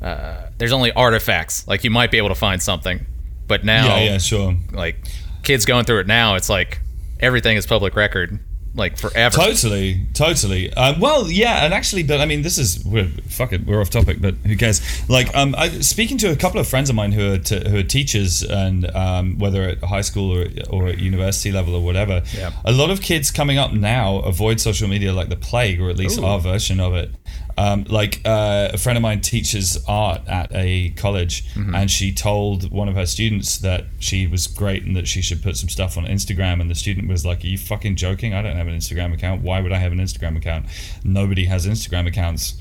uh, 0.00 0.48
there's 0.58 0.72
only 0.72 0.92
artifacts. 0.92 1.66
Like 1.68 1.84
you 1.84 1.90
might 1.90 2.10
be 2.10 2.16
able 2.18 2.28
to 2.30 2.34
find 2.34 2.62
something, 2.62 3.04
but 3.46 3.64
now 3.64 3.96
Yeah, 3.98 4.04
yeah, 4.12 4.18
sure. 4.18 4.54
like 4.72 4.96
kids 5.42 5.64
going 5.64 5.84
through 5.84 6.00
it 6.00 6.06
now, 6.06 6.34
it's 6.34 6.48
like 6.48 6.80
everything 7.20 7.56
is 7.56 7.66
public 7.66 7.96
record, 7.96 8.38
like 8.74 8.98
forever. 8.98 9.34
Totally, 9.34 10.06
totally. 10.12 10.70
Um, 10.74 11.00
well, 11.00 11.30
yeah, 11.30 11.64
and 11.64 11.72
actually, 11.72 12.02
but 12.02 12.20
I 12.20 12.26
mean, 12.26 12.42
this 12.42 12.58
is 12.58 12.84
we're 12.84 13.08
fuck 13.28 13.52
it, 13.54 13.64
we're 13.66 13.80
off 13.80 13.88
topic, 13.90 14.18
but 14.20 14.34
who 14.44 14.54
cares? 14.56 14.82
Like, 15.08 15.34
um, 15.34 15.54
I, 15.56 15.68
speaking 15.80 16.18
to 16.18 16.30
a 16.30 16.36
couple 16.36 16.60
of 16.60 16.68
friends 16.68 16.90
of 16.90 16.96
mine 16.96 17.12
who 17.12 17.32
are 17.32 17.38
t- 17.38 17.66
who 17.68 17.78
are 17.78 17.82
teachers, 17.82 18.42
and 18.42 18.94
um, 18.94 19.38
whether 19.38 19.62
at 19.62 19.82
high 19.84 20.02
school 20.02 20.30
or 20.36 20.46
or 20.68 20.88
at 20.88 20.98
university 20.98 21.52
level 21.52 21.74
or 21.74 21.82
whatever, 21.82 22.22
Yeah. 22.36 22.50
a 22.66 22.72
lot 22.72 22.90
of 22.90 23.00
kids 23.00 23.30
coming 23.30 23.56
up 23.56 23.72
now 23.72 24.16
avoid 24.18 24.60
social 24.60 24.88
media 24.88 25.12
like 25.12 25.30
the 25.30 25.36
plague, 25.36 25.80
or 25.80 25.88
at 25.88 25.96
least 25.96 26.18
Ooh. 26.18 26.24
our 26.26 26.38
version 26.38 26.78
of 26.80 26.94
it. 26.94 27.10
Um, 27.58 27.84
like 27.88 28.20
uh, 28.26 28.68
a 28.74 28.76
friend 28.76 28.98
of 28.98 29.02
mine 29.02 29.22
teaches 29.22 29.78
art 29.88 30.20
at 30.28 30.50
a 30.52 30.90
college, 30.90 31.44
Mm-hmm. 31.54 31.74
and 31.74 31.90
she 31.90 32.12
told 32.12 32.70
one 32.70 32.88
of 32.88 32.94
her 32.96 33.06
students 33.06 33.56
that 33.58 33.86
she 33.98 34.26
was 34.26 34.46
great 34.46 34.84
and 34.84 34.94
that 34.94 35.08
she 35.08 35.22
should 35.22 35.42
put 35.42 35.56
some 35.56 35.70
stuff 35.70 35.96
on 35.96 36.04
Instagram. 36.04 36.60
And 36.60 36.70
the 36.70 36.74
student 36.74 37.08
was 37.08 37.24
like, 37.24 37.42
"Are 37.44 37.46
you 37.46 37.56
fucking 37.58 37.96
joking? 37.96 38.34
I 38.34 38.42
don't 38.42 38.56
have 38.56 38.66
an 38.66 38.76
Instagram 38.76 39.14
account. 39.14 39.42
Why 39.42 39.60
would 39.62 39.72
I 39.72 39.78
have 39.78 39.92
an 39.92 39.98
Instagram 39.98 40.36
account? 40.36 40.66
Nobody 41.02 41.46
has 41.46 41.66
Instagram 41.66 42.06
accounts." 42.06 42.54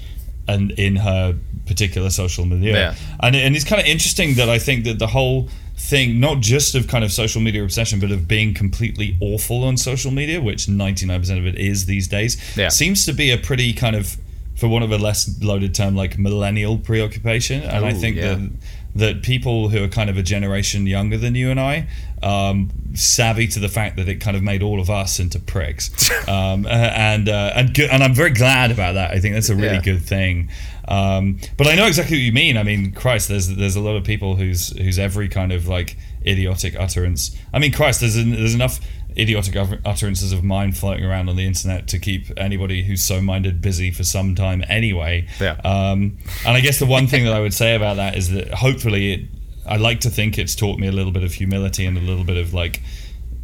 And 0.48 0.72
in 0.74 0.98
her 0.98 1.36
particular 1.66 2.10
social 2.12 2.46
media, 2.46 2.74
Yeah. 2.74 2.96
and 3.20 3.36
and 3.36 3.56
it's 3.56 3.66
kind 3.66 3.82
of 3.82 3.88
interesting 3.88 4.36
that 4.36 4.48
I 4.48 4.60
think 4.60 4.86
that 4.86 5.00
the 5.00 5.08
whole 5.08 5.50
thing, 5.76 6.20
not 6.20 6.40
just 6.40 6.74
of 6.76 6.88
kind 6.88 7.04
of 7.04 7.12
social 7.12 7.42
media 7.42 7.64
obsession, 7.64 8.00
but 8.00 8.12
of 8.12 8.28
being 8.28 8.54
completely 8.54 9.18
awful 9.20 9.64
on 9.64 9.76
social 9.76 10.12
media, 10.12 10.40
which 10.40 10.70
ninety 10.70 11.06
nine 11.08 11.20
percent 11.20 11.40
of 11.40 11.46
it 11.48 11.56
is 11.58 11.86
these 11.88 12.08
days, 12.08 12.38
Yeah. 12.56 12.70
seems 12.70 13.06
to 13.08 13.14
be 13.14 13.32
a 13.32 13.38
pretty 13.38 13.74
kind 13.74 13.96
of, 13.96 14.16
for 14.56 14.68
one 14.68 14.84
of 14.84 14.92
a 14.92 14.98
less 14.98 15.30
loaded 15.42 15.76
term, 15.76 15.96
like 15.96 16.18
millennial 16.18 16.78
preoccupation. 16.78 17.62
And 17.62 17.86
I 17.86 17.94
think 17.94 18.16
yeah. 18.16 18.36
that 18.36 18.52
that 18.96 19.22
people 19.24 19.68
who 19.68 19.84
are 19.84 19.90
kind 19.90 20.10
of 20.10 20.18
a 20.18 20.24
generation 20.24 20.88
younger 20.88 21.18
than 21.18 21.36
you 21.36 21.52
and 21.52 21.60
I, 21.60 21.86
um, 22.24 22.72
savvy 22.94 23.46
to 23.48 23.60
the 23.60 23.68
fact 23.68 23.98
that 23.98 24.08
it 24.08 24.22
kind 24.22 24.38
of 24.38 24.44
made 24.44 24.64
all 24.64 24.80
of 24.80 24.90
us 24.90 25.20
into 25.20 25.38
pricks, 25.38 26.10
um, 26.30 26.66
uh, 26.66 26.70
and 26.70 27.28
uh, 27.28 27.52
and 27.56 27.74
good, 27.74 27.90
and 27.90 28.02
I'm 28.02 28.14
very 28.14 28.30
glad 28.30 28.72
about 28.72 28.94
that. 28.94 29.12
I 29.12 29.20
think 29.20 29.34
that's 29.36 29.50
a 29.50 29.56
really 29.56 29.76
Yeah. 29.76 29.82
good 29.82 30.02
thing. 30.02 30.50
Um, 30.88 31.40
but 31.58 31.68
I 31.68 31.76
know 31.76 31.88
exactly 31.88 32.16
what 32.18 32.22
you 32.24 32.32
mean. 32.32 32.58
I 32.58 32.64
mean, 32.64 32.94
Christ, 32.94 33.28
there's 33.28 33.48
there's 33.54 33.76
a 33.76 33.82
lot 33.82 33.96
of 33.98 34.04
people 34.06 34.38
whose 34.38 34.70
whose 34.78 34.98
every 34.98 35.28
kind 35.28 35.52
of 35.52 35.68
like 35.68 35.98
idiotic 36.26 36.76
utterance. 36.80 37.36
I 37.54 37.60
mean, 37.60 37.74
Christ, 37.74 38.00
there's 38.00 38.16
there's 38.16 38.56
enough 38.56 38.80
idiotic 39.18 39.56
utterances 39.86 40.32
of 40.32 40.44
mine 40.44 40.72
floating 40.74 41.06
around 41.06 41.30
on 41.30 41.36
the 41.36 41.46
internet 41.46 41.88
to 41.90 42.00
keep 42.00 42.32
anybody 42.38 42.84
who's 42.84 43.04
so 43.04 43.22
minded 43.22 43.62
busy 43.62 43.92
for 43.92 44.04
some 44.04 44.36
time 44.36 44.64
anyway. 44.68 45.28
Yeah. 45.40 45.60
Um, 45.64 46.18
and 46.46 46.58
I 46.58 46.62
guess 46.62 46.80
the 46.80 46.86
one 46.86 47.08
thing 47.08 47.26
that 47.26 47.34
I 47.34 47.40
would 47.40 47.54
say 47.54 47.76
about 47.76 47.98
that 47.98 48.18
is 48.18 48.32
that 48.32 48.54
hopefully 48.54 49.14
it, 49.14 49.22
I 49.66 49.78
like 49.78 50.02
to 50.02 50.10
think 50.10 50.38
it's 50.38 50.56
taught 50.56 50.80
me 50.80 50.88
a 50.88 50.92
little 50.92 51.12
bit 51.12 51.24
of 51.24 51.34
humility 51.34 51.86
and 51.86 51.98
a 51.98 52.02
little 52.02 52.26
bit 52.26 52.38
of 52.38 52.54
like 52.54 52.82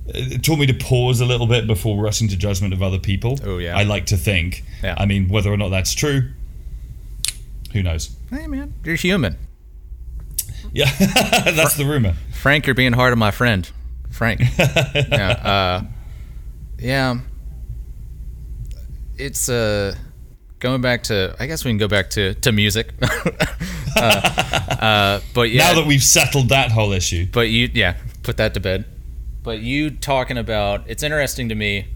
it 0.07 0.43
taught 0.43 0.59
me 0.59 0.65
to 0.65 0.73
pause 0.73 1.21
a 1.21 1.25
little 1.25 1.47
bit 1.47 1.67
before 1.67 2.01
rushing 2.01 2.27
to 2.27 2.37
judgment 2.37 2.73
of 2.73 2.83
other 2.83 2.99
people. 2.99 3.39
Oh, 3.45 3.59
yeah. 3.59 3.77
I 3.77 3.83
like 3.83 4.07
to 4.07 4.17
think. 4.17 4.63
Yeah. 4.83 4.95
I 4.97 5.05
mean, 5.05 5.29
whether 5.29 5.51
or 5.51 5.57
not 5.57 5.69
that's 5.69 5.93
true, 5.93 6.31
who 7.71 7.81
knows? 7.83 8.15
Hey 8.29 8.47
man, 8.47 8.73
you're 8.83 8.95
human. 8.95 9.37
Yeah, 10.73 10.89
that's 10.99 11.75
the 11.75 11.85
rumor. 11.85 12.15
Frank, 12.33 12.65
you're 12.65 12.75
being 12.75 12.93
hard 12.93 13.11
on 13.11 13.19
my 13.19 13.31
friend. 13.31 13.69
Frank. 14.11 14.41
yeah. 14.59 15.29
Uh, 15.31 15.83
yeah. 16.77 17.19
It's 19.17 19.49
uh, 19.49 19.95
going 20.59 20.81
back 20.81 21.03
to. 21.03 21.35
I 21.39 21.47
guess 21.47 21.65
we 21.65 21.71
can 21.71 21.77
go 21.77 21.87
back 21.87 22.11
to 22.11 22.33
to 22.35 22.51
music. 22.51 22.93
uh, 23.95 23.99
uh, 23.99 25.21
but 25.33 25.49
yeah. 25.49 25.69
Now 25.69 25.81
that 25.81 25.87
we've 25.87 26.03
settled 26.03 26.49
that 26.49 26.71
whole 26.71 26.91
issue, 26.91 27.27
but 27.31 27.49
you, 27.49 27.69
yeah, 27.73 27.97
put 28.23 28.37
that 28.37 28.53
to 28.55 28.59
bed. 28.59 28.85
But 29.43 29.59
you 29.59 29.89
talking 29.89 30.37
about. 30.37 30.83
It's 30.87 31.03
interesting 31.03 31.49
to 31.49 31.55
me. 31.55 31.87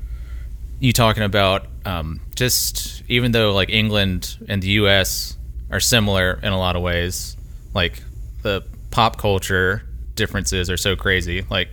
You 0.79 0.91
talking 0.93 1.23
about 1.23 1.67
um, 1.85 2.21
just 2.35 3.03
even 3.07 3.31
though 3.31 3.53
like 3.53 3.69
England 3.69 4.37
and 4.47 4.61
the 4.61 4.69
U.S. 4.69 5.37
are 5.71 5.79
similar 5.79 6.39
in 6.43 6.51
a 6.51 6.57
lot 6.57 6.75
of 6.75 6.81
ways, 6.81 7.37
like 7.73 8.01
the 8.41 8.63
pop 8.91 9.17
culture 9.17 9.83
differences 10.15 10.69
are 10.69 10.77
so 10.77 10.95
crazy. 10.95 11.45
Like 11.49 11.69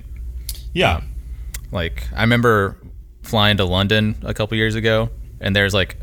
yeah, 0.73 1.01
like 1.71 2.09
I 2.15 2.23
remember 2.23 2.77
flying 3.23 3.57
to 3.59 3.65
London 3.65 4.17
a 4.23 4.35
couple 4.35 4.57
years 4.57 4.75
ago, 4.75 5.11
and 5.41 5.55
there's 5.55 5.75
like 5.75 5.97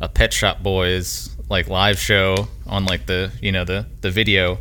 a 0.00 0.08
Pet 0.08 0.32
Shop 0.32 0.62
Boys 0.62 1.36
like 1.48 1.68
live 1.68 1.98
show 1.98 2.48
on 2.66 2.84
like 2.86 3.06
the 3.06 3.32
you 3.42 3.52
know 3.52 3.64
the 3.64 3.86
the 4.00 4.10
video 4.10 4.58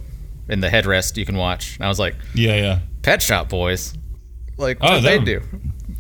in 0.48 0.60
the 0.62 0.68
headrest 0.70 1.18
you 1.18 1.26
can 1.26 1.38
watch. 1.38 1.76
And 1.76 1.86
I 1.86 1.88
was 1.88 2.00
like, 2.00 2.16
yeah, 2.34 2.56
yeah. 2.56 2.80
Pet 3.04 3.22
Shop 3.22 3.50
Boys, 3.50 3.94
like 4.58 4.78
Oh, 4.82 4.94
what 4.96 5.04
they 5.04 5.20
do? 5.20 5.42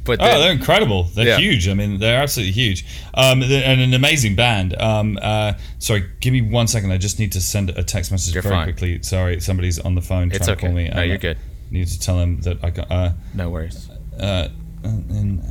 But 0.05 0.19
Oh, 0.21 0.25
then- 0.25 0.39
they're 0.39 0.51
incredible. 0.51 1.03
They're 1.03 1.27
Yeah. 1.27 1.37
huge. 1.37 1.67
I 1.69 1.75
mean, 1.75 1.99
they're 1.99 2.19
absolutely 2.19 2.53
huge. 2.53 2.83
Um, 3.13 3.41
they're- 3.41 3.61
and 3.63 3.79
an 3.79 3.93
amazing 3.93 4.33
band. 4.35 4.73
Um, 4.81 5.19
uh, 5.21 5.53
sorry, 5.77 6.05
give 6.19 6.33
me 6.33 6.41
one 6.41 6.67
second. 6.67 6.91
I 6.91 6.97
just 6.97 7.19
need 7.19 7.31
to 7.33 7.41
send 7.41 7.69
a 7.69 7.83
text 7.83 8.09
message 8.11 8.33
You're 8.33 8.41
very 8.41 8.55
fine. 8.55 8.63
quickly. 8.65 9.03
Sorry, 9.03 9.39
somebody's 9.39 9.77
on 9.77 9.93
the 9.93 10.01
phone 10.01 10.31
It's 10.31 10.39
trying 10.47 10.49
okay. 10.51 10.61
to 10.61 10.67
call 10.67 10.75
me. 10.75 10.89
No, 10.89 11.01
and 11.01 11.09
you're 11.09 11.17
good. 11.19 11.37
Need 11.71 11.87
to 11.87 11.99
tell 11.99 12.17
them 12.17 12.41
that 12.41 12.63
I 12.63 12.69
got. 12.71 12.91
Uh, 12.91 13.11
no 13.33 13.49
worries. 13.49 13.89
uh, 14.19 14.49
and, 14.83 15.41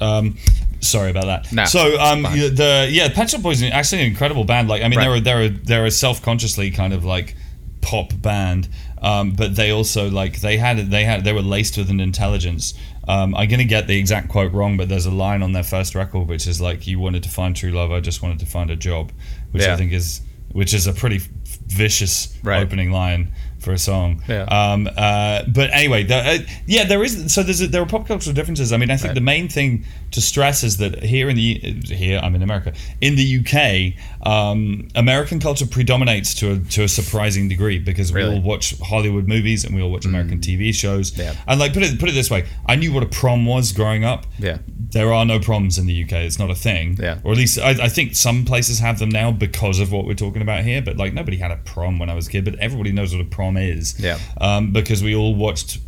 uh, 0.00 0.04
um, 0.04 0.36
sorry 0.80 1.10
about 1.10 1.24
that. 1.26 1.52
Nah, 1.52 1.64
so 1.64 1.98
um, 2.00 2.22
the 2.22 2.88
yeah, 2.90 3.08
Pet 3.12 3.30
Shop 3.30 3.42
Boys 3.42 3.62
is 3.62 3.70
actually 3.72 4.02
an 4.02 4.08
incredible 4.08 4.44
band. 4.44 4.68
Like 4.68 4.82
I 4.82 4.88
mean, 4.88 4.98
Right. 4.98 5.22
they're 5.24 5.42
a, 5.42 5.48
they're 5.48 5.54
a, 5.54 5.64
they're 5.66 5.86
a 5.86 5.90
self 5.90 6.22
consciously 6.22 6.70
kind 6.70 6.92
of 6.92 7.04
like 7.04 7.34
pop 7.80 8.10
band, 8.20 8.68
um, 9.02 9.32
but 9.32 9.56
they 9.56 9.70
also 9.70 10.10
like 10.10 10.40
they 10.40 10.56
had 10.56 10.90
they 10.90 11.04
had 11.04 11.24
they 11.24 11.32
were 11.32 11.42
laced 11.42 11.76
with 11.78 11.90
an 11.90 12.00
intelligence. 12.00 12.74
Um, 13.08 13.34
I'm 13.34 13.48
gonna 13.48 13.64
get 13.64 13.86
the 13.86 13.98
exact 13.98 14.28
quote 14.28 14.52
wrong, 14.52 14.76
but 14.76 14.88
there's 14.88 15.06
a 15.06 15.10
line 15.10 15.42
on 15.42 15.52
their 15.52 15.62
first 15.62 15.94
record 15.94 16.28
which 16.28 16.46
is 16.46 16.60
like, 16.60 16.86
"You 16.86 17.00
wanted 17.00 17.22
to 17.24 17.28
find 17.30 17.56
true 17.56 17.70
love, 17.72 17.90
I 17.90 18.00
just 18.00 18.22
wanted 18.22 18.38
to 18.40 18.46
find 18.46 18.70
a 18.70 18.76
job," 18.76 19.10
which 19.52 19.62
I 19.64 19.76
think 19.76 19.92
is 19.92 20.20
which 20.52 20.74
is 20.74 20.86
a 20.86 20.92
pretty 20.92 21.20
vicious 21.68 22.34
Right. 22.42 22.62
opening 22.62 22.90
line. 22.90 23.32
for 23.60 23.72
a 23.72 23.78
song. 23.78 24.22
Yeah. 24.28 24.42
Um, 24.44 24.88
uh, 24.96 25.42
but 25.48 25.68
anyway, 25.74 26.04
the, 26.04 26.14
uh, 26.16 26.38
yeah, 26.66 26.84
there 26.84 27.02
is. 27.02 27.34
So 27.34 27.42
there's 27.42 27.60
a, 27.60 27.66
there 27.66 27.82
are 27.82 27.86
pop 27.86 28.06
cultural 28.06 28.32
differences. 28.32 28.72
I 28.72 28.76
mean, 28.76 28.88
I 28.88 28.96
think 28.96 29.08
Right. 29.08 29.14
the 29.16 29.20
main 29.20 29.48
thing 29.48 29.84
to 30.12 30.20
stress 30.20 30.62
is 30.62 30.76
that 30.76 31.02
here 31.02 31.28
in 31.28 31.34
the 31.34 31.54
here 31.84 32.20
I'm 32.22 32.36
in 32.36 32.42
America. 32.42 32.72
In 33.00 33.16
the 33.16 33.24
UK, 33.40 33.94
um, 34.24 34.86
American 34.94 35.40
culture 35.40 35.66
predominates 35.66 36.34
to 36.34 36.52
a, 36.52 36.58
to 36.70 36.84
a 36.84 36.88
surprising 36.88 37.48
degree 37.48 37.80
because 37.80 38.12
we 38.12 38.22
all 38.22 38.40
watch 38.40 38.78
Hollywood 38.78 39.26
movies 39.26 39.64
and 39.64 39.74
we 39.74 39.82
all 39.82 39.90
watch 39.90 40.04
American 40.06 40.38
TV 40.38 40.72
shows. 40.72 41.18
Yeah. 41.18 41.34
And 41.48 41.58
like 41.58 41.72
put 41.74 41.82
it 41.82 41.98
put 41.98 42.08
it 42.08 42.12
this 42.12 42.30
way, 42.30 42.46
I 42.64 42.76
knew 42.76 42.92
what 42.92 43.02
a 43.02 43.06
prom 43.06 43.44
was 43.44 43.72
growing 43.72 44.04
up. 44.04 44.24
Yeah. 44.38 44.58
There 44.90 45.12
are 45.12 45.24
no 45.26 45.38
proms 45.38 45.76
in 45.76 45.86
the 45.86 46.02
UK. 46.04 46.12
It's 46.12 46.38
not 46.38 46.50
a 46.50 46.54
thing. 46.54 46.96
Yeah. 47.00 47.18
Or 47.22 47.32
at 47.32 47.36
least 47.38 47.58
I, 47.58 47.70
I 47.84 47.88
think 47.88 48.16
some 48.16 48.44
places 48.46 48.78
have 48.78 48.98
them 48.98 49.10
now 49.10 49.30
because 49.30 49.80
of 49.80 49.92
what 49.92 50.06
we're 50.06 50.14
talking 50.14 50.40
about 50.40 50.64
here. 50.64 50.80
But 50.80 50.96
like 50.96 51.12
nobody 51.12 51.36
had 51.36 51.50
a 51.50 51.56
prom 51.58 51.98
when 51.98 52.08
I 52.08 52.14
was 52.14 52.26
a 52.26 52.30
kid. 52.30 52.44
But 52.44 52.54
everybody 52.56 52.92
knows 52.92 53.12
what 53.14 53.20
a 53.20 53.28
prom 53.28 53.56
is. 53.58 53.98
Yeah. 54.00 54.18
Um, 54.40 54.72
because 54.72 55.02
we 55.02 55.14
all 55.14 55.34
watched 55.34 55.78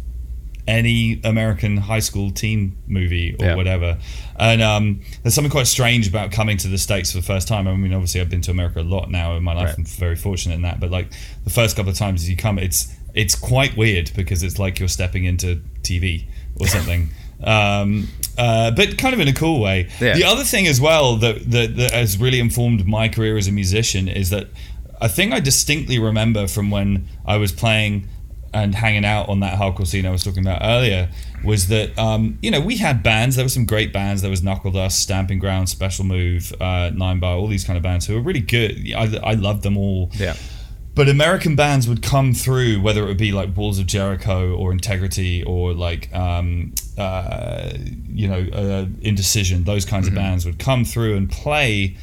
any 0.68 1.20
American 1.24 1.76
high 1.78 1.98
school 1.98 2.30
teen 2.30 2.76
movie 2.86 3.34
or 3.40 3.46
Yeah. 3.46 3.54
whatever. 3.56 3.98
And 4.38 4.62
um, 4.62 5.00
there's 5.22 5.34
something 5.34 5.50
quite 5.50 5.66
strange 5.66 6.06
about 6.06 6.30
coming 6.30 6.56
to 6.58 6.68
the 6.68 6.78
States 6.78 7.10
for 7.12 7.18
the 7.18 7.24
first 7.24 7.48
time. 7.48 7.66
I 7.66 7.74
mean, 7.74 7.92
obviously, 7.92 8.20
I've 8.20 8.28
been 8.30 8.42
to 8.42 8.50
America 8.50 8.80
a 8.80 8.82
lot 8.82 9.10
now 9.10 9.34
in 9.36 9.42
my 9.42 9.54
life. 9.54 9.68
Right. 9.68 9.78
I'm 9.78 9.84
very 9.84 10.16
fortunate 10.16 10.54
in 10.54 10.62
that. 10.62 10.78
But 10.78 10.90
like 10.90 11.08
the 11.44 11.50
first 11.50 11.74
couple 11.76 11.90
of 11.90 11.96
times 11.98 12.28
you 12.28 12.36
come, 12.36 12.58
it's 12.58 12.94
it's 13.14 13.34
quite 13.34 13.76
weird 13.76 14.12
because 14.14 14.42
it's 14.44 14.58
like 14.58 14.78
you're 14.78 14.88
stepping 14.88 15.24
into 15.24 15.60
TV 15.82 16.26
or 16.60 16.66
something. 16.68 17.08
um, 17.42 18.08
uh, 18.38 18.70
but 18.70 18.96
kind 18.98 19.14
of 19.14 19.20
in 19.20 19.28
a 19.28 19.32
cool 19.32 19.60
way. 19.60 19.88
Yeah. 20.00 20.14
The 20.14 20.24
other 20.24 20.44
thing 20.44 20.66
as 20.66 20.80
well 20.80 21.16
that, 21.16 21.50
that 21.50 21.76
that 21.76 21.92
has 21.92 22.18
really 22.18 22.40
informed 22.40 22.86
my 22.86 23.08
career 23.08 23.36
as 23.36 23.48
a 23.48 23.52
musician 23.52 24.08
is 24.08 24.30
that 24.30 24.48
a 25.00 25.08
thing 25.08 25.32
I 25.32 25.40
distinctly 25.40 25.98
remember 25.98 26.46
from 26.46 26.70
when 26.70 27.08
I 27.26 27.36
was 27.36 27.52
playing 27.52 28.08
and 28.52 28.74
hanging 28.74 29.04
out 29.04 29.28
on 29.28 29.40
that 29.40 29.58
hardcore 29.58 29.86
scene 29.86 30.04
I 30.06 30.10
was 30.10 30.24
talking 30.24 30.44
about 30.44 30.60
earlier 30.62 31.08
was 31.44 31.68
that 31.68 31.96
um, 31.98 32.38
you 32.42 32.50
know 32.50 32.60
we 32.60 32.76
had 32.76 33.02
bands. 33.02 33.36
There 33.36 33.44
were 33.44 33.50
some 33.50 33.66
great 33.66 33.92
bands. 33.92 34.22
There 34.22 34.30
was 34.30 34.42
Knuckledust, 34.42 34.98
Stamping 34.98 35.38
Ground, 35.38 35.68
Special 35.68 36.04
Move, 36.04 36.52
uh, 36.60 36.90
Ninebar, 36.92 37.36
all 37.36 37.46
these 37.46 37.64
kind 37.64 37.76
of 37.76 37.82
bands 37.82 38.06
who 38.06 38.14
were 38.14 38.22
really 38.22 38.40
good. 38.40 38.92
I, 38.94 39.18
I 39.22 39.34
loved 39.34 39.62
them 39.62 39.76
all. 39.76 40.10
Yeah. 40.14 40.34
But 40.94 41.08
American 41.08 41.54
bands 41.54 41.88
would 41.88 42.02
come 42.02 42.34
through, 42.34 42.80
whether 42.80 43.02
it 43.02 43.06
would 43.06 43.16
be 43.16 43.32
like 43.32 43.56
Walls 43.56 43.78
of 43.78 43.86
Jericho 43.86 44.54
or 44.56 44.72
Integrity 44.72 45.42
or 45.44 45.72
like, 45.72 46.12
um, 46.14 46.74
uh, 46.98 47.70
you 48.08 48.28
know, 48.28 48.46
uh, 48.52 48.86
Indecision, 49.00 49.64
those 49.64 49.84
kinds 49.84 50.08
of 50.08 50.14
bands 50.14 50.44
would 50.44 50.58
come 50.58 50.84
through 50.84 51.16
and 51.16 51.30
play, 51.30 51.96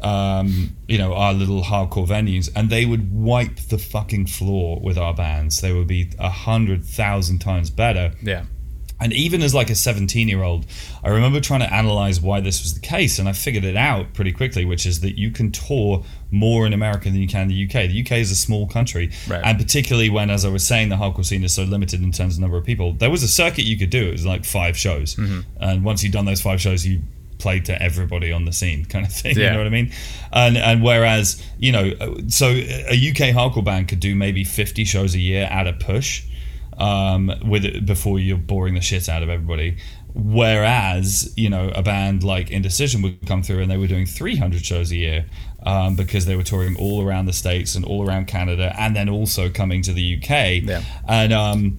um, 0.00 0.76
you 0.86 0.96
know, 0.96 1.12
our 1.14 1.34
little 1.34 1.62
hardcore 1.62 2.06
venues 2.06 2.48
and 2.54 2.70
they 2.70 2.86
would 2.86 3.12
wipe 3.12 3.56
the 3.56 3.78
fucking 3.78 4.26
floor 4.26 4.78
with 4.80 4.96
our 4.96 5.12
bands. 5.12 5.60
They 5.60 5.72
would 5.72 5.88
be 5.88 6.10
a 6.18 6.30
hundred 6.30 6.84
thousand 6.84 7.40
times 7.40 7.68
better. 7.68 8.12
Yeah. 8.22 8.44
And 9.00 9.14
even 9.14 9.42
as 9.42 9.54
like 9.54 9.70
a 9.70 9.74
17 9.74 10.28
year 10.28 10.42
old, 10.42 10.66
I 11.02 11.08
remember 11.08 11.40
trying 11.40 11.60
to 11.60 11.72
analyze 11.72 12.20
why 12.20 12.40
this 12.40 12.62
was 12.62 12.74
the 12.74 12.80
case, 12.80 13.18
and 13.18 13.28
I 13.28 13.32
figured 13.32 13.64
it 13.64 13.76
out 13.76 14.12
pretty 14.12 14.32
quickly, 14.32 14.64
which 14.66 14.84
is 14.84 15.00
that 15.00 15.18
you 15.18 15.30
can 15.30 15.50
tour 15.50 16.04
more 16.30 16.66
in 16.66 16.72
America 16.72 17.10
than 17.10 17.20
you 17.20 17.26
can 17.28 17.42
in 17.42 17.48
the 17.48 17.64
UK. 17.64 17.88
The 17.88 18.00
UK 18.02 18.12
is 18.18 18.30
a 18.30 18.36
small 18.36 18.66
country, 18.66 19.10
Right. 19.28 19.40
and 19.44 19.58
particularly 19.58 20.10
when, 20.10 20.30
as 20.30 20.44
I 20.44 20.48
was 20.48 20.66
saying, 20.66 20.88
the 20.88 20.96
hardcore 20.96 21.24
scene 21.24 21.42
is 21.44 21.52
so 21.54 21.64
limited 21.64 22.02
in 22.02 22.12
terms 22.12 22.34
of 22.34 22.40
number 22.40 22.56
of 22.56 22.64
people. 22.64 22.92
There 22.92 23.10
was 23.10 23.22
a 23.22 23.28
circuit 23.28 23.64
you 23.64 23.76
could 23.76 23.90
do. 23.90 24.08
It 24.08 24.12
was 24.12 24.26
like 24.26 24.44
five 24.44 24.76
shows, 24.76 25.16
and 25.60 25.84
once 25.84 26.02
you'd 26.02 26.12
done 26.12 26.24
those 26.26 26.40
five 26.40 26.60
shows, 26.60 26.86
you 26.86 27.00
played 27.38 27.64
to 27.64 27.82
everybody 27.82 28.30
on 28.30 28.44
the 28.44 28.52
scene, 28.52 28.84
kind 28.84 29.06
of 29.06 29.10
thing. 29.12 29.34
You 29.46 29.50
know 29.52 29.58
what 29.58 29.66
I 29.66 29.70
mean? 29.70 29.92
And 30.32 30.56
and 30.58 30.82
whereas 30.82 31.42
you 31.58 31.72
know, 31.72 31.94
so 32.28 32.48
a 32.50 32.94
UK 33.10 33.34
hardcore 33.34 33.64
band 33.64 33.88
could 33.88 34.00
do 34.00 34.14
maybe 34.14 34.44
50 34.44 34.84
shows 34.84 35.14
a 35.14 35.18
year 35.18 35.44
at 35.44 35.66
a 35.66 35.72
push 35.72 36.22
um, 36.78 37.32
with 37.44 37.64
it 37.64 37.86
before 37.86 38.18
you're 38.20 38.36
boring 38.38 38.74
the 38.74 38.80
shit 38.80 39.08
out 39.08 39.22
of 39.22 39.28
everybody. 39.30 39.76
Whereas, 40.34 41.32
you 41.36 41.48
know, 41.50 41.70
a 41.74 41.82
band 41.82 42.22
like 42.24 42.50
Indecision 42.50 43.02
would 43.02 43.26
come 43.26 43.42
through 43.42 43.60
and 43.62 43.70
they 43.70 43.76
were 43.76 43.86
doing 43.86 44.06
300 44.06 44.64
shows 44.64 44.90
a 44.92 44.96
year 44.96 45.26
um, 45.64 45.96
because 45.96 46.26
they 46.26 46.36
were 46.36 46.42
touring 46.42 46.76
all 46.76 47.04
around 47.06 47.26
the 47.26 47.32
States 47.32 47.74
and 47.74 47.84
all 47.84 48.06
around 48.06 48.26
Canada 48.26 48.74
and 48.78 48.94
then 48.96 49.08
also 49.08 49.48
coming 49.50 49.82
to 49.82 49.92
the 49.92 50.16
UK. 50.16 50.62
Yeah. 50.62 50.82
And 51.08 51.32
um, 51.32 51.78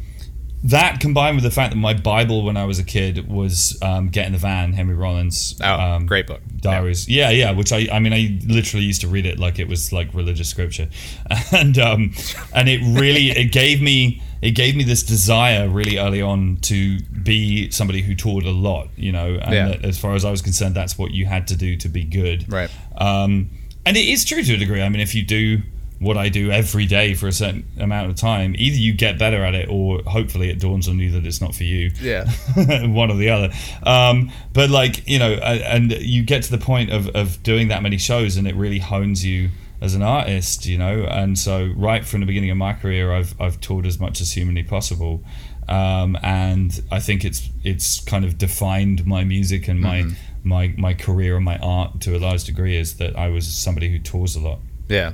that 0.64 1.00
combined 1.00 1.36
with 1.38 1.44
the 1.44 1.50
fact 1.50 1.74
that 1.74 1.80
my 1.80 1.96
Bible 1.96 2.44
when 2.44 2.56
I 2.56 2.66
was 2.66 2.78
a 2.78 2.84
kid 2.84 3.28
was 3.28 3.80
um, 3.82 4.10
Get 4.10 4.28
in 4.28 4.34
the 4.34 4.38
Van, 4.38 4.74
Henry 4.74 4.94
Rollins. 4.94 5.60
Oh, 5.64 5.74
um, 5.74 6.06
great 6.06 6.28
book. 6.28 6.42
diaries. 6.60 7.10
Yeah. 7.10 7.32
yeah, 7.32 7.52
Which 7.52 7.72
I, 7.74 7.88
I 7.92 7.98
mean, 8.00 8.14
I 8.14 8.40
literally 8.46 8.86
used 8.86 9.02
to 9.02 9.08
read 9.08 9.26
it 9.26 9.40
like 9.40 9.58
it 9.58 9.68
was 9.68 9.92
like 9.92 10.14
religious 10.14 10.50
scripture, 10.50 10.88
and 11.52 11.80
um, 11.80 12.14
and 12.54 12.70
it 12.70 12.80
really 13.00 13.32
it 13.32 13.52
gave 13.52 13.82
me 13.82 14.22
it 14.44 14.52
gave 14.52 14.76
me 14.76 14.84
this 14.84 15.02
desire 15.04 15.68
really 15.68 15.98
early 15.98 16.22
on 16.22 16.58
to 16.58 17.00
be 17.24 17.70
somebody 17.72 18.02
who 18.04 18.14
toured 18.14 18.46
a 18.46 18.52
lot. 18.52 18.90
You 18.96 19.12
know, 19.14 19.40
and 19.42 19.54
Yeah. 19.54 19.78
as 19.88 19.98
far 19.98 20.14
as 20.14 20.24
I 20.26 20.30
was 20.30 20.44
concerned, 20.44 20.76
that's 20.76 20.96
what 20.96 21.10
you 21.10 21.26
had 21.26 21.48
to 21.48 21.56
do 21.56 21.76
to 21.78 21.90
be 21.90 22.04
good. 22.04 22.52
Right. 22.54 22.70
Um, 22.96 23.50
and 23.86 23.98
it 23.98 24.08
is 24.08 24.26
true 24.26 24.44
to 24.44 24.54
a 24.54 24.58
degree. 24.58 24.82
I 24.82 24.90
mean, 24.90 25.02
if 25.02 25.16
you 25.16 25.24
do 25.24 25.62
what 26.00 26.18
I 26.18 26.30
do 26.30 26.50
every 26.50 26.88
day 26.88 27.14
for 27.14 27.28
a 27.28 27.32
certain 27.32 27.64
amount 27.80 28.10
of 28.10 28.16
time, 28.16 28.56
either 28.58 28.76
you 28.76 28.94
get 28.94 29.20
better 29.20 29.46
at 29.46 29.54
it, 29.54 29.70
or 29.70 30.02
hopefully 30.02 30.50
it 30.50 30.60
dawns 30.60 30.88
on 30.88 30.98
you 30.98 31.12
that 31.12 31.28
it's 31.28 31.40
not 31.42 31.54
for 31.54 31.64
you 31.64 31.92
Yeah. 32.02 32.26
one 32.88 33.12
or 33.12 33.18
the 33.18 33.30
other. 33.30 33.52
Um, 33.84 34.32
but 34.52 34.72
like 34.72 35.08
you 35.08 35.20
know, 35.20 35.34
and 35.34 35.92
you 35.92 36.24
get 36.24 36.44
to 36.44 36.52
the 36.52 36.58
point 36.58 36.92
of, 36.92 37.08
of 37.10 37.42
doing 37.44 37.68
that 37.68 37.84
many 37.84 37.98
shows, 37.98 38.38
and 38.38 38.48
it 38.48 38.56
really 38.56 38.80
hones 38.80 39.24
you 39.24 39.50
as 39.80 39.94
an 39.96 40.02
artist, 40.02 40.66
you 40.66 40.78
know. 40.78 41.04
And 41.04 41.38
so, 41.38 41.72
right 41.76 42.04
from 42.06 42.22
the 42.22 42.26
beginning 42.26 42.50
of 42.52 42.58
my 42.58 42.74
career, 42.74 43.14
I've 43.14 43.40
I've 43.40 43.62
toured 43.62 43.86
as 43.86 44.00
much 44.00 44.22
as 44.22 44.32
humanly 44.32 44.64
possible, 44.64 45.24
um, 45.68 46.18
and 46.24 46.82
I 46.92 47.00
think 47.00 47.24
it's 47.24 47.48
it's 47.64 48.00
kind 48.00 48.26
of 48.26 48.40
defined 48.40 49.06
my 49.06 49.24
music 49.24 49.68
and 49.68 49.80
my 49.80 50.06
my 50.44 50.74
my 50.78 50.94
career 50.94 51.36
and 51.36 51.46
my 51.46 51.58
art 51.58 52.02
to 52.02 52.16
a 52.16 52.20
large 52.20 52.44
degree 52.44 52.76
is 52.78 52.96
that 52.98 53.16
I 53.18 53.30
was 53.30 53.48
somebody 53.48 53.90
who 53.90 54.00
tours 54.00 54.36
a 54.36 54.40
lot. 54.42 54.60
Yeah, 54.90 55.14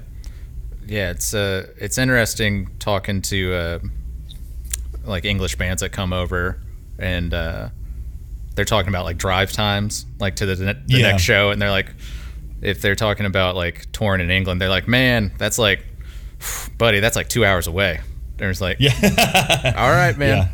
yeah. 0.87 1.11
It's 1.11 1.33
uh, 1.33 1.67
it's 1.77 1.97
interesting 1.97 2.69
talking 2.79 3.21
to 3.23 3.53
uh, 3.53 3.79
like 5.05 5.25
English 5.25 5.55
bands 5.57 5.81
that 5.81 5.89
come 5.91 6.13
over 6.13 6.59
and 6.99 7.33
uh, 7.33 7.69
they're 8.55 8.65
talking 8.65 8.89
about 8.89 9.05
like 9.05 9.17
drive 9.17 9.51
times, 9.51 10.05
like 10.19 10.35
to 10.37 10.45
the, 10.45 10.55
the 10.55 10.77
Yeah. 10.87 11.11
next 11.11 11.23
show, 11.23 11.51
and 11.51 11.61
they're 11.61 11.69
like, 11.71 11.87
if 12.61 12.81
they're 12.81 12.95
talking 12.95 13.25
about 13.25 13.55
like 13.55 13.91
touring 13.91 14.21
in 14.21 14.31
England, 14.31 14.59
they're 14.59 14.69
like, 14.69 14.87
man, 14.87 15.31
that's 15.37 15.59
like, 15.59 15.85
buddy, 16.77 16.99
that's 16.99 17.15
like 17.15 17.29
two 17.29 17.45
hours 17.45 17.67
away. 17.67 17.99
There's 18.37 18.61
like, 18.61 18.77
Yeah. 18.79 18.93
all 19.77 19.89
right, 19.89 20.17
man, 20.17 20.49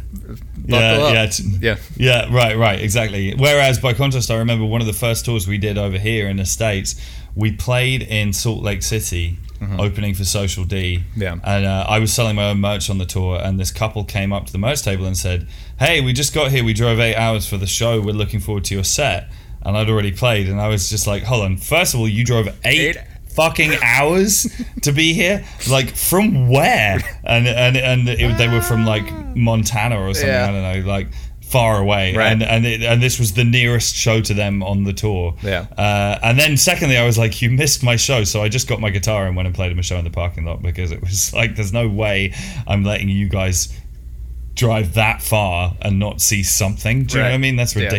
buckle 0.55 0.67
yeah, 0.67 1.23
up. 1.23 1.29
yeah, 1.39 1.59
yeah, 1.59 1.75
Yeah, 1.97 2.33
right, 2.35 2.57
right, 2.57 2.79
exactly. 2.79 3.35
Whereas 3.35 3.79
by 3.79 3.93
contrast, 3.93 4.31
I 4.31 4.37
remember 4.37 4.65
one 4.65 4.81
of 4.81 4.87
the 4.87 4.93
first 4.93 5.25
tours 5.25 5.47
we 5.47 5.57
did 5.57 5.77
over 5.77 5.97
here 5.97 6.27
in 6.29 6.37
the 6.37 6.45
States, 6.45 6.95
we 7.35 7.51
played 7.51 8.01
in 8.03 8.31
Salt 8.33 8.63
Lake 8.63 8.83
City, 8.83 9.37
opening 9.79 10.13
for 10.13 10.25
Social 10.25 10.65
D. 10.65 10.97
Mm-hmm. 11.11 11.21
Yeah. 11.21 11.37
And 11.43 11.65
uh, 11.65 11.85
I 11.87 11.99
was 11.99 12.11
selling 12.11 12.35
my 12.35 12.49
own 12.49 12.59
merch 12.59 12.89
on 12.89 12.97
the 12.97 13.05
tour, 13.05 13.39
and 13.41 13.57
this 13.59 13.71
couple 13.71 14.03
came 14.03 14.33
up 14.33 14.45
to 14.47 14.51
the 14.51 14.57
merch 14.57 14.81
table 14.81 15.05
and 15.05 15.15
said, 15.17 15.47
Hey, 15.79 16.01
we 16.01 16.11
just 16.11 16.33
got 16.33 16.51
here. 16.51 16.65
We 16.65 16.73
drove 16.73 16.99
eight 16.99 17.15
hours 17.15 17.47
for 17.47 17.57
the 17.57 17.65
show. 17.67 18.01
We're 18.01 18.11
looking 18.13 18.41
forward 18.41 18.65
to 18.65 18.75
your 18.75 18.83
set. 18.83 19.29
And 19.65 19.77
I'd 19.77 19.89
already 19.89 20.11
played, 20.11 20.49
and 20.49 20.59
I 20.59 20.67
was 20.67 20.89
just 20.89 21.07
like, 21.07 21.23
Hold 21.23 21.45
on. 21.45 21.55
First 21.57 21.93
of 21.93 22.01
all, 22.01 22.09
you 22.09 22.25
drove 22.25 22.47
eight. 22.65 22.97
Eight- 22.97 22.97
Fucking 23.35 23.73
hours 23.81 24.47
to 24.83 24.91
be 24.91 25.13
here, 25.13 25.43
like 25.69 25.95
from 25.95 26.47
where? 26.49 26.99
And 27.23 27.47
and 27.47 27.77
and 27.77 28.09
it, 28.09 28.37
they 28.37 28.47
were 28.47 28.61
from 28.61 28.85
like 28.85 29.09
Montana 29.35 29.99
or 29.99 30.13
something. 30.13 30.29
Yeah. 30.29 30.49
I 30.49 30.51
don't 30.51 30.83
know, 30.83 30.87
like 30.89 31.07
far 31.41 31.79
away, 31.79 32.15
Right. 32.15 32.31
and 32.31 32.41
and 32.41 32.65
it, 32.65 32.81
and 32.81 33.01
this 33.01 33.19
was 33.19 33.33
the 33.33 33.43
nearest 33.43 33.95
show 33.95 34.21
to 34.21 34.33
them 34.33 34.63
on 34.63 34.83
the 34.85 34.93
tour. 34.93 35.35
Yeah. 35.43 35.67
Uh, 35.77 36.17
and 36.23 36.39
then 36.39 36.57
secondly, 36.57 36.97
I 36.97 37.05
was 37.05 37.17
like, 37.17 37.41
you 37.43 37.49
missed 37.51 37.83
my 37.83 37.95
show, 37.95 38.23
so 38.23 38.41
I 38.41 38.49
just 38.49 38.67
got 38.67 38.79
my 38.79 38.89
guitar 38.89 39.27
and 39.27 39.35
went 39.35 39.45
and 39.45 39.55
played 39.55 39.71
him 39.71 39.77
a 39.77 39.83
show 39.83 39.97
in 39.97 40.03
the 40.03 40.09
parking 40.09 40.45
lot 40.45 40.61
because 40.63 40.91
it 40.91 40.99
was 41.01 41.31
like, 41.39 41.55
there's 41.55 41.71
no 41.73 41.87
way 41.87 42.33
I'm 42.67 42.83
letting 42.83 43.09
you 43.09 43.29
guys 43.29 43.71
drive 44.55 44.93
that 44.95 45.21
far 45.21 45.75
and 45.81 45.99
not 45.99 46.21
see 46.21 46.43
something. 46.43 47.03
Do 47.05 47.17
you 47.17 47.23
know 47.23 47.29
what 47.29 47.35
I 47.35 47.37
mean? 47.39 47.55
That's 47.55 47.75
Yeah. 47.75 47.89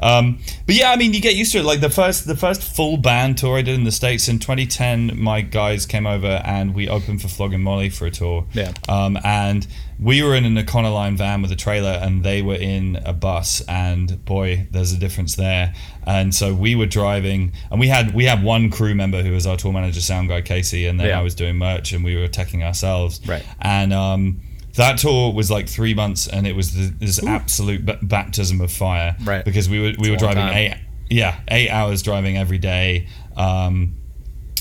Um, 0.00 0.38
but 0.66 0.74
yeah, 0.74 0.90
I 0.92 0.96
mean, 0.96 1.12
you 1.12 1.20
get 1.20 1.34
used 1.34 1.52
to 1.52 1.58
it. 1.58 1.64
Like 1.64 1.80
the 1.80 1.90
first, 1.90 2.26
the 2.26 2.36
first 2.36 2.62
full 2.62 2.96
band 2.96 3.38
tour 3.38 3.58
I 3.58 3.62
did 3.62 3.74
in 3.74 3.84
the 3.84 3.92
states 3.92 4.28
in 4.28 4.38
2010, 4.38 5.20
my 5.20 5.40
guys 5.40 5.86
came 5.86 6.06
over 6.06 6.40
and 6.44 6.74
we 6.74 6.88
opened 6.88 7.20
for 7.22 7.28
Flogging 7.28 7.62
Molly 7.62 7.88
for 7.90 8.06
a 8.06 8.10
tour. 8.10 8.46
Yeah. 8.52 8.72
Um, 8.88 9.18
and 9.24 9.66
we 10.00 10.22
were 10.22 10.36
in 10.36 10.44
an 10.44 10.54
Econoline 10.56 11.16
van 11.16 11.42
with 11.42 11.50
a 11.50 11.56
trailer, 11.56 11.90
and 12.00 12.22
they 12.22 12.40
were 12.40 12.54
in 12.54 13.00
a 13.04 13.12
bus. 13.12 13.60
And 13.62 14.24
boy, 14.24 14.68
there's 14.70 14.92
a 14.92 14.98
difference 14.98 15.34
there. 15.34 15.74
And 16.06 16.32
so 16.32 16.54
we 16.54 16.76
were 16.76 16.86
driving, 16.86 17.52
and 17.70 17.80
we 17.80 17.88
had 17.88 18.14
we 18.14 18.24
had 18.24 18.44
one 18.44 18.70
crew 18.70 18.94
member 18.94 19.22
who 19.22 19.32
was 19.32 19.44
our 19.46 19.56
tour 19.56 19.72
manager, 19.72 20.00
sound 20.00 20.28
guy 20.28 20.40
Casey, 20.40 20.86
and 20.86 21.00
then 21.00 21.08
Yeah. 21.08 21.18
I 21.18 21.22
was 21.22 21.34
doing 21.34 21.56
merch, 21.56 21.92
and 21.92 22.04
we 22.04 22.14
were 22.16 22.28
teching 22.28 22.62
ourselves. 22.62 23.20
Right. 23.26 23.44
And 23.60 23.92
um, 23.92 24.40
that 24.78 24.98
tour 24.98 25.32
was 25.32 25.50
like 25.50 25.68
three 25.68 25.94
months, 25.94 26.26
and 26.26 26.46
it 26.46 26.56
was 26.56 26.72
the, 26.72 26.92
this 26.98 27.22
absolute 27.22 27.84
ba- 27.84 27.98
baptism 28.02 28.60
of 28.60 28.72
fire. 28.72 29.16
Right. 29.22 29.44
Because 29.44 29.68
we 29.68 29.80
were 29.80 29.92
we 29.98 30.10
were 30.10 30.16
driving 30.16 30.42
time. 30.42 30.56
eight 30.56 30.74
yeah 31.10 31.40
eight 31.48 31.70
hours 31.70 32.02
driving 32.02 32.36
every 32.36 32.58
day. 32.58 33.08
Um, 33.36 33.94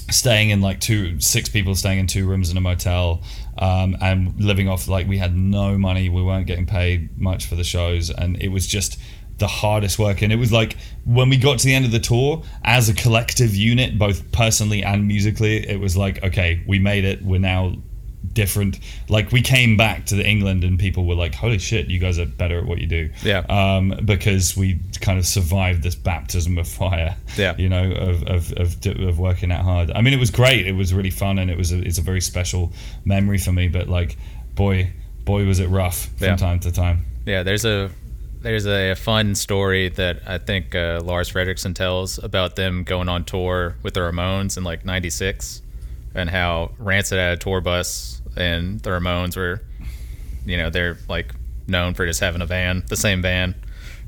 staying 0.10 0.51
in 0.51 0.62
like 0.62 0.80
two 0.80 1.19
six 1.19 1.49
people 1.49 1.75
staying 1.75 1.99
in 1.99 2.08
two 2.08 2.25
rooms 2.27 2.49
in 2.49 2.56
a 2.56 2.62
motel 2.62 3.21
um, 3.58 3.97
and 4.01 4.39
living 4.41 4.69
off 4.69 4.88
like 4.88 5.06
we 5.08 5.17
had 5.17 5.36
no 5.36 5.77
money 5.77 6.08
we 6.08 6.23
weren't 6.23 6.47
getting 6.47 6.65
paid 6.65 7.17
much 7.19 7.45
for 7.45 7.56
the 7.56 7.63
shows 7.63 8.10
and 8.10 8.41
it 8.41 8.47
was 8.47 8.65
just 8.65 8.97
the 9.38 9.47
hardest 9.47 9.99
work 9.99 10.21
and 10.21 10.32
it 10.32 10.38
was 10.38 10.51
like 10.51 10.77
when 11.03 11.30
we 11.30 11.38
got 11.38 11.60
to 11.60 11.65
the 11.65 11.73
end 11.73 11.84
of 11.84 11.91
the 11.91 11.99
tour 11.99 12.41
as 12.63 12.88
a 12.88 12.93
collective 12.93 13.53
unit 13.53 13.99
both 13.99 14.32
personally 14.32 14.82
and 14.82 15.06
musically 15.06 15.58
it 15.67 15.80
was 15.80 15.97
like 15.97 16.23
okay 16.23 16.63
we 16.67 16.80
made 16.80 17.03
it 17.03 17.21
we're 17.21 17.39
now 17.39 17.73
different 18.34 18.80
like 19.10 19.32
we 19.32 19.41
came 19.41 19.77
back 19.77 20.06
to 20.06 20.15
the 20.15 20.25
england 20.27 20.63
and 20.63 20.77
people 20.80 21.06
were 21.06 21.15
like 21.15 21.34
holy 21.34 21.58
shit 21.60 21.88
you 21.88 21.99
guys 21.99 22.19
are 22.19 22.25
better 22.25 22.60
at 22.60 22.65
what 22.65 22.80
you 22.80 22.88
do 22.88 23.10
Yeah. 23.23 23.39
um, 23.49 23.99
because 24.06 24.58
we 24.58 24.80
kind 24.99 25.17
of 25.17 25.25
survived 25.25 25.84
this 25.84 25.95
baptism 25.95 26.58
of 26.58 26.67
fire 26.67 27.15
Yeah. 27.38 27.56
you 27.58 27.69
know 27.69 27.91
of, 27.91 28.23
of, 28.23 28.53
of, 28.58 28.75
of 28.86 29.19
working 29.19 29.51
out 29.51 29.63
hard 29.63 29.91
i 29.91 30.01
mean 30.01 30.13
it 30.13 30.19
was 30.19 30.32
great 30.32 30.65
it 30.67 30.73
was 30.73 30.93
really 30.93 31.12
fun 31.12 31.38
and 31.39 31.49
it 31.49 31.58
was 31.58 31.71
a, 31.71 31.80
it's 31.80 31.99
a 31.99 32.01
very 32.01 32.21
special 32.21 32.71
memory 33.06 33.38
for 33.38 33.53
me 33.53 33.67
but 33.67 33.88
like 33.88 34.17
boy 34.56 34.91
boy 35.23 35.45
was 35.45 35.60
it 35.60 35.67
rough 35.67 36.06
from 36.17 36.27
Yeah. 36.27 36.36
time 36.36 36.60
to 36.62 36.71
time 36.71 37.06
Yeah, 37.25 37.43
there's 37.43 37.65
a 37.65 37.91
there's 38.41 38.67
a 38.67 38.93
fun 38.95 39.36
story 39.36 39.89
that 39.89 40.21
I 40.27 40.38
think 40.38 40.73
uh, 40.75 41.01
Lars 41.03 41.30
Frederiksen 41.32 41.73
tells 41.73 42.17
about 42.19 42.56
them 42.56 42.84
going 42.84 43.10
on 43.10 43.25
tour 43.25 43.75
with 43.84 43.95
the 43.95 43.99
Ramones 44.01 44.58
in 44.58 44.63
like 44.63 44.86
'96, 44.86 45.62
and 46.15 46.30
how 46.30 46.72
Rancid 46.78 47.17
had 47.20 47.34
a 47.34 47.38
tour 47.38 47.62
bus, 47.62 48.22
and 48.36 48.80
the 48.82 48.89
Ramones 48.91 49.36
were, 49.38 49.62
you 50.46 50.58
know, 50.58 50.70
they're 50.70 50.98
like 51.10 51.34
known 51.67 51.93
for 51.93 52.06
just 52.06 52.20
having 52.20 52.41
a 52.41 52.46
van, 52.46 52.84
the 52.88 52.96
same 52.96 53.22
van, 53.22 53.56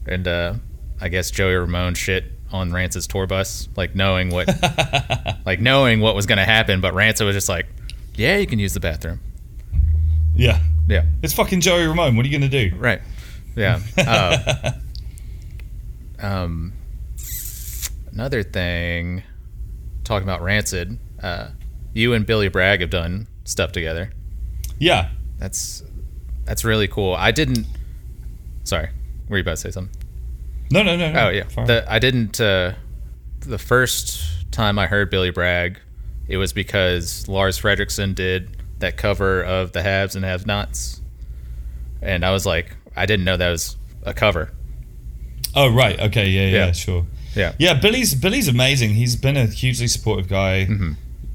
and 0.08 0.28
uh, 0.28 0.54
I 1.02 1.10
guess 1.10 1.30
Joey 1.32 1.56
Ramone 1.56 1.94
shit 1.96 2.26
on 2.52 2.72
Rancid's 2.72 3.06
tour 3.08 3.28
bus, 3.28 3.68
like 3.76 3.94
knowing 3.96 4.30
what, 4.32 4.48
like 5.46 5.60
knowing 5.60 6.00
what 6.00 6.16
was 6.16 6.26
gonna 6.26 6.46
happen, 6.46 6.82
but 6.82 6.94
Rancid 6.94 7.26
was 7.28 7.36
just 7.36 7.50
like, 7.50 7.68
yeah, 8.16 8.38
you 8.38 8.48
can 8.48 8.60
use 8.60 8.74
the 8.74 8.80
bathroom. 8.80 9.20
yeah 10.36 10.62
Yeah. 10.88 11.04
it's 11.22 11.34
fucking 11.34 11.62
joey 11.62 11.86
ramone 11.86 12.16
what 12.16 12.26
are 12.26 12.30
you 12.30 12.38
gonna 12.38 12.50
do 12.50 12.72
Right. 12.76 13.02
Yeah. 13.56 13.80
Uh, 13.98 14.72
um, 16.20 16.74
another 18.12 18.44
thing, 18.44 19.24
talking 20.04 20.24
about 20.28 20.42
Rancid, 20.42 20.98
uh, 21.22 21.50
you 21.94 22.14
and 22.14 22.26
Billy 22.26 22.48
Bragg 22.50 22.82
have 22.82 22.90
done 22.90 23.28
stuff 23.46 23.72
together. 23.72 24.12
yeah 24.80 25.10
That's 25.38 25.84
that's 26.46 26.64
really 26.66 26.88
cool. 26.88 27.14
I 27.14 27.32
didn't. 27.32 27.66
Sorry, 28.64 28.90
were 29.28 29.38
you 29.38 29.42
about 29.42 29.52
to 29.52 29.58
say 29.58 29.72
something? 29.72 29.96
no 30.72 30.84
no 30.84 30.96
no, 30.98 31.12
no. 31.12 31.28
Oh 31.28 31.30
yeah, 31.30 31.44
the, 31.66 31.86
I 31.88 32.00
didn't. 32.00 32.40
Uh, 32.42 32.74
the 33.42 33.58
first 33.58 34.52
time 34.52 34.78
I 34.80 34.88
heard 34.88 35.10
Billy 35.10 35.30
Bragg, 35.32 35.80
it 36.28 36.38
was 36.38 36.54
because 36.54 37.28
Lars 37.28 37.60
Frederiksen 37.60 38.14
did 38.16 38.58
that 38.80 38.98
cover 38.98 39.44
of 39.44 39.72
the 39.74 39.82
Haves 39.84 40.16
and 40.16 40.26
Have 40.26 40.46
Nots, 40.46 41.02
and 42.02 42.24
I 42.26 42.32
was 42.32 42.46
like, 42.46 42.76
I 42.96 43.06
didn't 43.06 43.26
know 43.26 43.38
that 43.38 43.50
was 43.50 43.78
a 44.04 44.14
cover. 44.14 44.52
oh 45.56 45.74
right 45.74 46.00
okay 46.00 46.28
yeah 46.30 46.48
yeah, 46.48 46.66
Yeah. 46.68 46.72
sure 46.72 47.06
Yeah. 47.36 47.54
Yeah, 47.60 47.74
Billy's 47.80 48.14
Billy's 48.16 48.48
amazing. 48.48 48.92
He's 48.96 49.16
been 49.16 49.38
a 49.38 49.46
hugely 49.46 49.88
supportive 49.88 50.28
guy, 50.28 50.68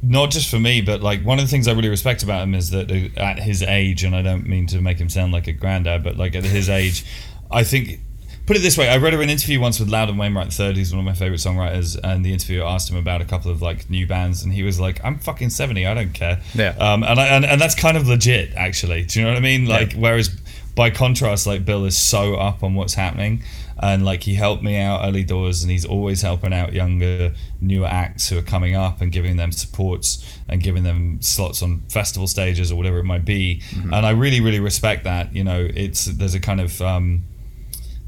not 0.06 0.30
just 0.30 0.50
for 0.50 0.58
me, 0.58 0.80
but 0.80 1.02
like 1.02 1.22
one 1.24 1.38
of 1.38 1.44
the 1.44 1.50
things 1.50 1.68
I 1.68 1.72
really 1.72 1.88
respect 1.88 2.22
about 2.22 2.42
him 2.42 2.54
is 2.54 2.70
that 2.70 2.90
uh, 2.90 3.20
at 3.20 3.38
his 3.38 3.62
age, 3.62 4.04
and 4.04 4.14
I 4.14 4.22
don't 4.22 4.46
mean 4.46 4.66
to 4.68 4.80
make 4.80 4.98
him 4.98 5.08
sound 5.08 5.32
like 5.32 5.46
a 5.46 5.52
granddad, 5.52 6.02
but 6.02 6.16
like 6.16 6.34
at 6.34 6.44
his 6.44 6.68
age, 6.68 7.04
I 7.50 7.64
think. 7.64 8.00
Put 8.46 8.58
it 8.58 8.60
this 8.60 8.76
way: 8.76 8.90
I 8.90 8.98
read 8.98 9.14
an 9.14 9.30
interview 9.30 9.58
once 9.58 9.80
with 9.80 9.88
Loudon 9.88 10.18
Wainwright 10.18 10.60
III. 10.60 10.74
He's 10.74 10.92
one 10.92 10.98
of 10.98 11.06
my 11.06 11.14
favorite 11.14 11.40
songwriters, 11.40 11.98
and 12.04 12.22
the 12.22 12.30
interviewer 12.30 12.66
asked 12.66 12.90
him 12.90 12.98
about 12.98 13.22
a 13.22 13.24
couple 13.24 13.50
of 13.50 13.62
like 13.62 13.88
new 13.88 14.06
bands, 14.06 14.42
and 14.42 14.52
he 14.52 14.62
was 14.62 14.78
like, 14.78 15.02
"I'm 15.02 15.18
fucking 15.18 15.48
seventy. 15.48 15.86
I 15.86 15.94
don't 15.94 16.12
care." 16.12 16.42
Yeah. 16.54 16.74
Um, 16.78 17.04
and, 17.04 17.18
I, 17.18 17.28
and 17.28 17.46
and 17.46 17.58
that's 17.58 17.74
kind 17.74 17.96
of 17.96 18.06
legit, 18.06 18.52
actually. 18.54 19.04
Do 19.06 19.18
you 19.18 19.24
know 19.24 19.30
what 19.32 19.38
I 19.38 19.40
mean? 19.40 19.64
Like, 19.64 19.94
whereas 19.94 20.28
by 20.74 20.90
contrast, 20.90 21.46
like 21.46 21.64
Bill 21.64 21.84
is 21.84 21.96
so 21.96 22.34
up 22.34 22.62
on 22.62 22.74
what's 22.74 22.94
happening, 22.94 23.42
and 23.80 24.04
like 24.04 24.24
he 24.24 24.34
helped 24.34 24.62
me 24.62 24.78
out 24.78 25.04
early 25.04 25.22
doors, 25.24 25.62
and 25.62 25.70
he's 25.70 25.84
always 25.84 26.22
helping 26.22 26.52
out 26.52 26.72
younger, 26.72 27.34
newer 27.60 27.86
acts 27.86 28.28
who 28.28 28.38
are 28.38 28.42
coming 28.42 28.74
up 28.74 29.00
and 29.00 29.12
giving 29.12 29.36
them 29.36 29.52
supports 29.52 30.24
and 30.48 30.62
giving 30.62 30.82
them 30.82 31.20
slots 31.22 31.62
on 31.62 31.80
festival 31.88 32.26
stages 32.26 32.72
or 32.72 32.76
whatever 32.76 32.98
it 32.98 33.04
might 33.04 33.24
be. 33.24 33.62
And 33.94 34.06
I 34.06 34.10
really, 34.10 34.40
really 34.40 34.60
respect 34.60 35.04
that. 35.04 35.34
You 35.34 35.44
know, 35.44 35.68
it's 35.74 36.06
there's 36.06 36.34
a 36.34 36.40
kind 36.40 36.60
of 36.60 36.80
um, 36.82 37.24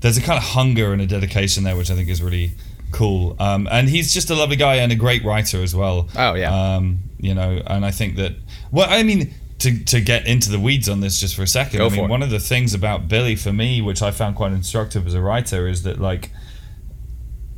there's 0.01 0.17
a 0.17 0.23
kind 0.23 0.39
of 0.39 0.45
hunger 0.45 0.93
and 0.93 1.01
a 1.03 1.07
dedication 1.07 1.65
there, 1.65 1.77
which 1.77 1.91
I 1.91 1.95
think 1.95 2.09
is 2.09 2.23
really 2.23 2.53
cool. 2.93 3.37
Um, 3.39 3.69
and 3.71 3.89
he's 3.89 4.13
just 4.13 4.31
a 4.31 4.35
lovely 4.35 4.57
guy 4.57 4.77
and 4.77 4.93
a 4.93 4.97
great 4.97 5.25
writer 5.25 5.63
as 5.63 5.75
well. 5.75 6.09
Oh, 6.17 6.35
yeah. 6.35 6.77
Um, 6.77 7.01
you 7.19 7.35
know, 7.35 7.63
and 7.67 7.85
I 7.85 7.91
think 7.91 8.17
that 8.17 8.33
well, 8.71 8.87
I 8.89 9.03
mean, 9.03 9.35
to 9.59 9.85
to 9.85 10.01
get 10.01 10.27
into 10.27 10.51
the 10.51 10.61
weeds 10.61 10.89
on 10.89 11.01
this 11.01 11.21
just 11.21 11.35
for 11.35 11.43
a 11.43 11.47
second, 11.47 11.79
Go 11.79 11.87
I 11.87 11.91
mean, 11.91 12.05
it. 12.05 12.09
one 12.11 12.23
of 12.23 12.31
the 12.31 12.41
things 12.41 12.75
about 12.75 13.09
Billy 13.09 13.37
for 13.37 13.53
me, 13.53 13.81
which 13.81 14.03
I 14.03 14.11
found 14.11 14.37
quite 14.37 14.53
instructive 14.53 15.07
as 15.07 15.15
a 15.15 15.21
writer, 15.21 15.67
is 15.67 15.83
that 15.85 16.01
like 16.01 16.31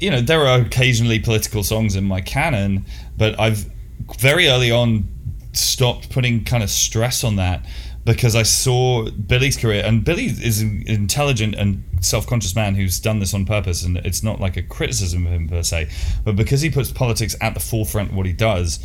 you 0.01 0.11
know, 0.11 0.21
there 0.21 0.47
are 0.47 0.61
occasionally 0.61 1.19
political 1.19 1.63
songs 1.63 1.97
in 1.97 2.05
my 2.05 2.21
canon, 2.21 2.85
but 3.17 3.39
I've 3.39 3.69
very 4.21 4.49
early 4.49 4.71
on 4.71 5.09
stopped 5.53 6.11
putting 6.11 6.45
kind 6.45 6.63
of 6.63 6.71
stress 6.71 7.25
on 7.25 7.37
that 7.37 7.67
because 8.05 8.37
I 8.37 8.43
saw 8.43 9.11
Billy's 9.11 9.57
career, 9.57 9.83
and 9.85 10.05
Billy 10.05 10.27
is 10.27 10.63
an 10.63 10.85
intelligent 10.87 11.57
and 11.57 11.83
self-conscious 12.01 12.55
man 12.55 12.75
who's 12.75 13.01
done 13.01 13.19
this 13.19 13.35
on 13.35 13.45
purpose, 13.45 13.85
and 13.85 13.99
it's 13.99 14.23
not 14.23 14.41
like 14.41 14.57
a 14.57 14.63
criticism 14.63 15.27
of 15.27 15.33
him 15.33 15.49
per 15.49 15.63
se, 15.63 15.91
but 16.25 16.37
because 16.37 16.63
he 16.63 16.71
puts 16.71 16.91
politics 16.91 17.37
at 17.41 17.55
the 17.55 17.61
forefront 17.61 18.11
of 18.11 18.17
what 18.17 18.25
he 18.25 18.33
does, 18.33 18.79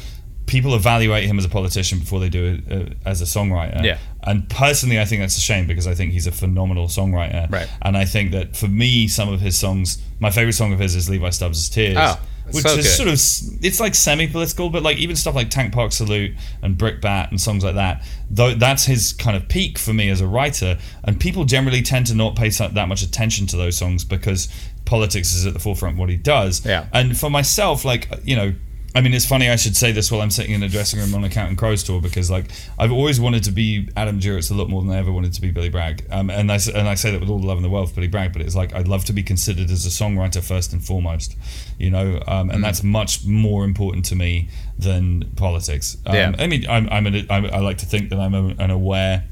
people 0.46 0.76
evaluate 0.76 1.24
him 1.24 1.40
as 1.40 1.46
a 1.46 1.50
politician 1.50 2.00
before 2.00 2.20
they 2.20 2.30
do 2.30 2.60
it 2.68 2.72
uh, 2.72 2.94
as 3.06 3.22
a 3.22 3.26
songwriter. 3.26 3.84
Yeah. 3.84 3.98
And 4.24 4.48
personally, 4.50 5.00
I 5.00 5.06
think 5.06 5.22
that's 5.22 5.38
a 5.38 5.42
shame 5.42 5.68
because 5.68 5.88
I 5.88 5.96
think 5.96 6.12
he's 6.12 6.28
a 6.28 6.32
phenomenal 6.32 6.88
songwriter. 6.88 7.52
Right. 7.52 7.68
And 7.82 7.98
I 7.98 8.06
think 8.06 8.32
that 8.32 8.56
for 8.56 8.68
me, 8.68 9.08
some 9.08 9.32
of 9.32 9.42
his 9.42 9.58
songs, 9.58 10.02
my 10.20 10.32
favorite 10.32 10.54
song 10.54 10.74
of 10.74 10.80
his 10.80 10.96
is 10.96 11.10
Levi 11.10 11.30
Stubbs' 11.30 11.70
Tears. 11.70 11.98
Oh, 12.00 12.20
which 12.52 12.64
so 12.64 12.72
is 12.72 12.86
good. 12.86 12.92
sort 12.92 13.08
of 13.08 13.64
it's 13.64 13.80
like 13.80 13.96
semi-political, 13.96 14.70
but 14.70 14.84
like 14.84 14.98
even 14.98 15.16
stuff 15.16 15.36
like 15.36 15.50
Tank 15.50 15.74
Park 15.74 15.92
Salute 15.92 16.34
and 16.62 16.78
Brickbat 16.78 17.30
and 17.32 17.40
songs 17.40 17.64
like 17.64 17.76
that. 17.76 18.04
Though 18.30 18.54
that's 18.54 18.86
his 18.86 19.14
kind 19.14 19.38
of 19.38 19.48
peak 19.48 19.78
for 19.78 19.94
me 19.94 20.10
as 20.10 20.20
a 20.20 20.28
writer, 20.28 20.78
and 21.04 21.20
people 21.20 21.46
generally 21.46 21.82
tend 21.82 22.08
to 22.08 22.16
not 22.16 22.36
pay 22.36 22.50
that 22.50 22.88
much 22.88 23.02
attention 23.02 23.48
to 23.48 23.58
those 23.58 23.78
songs 23.78 24.04
because 24.04 24.50
politics 24.86 25.34
is 25.34 25.46
at 25.46 25.54
the 25.54 25.60
forefront 25.60 25.96
of 25.96 26.00
what 26.00 26.10
he 26.10 26.18
does. 26.18 26.66
Yeah. 26.66 26.88
And 26.92 27.18
for 27.18 27.30
myself, 27.30 27.86
like 27.86 28.10
you 28.24 28.36
know, 28.36 28.54
I 28.96 29.02
mean, 29.02 29.14
it's 29.14 29.26
funny 29.26 29.50
I 29.50 29.56
should 29.56 29.76
say 29.76 29.92
this 29.92 30.12
while 30.12 30.22
I'm 30.22 30.30
sitting 30.30 30.54
in 30.54 30.62
a 30.62 30.70
dressing 30.70 31.00
room 31.00 31.16
on 31.16 31.24
a 31.24 31.30
Counting 31.30 31.56
Crows 31.56 31.84
tour 31.84 32.00
because 32.00 32.30
like 32.30 32.46
I've 32.78 32.92
always 32.92 33.20
wanted 33.20 33.44
to 33.46 33.52
be 33.52 33.90
Adam 33.96 34.20
Duritz 34.20 34.52
a 34.52 34.54
lot 34.54 34.70
more 34.70 34.84
than 34.84 34.92
I 34.92 34.98
ever 34.98 35.12
wanted 35.12 35.34
to 35.34 35.42
be 35.42 35.50
Billy 35.52 35.70
Bragg. 35.70 36.06
Um, 36.12 36.30
and 36.30 36.52
I 36.52 36.60
and 36.76 36.88
I 36.88 36.96
say 36.96 37.12
that 37.12 37.20
with 37.20 37.30
all 37.30 37.40
the 37.40 37.48
love 37.48 37.58
in 37.58 37.64
the 37.64 37.70
world 37.70 37.90
for 37.90 37.96
Billy 37.96 38.08
Bragg, 38.08 38.34
but 38.34 38.42
it's 38.42 38.56
like 38.56 38.74
I'd 38.74 38.88
love 38.88 39.06
to 39.06 39.14
be 39.14 39.24
considered 39.24 39.72
as 39.72 39.86
a 39.86 39.90
songwriter 39.90 40.44
first 40.44 40.74
and 40.74 40.86
foremost, 40.86 41.36
you 41.80 41.90
know, 41.90 42.22
um, 42.28 42.50
and 42.52 42.64
that's 42.64 42.84
much 42.84 43.26
more 43.26 43.66
important 43.66 44.06
to 44.06 44.16
me 44.16 44.50
than 44.78 45.32
politics. 45.36 45.98
Um, 46.06 46.16
Yeah. 46.16 46.36
I 46.38 46.48
mean, 46.48 46.68
I'm, 46.70 46.88
I'm, 46.90 47.08
an, 47.08 47.26
I'm 47.30 47.46
I 47.46 47.60
like 47.60 47.80
to 47.80 47.86
think 47.86 48.10
that 48.12 48.20
I'm 48.20 48.36
a, 48.36 48.48
an 48.62 48.70
aware 48.70 49.24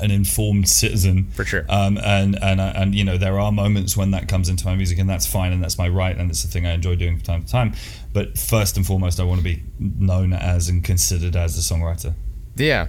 an 0.00 0.10
informed 0.10 0.68
citizen 0.68 1.30
For 1.32 1.44
sure. 1.44 1.66
um, 1.68 1.98
and 1.98 2.42
and 2.42 2.60
and 2.60 2.94
you 2.94 3.04
know 3.04 3.18
there 3.18 3.38
are 3.38 3.52
moments 3.52 3.94
when 3.96 4.12
that 4.12 4.26
comes 4.26 4.48
into 4.48 4.64
my 4.64 4.74
music 4.74 4.98
and 4.98 5.08
that's 5.08 5.26
fine 5.26 5.52
and 5.52 5.62
that's 5.62 5.76
my 5.76 5.88
right 5.88 6.16
and 6.16 6.30
it's 6.30 6.42
the 6.42 6.48
thing 6.48 6.66
I 6.66 6.72
enjoy 6.72 6.96
doing 6.96 7.16
from 7.18 7.24
time 7.24 7.44
to 7.44 7.52
time 7.52 7.74
but 8.12 8.38
first 8.38 8.76
and 8.76 8.86
foremost 8.86 9.20
I 9.20 9.24
want 9.24 9.38
to 9.38 9.44
be 9.44 9.62
known 9.78 10.32
as 10.32 10.68
and 10.68 10.82
considered 10.82 11.36
as 11.36 11.56
a 11.56 11.74
songwriter 11.74 12.14
Yeah, 12.56 12.88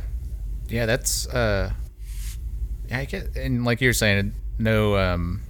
yeah, 0.69 0.85
that's 0.85 1.27
uh, 1.27 1.71
yeah, 2.89 2.99
I 2.99 3.05
get, 3.05 3.35
and 3.35 3.65
like 3.65 3.81
you're 3.81 3.93
saying, 3.93 4.33
no, 4.57 4.97
um, 4.97 5.41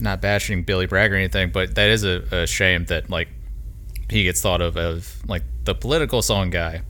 not 0.00 0.20
bashing 0.20 0.62
Billy 0.62 0.86
Bragg 0.86 1.12
or 1.12 1.16
anything, 1.16 1.50
but 1.50 1.74
that 1.74 1.88
is 1.88 2.04
a, 2.04 2.22
a 2.32 2.46
shame 2.46 2.84
that 2.86 3.10
like 3.10 3.28
he 4.10 4.24
gets 4.24 4.40
thought 4.40 4.60
of 4.60 4.76
as 4.76 5.16
like 5.26 5.42
the 5.64 5.74
political 5.74 6.22
song 6.22 6.50
guy. 6.50 6.82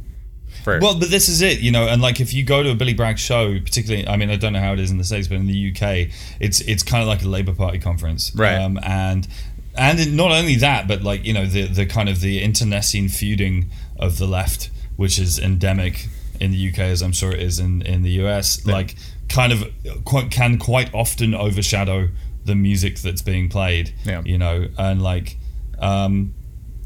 First. 0.64 0.82
Well, 0.82 0.98
but 0.98 1.10
this 1.10 1.28
is 1.28 1.40
it, 1.40 1.60
you 1.60 1.70
know, 1.70 1.88
and 1.88 2.02
like 2.02 2.20
if 2.20 2.34
you 2.34 2.44
go 2.44 2.62
to 2.62 2.70
a 2.70 2.74
Billy 2.74 2.94
Bragg 2.94 3.18
show, 3.18 3.58
particularly, 3.58 4.06
I 4.06 4.16
mean, 4.16 4.30
I 4.30 4.36
don't 4.36 4.52
know 4.52 4.60
how 4.60 4.74
it 4.74 4.80
is 4.80 4.90
in 4.90 4.98
the 4.98 5.04
states, 5.04 5.26
but 5.26 5.36
in 5.36 5.46
the 5.46 5.70
UK, 5.70 6.12
it's 6.40 6.60
it's 6.60 6.82
kind 6.82 7.02
of 7.02 7.08
like 7.08 7.22
a 7.22 7.28
Labour 7.28 7.54
Party 7.54 7.78
conference, 7.78 8.34
Right. 8.34 8.56
Um, 8.56 8.78
and 8.82 9.26
and 9.74 10.16
not 10.16 10.32
only 10.32 10.56
that, 10.56 10.86
but 10.88 11.02
like 11.02 11.24
you 11.24 11.32
know, 11.32 11.46
the 11.46 11.66
the 11.66 11.86
kind 11.86 12.08
of 12.08 12.20
the 12.20 12.42
internecine 12.42 13.08
feuding 13.08 13.70
of 13.98 14.18
the 14.18 14.26
left, 14.26 14.70
which 14.96 15.18
is 15.18 15.38
endemic 15.38 16.06
in 16.40 16.50
the 16.52 16.68
UK, 16.70 16.78
as 16.80 17.02
I'm 17.02 17.12
sure 17.12 17.32
it 17.32 17.40
is 17.40 17.58
in 17.58 17.82
in 17.82 18.02
the 18.02 18.10
US, 18.24 18.64
like 18.66 18.96
kind 19.28 19.52
of 19.52 19.64
quite, 20.04 20.30
can 20.30 20.58
quite 20.58 20.92
often 20.94 21.34
overshadow 21.34 22.08
the 22.44 22.54
music 22.54 22.98
that's 22.98 23.22
being 23.22 23.48
played, 23.48 23.94
Yeah. 24.04 24.22
you 24.24 24.38
know, 24.38 24.68
and 24.78 25.02
like. 25.02 25.36
Um, 25.78 26.34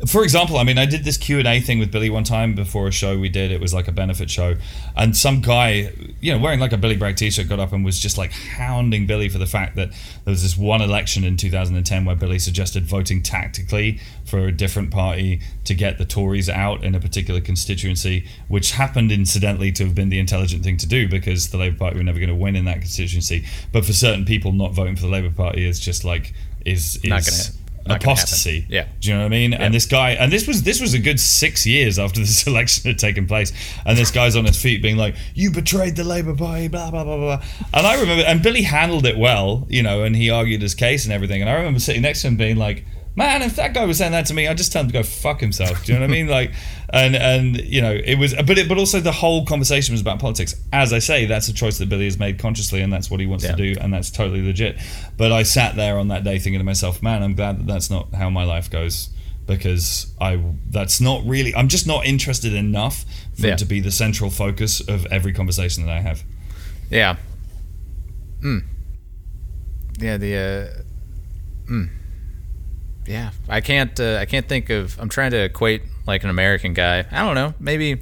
for 0.05 0.23
example, 0.23 0.59
I 0.59 0.65
mean, 0.65 0.77
I 0.77 0.85
did 0.85 1.05
this 1.05 1.17
Q 1.17 1.39
and 1.39 1.49
A 1.49 1.59
thing 1.59 1.79
with 1.79 1.91
Billy 1.91 2.11
one 2.11 2.25
time 2.25 2.55
before 2.55 2.87
a 2.87 2.93
show 2.93 3.19
we 3.19 3.31
did. 3.31 3.51
It 3.51 3.63
was 3.63 3.73
like 3.73 3.89
a 3.89 3.93
benefit 3.93 4.31
show, 4.31 4.57
and 4.95 5.17
some 5.17 5.41
guy, 5.41 5.91
you 6.21 6.33
know, 6.33 6.39
wearing 6.39 6.61
like 6.61 6.73
a 6.73 6.77
Billy 6.77 6.97
Bragg 6.97 7.17
t-shirt, 7.17 7.49
got 7.49 7.61
up 7.61 7.73
and 7.73 7.83
was 7.83 7.99
just 7.99 8.19
like 8.19 8.31
hounding 8.33 9.07
Billy 9.07 9.31
for 9.31 9.39
the 9.39 9.47
fact 9.47 9.75
that 9.77 9.91
there 9.91 10.33
was 10.33 10.43
this 10.43 10.57
one 10.57 10.83
election 10.83 11.25
in 11.25 11.39
2010 11.39 12.05
where 12.05 12.15
Billy 12.15 12.39
suggested 12.39 12.85
voting 12.85 13.23
tactically 13.23 13.99
for 14.27 14.41
a 14.41 14.53
different 14.53 14.91
party 14.91 15.41
to 15.65 15.75
get 15.75 15.97
the 15.97 16.05
Tories 16.05 16.51
out 16.51 16.85
in 16.85 16.95
a 16.95 17.01
particular 17.01 17.41
constituency, 17.41 18.27
which 18.49 18.73
happened 18.73 19.11
incidentally 19.11 19.73
to 19.73 19.85
have 19.85 19.95
been 19.95 20.11
the 20.11 20.19
intelligent 20.19 20.63
thing 20.63 20.77
to 20.77 20.87
do 20.87 21.09
because 21.09 21.49
the 21.51 21.57
Labour 21.57 21.79
Party 21.79 21.97
were 21.97 22.05
never 22.05 22.19
going 22.19 22.29
to 22.29 22.35
win 22.35 22.55
in 22.55 22.67
that 22.67 22.81
constituency. 22.81 23.47
But 23.73 23.87
for 23.87 23.95
certain 23.95 24.27
people, 24.27 24.53
not 24.53 24.75
voting 24.75 24.97
for 24.97 25.03
the 25.03 25.13
Labour 25.13 25.35
Party 25.35 25.67
is 25.67 25.81
just 25.81 26.05
like 26.05 26.35
is 26.67 27.01
is 27.03 27.57
Not 27.89 28.01
gonna 28.01 28.01
hap- 28.01 28.05
not 28.05 28.05
gonna 28.05 28.13
apostasy. 28.13 28.67
Yeah. 28.69 28.87
Do 29.01 29.09
you 29.09 29.15
know 29.15 29.21
what 29.21 29.27
I 29.27 29.31
mean? 29.31 29.55
And 29.55 29.75
this 29.75 29.87
guy, 29.87 30.11
and 30.11 30.33
this 30.33 30.47
was 30.47 30.63
this 30.63 30.81
was 30.81 30.95
a 30.95 30.99
good 30.99 31.21
six 31.21 31.67
years 31.67 31.99
after 31.99 32.21
this 32.21 32.47
election 32.47 32.91
had 32.91 32.99
taken 32.99 33.27
place, 33.27 33.53
and 33.85 33.97
this 33.97 34.11
guy's 34.11 34.37
on 34.37 34.45
his 34.45 34.61
feet 34.61 34.83
being 34.83 34.97
like, 34.97 35.17
"You 35.35 35.51
betrayed 35.51 35.97
the 35.97 36.05
Labour 36.05 36.35
Party," 36.35 36.69
blah 36.69 36.91
blah 36.91 37.05
blah 37.05 37.17
blah. 37.17 37.43
And 37.75 37.87
I 37.87 38.01
remember, 38.01 38.25
and 38.25 38.43
Billy 38.43 38.63
handled 38.63 39.07
it 39.07 39.17
well, 39.17 39.67
you 39.69 39.83
know, 39.83 40.03
and 40.05 40.15
he 40.17 40.31
argued 40.31 40.63
his 40.63 40.75
case 40.75 41.05
and 41.05 41.13
everything. 41.13 41.41
And 41.41 41.51
I 41.51 41.55
remember 41.55 41.81
sitting 41.81 42.03
next 42.03 42.23
to 42.23 42.29
him 42.29 42.37
being 42.37 42.57
like. 42.57 42.85
Man, 43.19 43.41
if 43.41 43.57
that 43.57 43.73
guy 43.73 43.85
was 43.87 43.97
saying 43.97 44.13
that 44.13 44.27
to 44.27 44.35
me, 44.35 44.47
I'd 44.47 44.59
just 44.59 44.73
tell 44.73 44.83
him 44.83 44.89
to 44.89 44.93
go 44.93 45.03
fuck 45.03 45.41
himself. 45.41 45.85
Do 45.87 45.93
you 45.93 45.99
know 45.99 46.05
what 46.05 46.11
I 46.11 46.13
mean? 46.13 46.27
Like, 46.37 46.53
and 46.91 47.17
and 47.17 47.57
you 47.57 47.81
know, 47.81 47.93
it 47.93 48.17
was, 48.19 48.35
but 48.35 48.59
it, 48.59 48.69
but 48.69 48.77
also 48.79 49.01
the 49.01 49.11
whole 49.13 49.47
conversation 49.47 49.95
was 49.95 50.03
about 50.03 50.19
politics. 50.19 50.55
As 50.73 50.93
I 50.93 50.99
say, 50.99 51.25
that's 51.25 51.49
a 51.49 51.55
choice 51.55 51.79
that 51.79 51.89
Billy 51.89 52.05
has 52.05 52.19
made 52.19 52.39
consciously, 52.39 52.83
and 52.83 52.93
that's 52.93 53.11
what 53.11 53.19
he 53.21 53.27
wants 53.27 53.45
Yeah. 53.45 53.53
to 53.53 53.75
do, 53.75 53.81
and 53.81 53.93
that's 53.93 54.11
totally 54.11 54.43
legit. 54.43 54.77
But 55.17 55.33
I 55.33 55.45
sat 55.45 55.77
there 55.77 55.99
on 55.99 56.09
that 56.09 56.25
day 56.25 56.39
thinking 56.39 56.61
to 56.61 56.65
myself, 56.65 57.03
man, 57.03 57.23
I'm 57.23 57.35
glad 57.35 57.59
that 57.61 57.67
that's 57.67 57.89
not 57.91 58.13
how 58.15 58.29
my 58.29 58.45
life 58.45 58.71
goes 58.71 59.09
because 59.47 60.13
I 60.21 60.41
that's 60.71 61.01
not 61.01 61.25
really 61.25 61.55
I'm 61.55 61.69
just 61.69 61.87
not 61.87 62.05
interested 62.05 62.53
enough 62.53 63.05
for 63.41 63.47
Yeah. 63.47 63.53
it 63.55 63.59
to 63.59 63.65
be 63.65 63.81
the 63.81 63.93
central 63.93 64.29
focus 64.29 64.81
of 64.81 65.07
every 65.07 65.33
conversation 65.33 65.87
that 65.87 65.93
I 65.97 66.01
have. 66.01 66.23
Yeah. 66.91 67.17
Mm. 68.43 68.65
Yeah, 70.01 70.17
the 70.19 70.37
uh 70.37 71.71
mm. 71.73 71.89
Yeah, 73.07 73.31
I 73.49 73.61
can't 73.61 73.99
uh, 74.01 74.19
I 74.21 74.27
can't 74.27 74.49
think 74.49 74.71
of 74.71 74.99
I'm 75.01 75.09
trying 75.09 75.31
to 75.31 75.45
equate 75.45 75.83
like 76.07 76.25
an 76.25 76.31
American 76.31 76.75
guy. 76.75 77.05
I 77.11 77.25
don't 77.25 77.35
know. 77.35 77.55
Maybe 77.61 77.93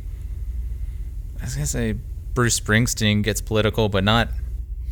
I 1.41 1.45
was 1.45 1.55
to 1.57 1.67
say 1.67 1.95
Bruce 2.33 2.59
Springsteen 2.59 3.23
gets 3.23 3.41
political, 3.41 3.89
but 3.89 4.03
not 4.05 4.29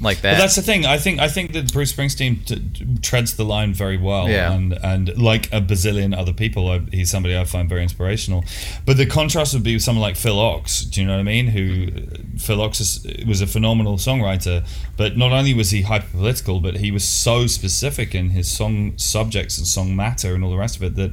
like 0.02 0.20
that. 0.22 0.34
But 0.34 0.38
that's 0.38 0.56
the 0.56 0.62
thing. 0.62 0.84
I 0.86 0.98
think 0.98 1.20
I 1.20 1.28
think 1.28 1.52
that 1.52 1.72
Bruce 1.72 1.92
Springsteen 1.92 2.44
t- 2.44 2.56
t- 2.56 2.98
treads 3.00 3.36
the 3.36 3.44
line 3.44 3.72
very 3.72 3.96
well, 3.96 4.28
Yeah. 4.28 4.52
and 4.52 4.72
and 4.82 5.16
like 5.16 5.46
a 5.52 5.60
bazillion 5.60 6.16
other 6.16 6.32
people, 6.32 6.68
I, 6.68 6.80
he's 6.90 7.10
somebody 7.10 7.36
I 7.36 7.44
find 7.44 7.68
very 7.68 7.82
inspirational. 7.82 8.44
But 8.84 8.96
the 8.96 9.06
contrast 9.06 9.54
would 9.54 9.62
be 9.62 9.74
with 9.74 9.82
someone 9.82 10.02
like 10.02 10.16
Phil 10.16 10.36
Ochs. 10.36 10.88
Do 10.90 11.00
you 11.00 11.06
know 11.06 11.14
what 11.14 11.20
I 11.20 11.24
mean? 11.24 11.46
Who 11.48 11.86
mm-hmm. 11.86 12.36
Phil 12.36 12.58
Ochs 12.58 12.80
is, 12.80 13.26
was 13.26 13.40
a 13.40 13.46
phenomenal 13.46 13.96
songwriter, 13.96 14.66
but 14.96 15.16
not 15.16 15.32
only 15.32 15.54
was 15.54 15.70
he 15.70 15.82
hyper 15.82 16.08
political, 16.10 16.60
but 16.60 16.76
he 16.76 16.90
was 16.90 17.04
so 17.04 17.46
specific 17.46 18.14
in 18.14 18.30
his 18.30 18.50
song 18.50 18.96
subjects 18.98 19.58
and 19.58 19.66
song 19.66 19.94
matter 19.94 20.34
and 20.34 20.42
all 20.44 20.50
the 20.50 20.56
rest 20.56 20.76
of 20.76 20.82
it 20.82 20.96
that. 20.96 21.12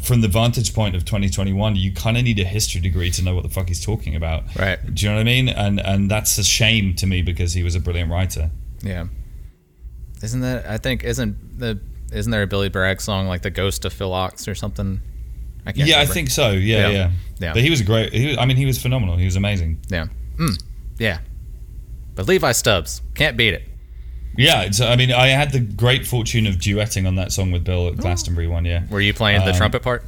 From 0.00 0.20
the 0.22 0.28
vantage 0.28 0.74
point 0.74 0.96
of 0.96 1.04
2021, 1.04 1.76
you 1.76 1.92
kind 1.92 2.16
of 2.16 2.24
need 2.24 2.38
a 2.38 2.44
history 2.44 2.80
degree 2.80 3.10
to 3.10 3.22
know 3.22 3.34
what 3.34 3.42
the 3.42 3.50
fuck 3.50 3.68
he's 3.68 3.84
talking 3.84 4.14
about. 4.16 4.44
Right. 4.56 4.78
Do 4.94 5.04
you 5.04 5.10
know 5.10 5.16
what 5.16 5.20
I 5.20 5.24
mean? 5.24 5.48
And 5.48 5.80
and 5.80 6.10
that's 6.10 6.38
a 6.38 6.44
shame 6.44 6.94
to 6.96 7.06
me 7.06 7.22
because 7.22 7.52
he 7.52 7.62
was 7.62 7.74
a 7.74 7.80
brilliant 7.80 8.10
writer. 8.10 8.50
yeah. 8.82 9.06
Isn't 10.22 10.40
that 10.40 10.66
I 10.66 10.78
think 10.78 11.02
isn't 11.04 11.58
the 11.58 11.80
isn't 12.12 12.30
there 12.30 12.42
a 12.42 12.46
Billy 12.46 12.68
Bragg 12.68 13.00
song 13.00 13.26
like 13.26 13.42
The 13.42 13.50
Ghost 13.50 13.84
of 13.84 13.92
Phil 13.92 14.10
Ochs 14.10 14.46
or 14.46 14.54
something? 14.54 15.00
I 15.66 15.72
can't 15.72 15.88
Yeah, 15.88 16.00
I 16.00 16.06
think 16.06 16.30
so. 16.30 16.50
Yeah, 16.52 16.88
Yeah. 16.88 16.90
yeah. 16.90 17.10
Yeah. 17.38 17.52
But 17.54 17.62
he 17.62 17.70
was 17.70 17.80
a 17.80 17.84
great. 17.84 18.12
He 18.12 18.28
was, 18.28 18.38
I 18.38 18.44
mean, 18.46 18.56
he 18.56 18.66
was 18.66 18.80
phenomenal. 18.80 19.16
He 19.16 19.24
was 19.24 19.34
amazing. 19.36 19.80
Yeah. 19.88 20.06
Mm. 20.36 20.62
Yeah. 20.98 21.18
But 22.14 22.28
Levi 22.28 22.52
Stubbs 22.52 23.02
can't 23.14 23.36
beat 23.36 23.54
it. 23.54 23.68
Yeah. 24.36 24.62
It's, 24.62 24.80
I 24.80 24.96
mean, 24.96 25.12
I 25.12 25.28
had 25.28 25.52
the 25.52 25.60
great 25.60 26.06
fortune 26.06 26.46
of 26.46 26.56
duetting 26.56 27.06
on 27.06 27.16
that 27.16 27.32
song 27.32 27.50
with 27.52 27.64
Bill 27.64 27.88
at 27.88 27.96
Glastonbury 27.96 28.46
one 28.48 28.64
year. 28.64 28.86
Were 28.90 29.00
you 29.00 29.12
playing 29.14 29.44
the 29.44 29.50
Um, 29.52 29.56
trumpet 29.56 29.82
part? 29.82 30.04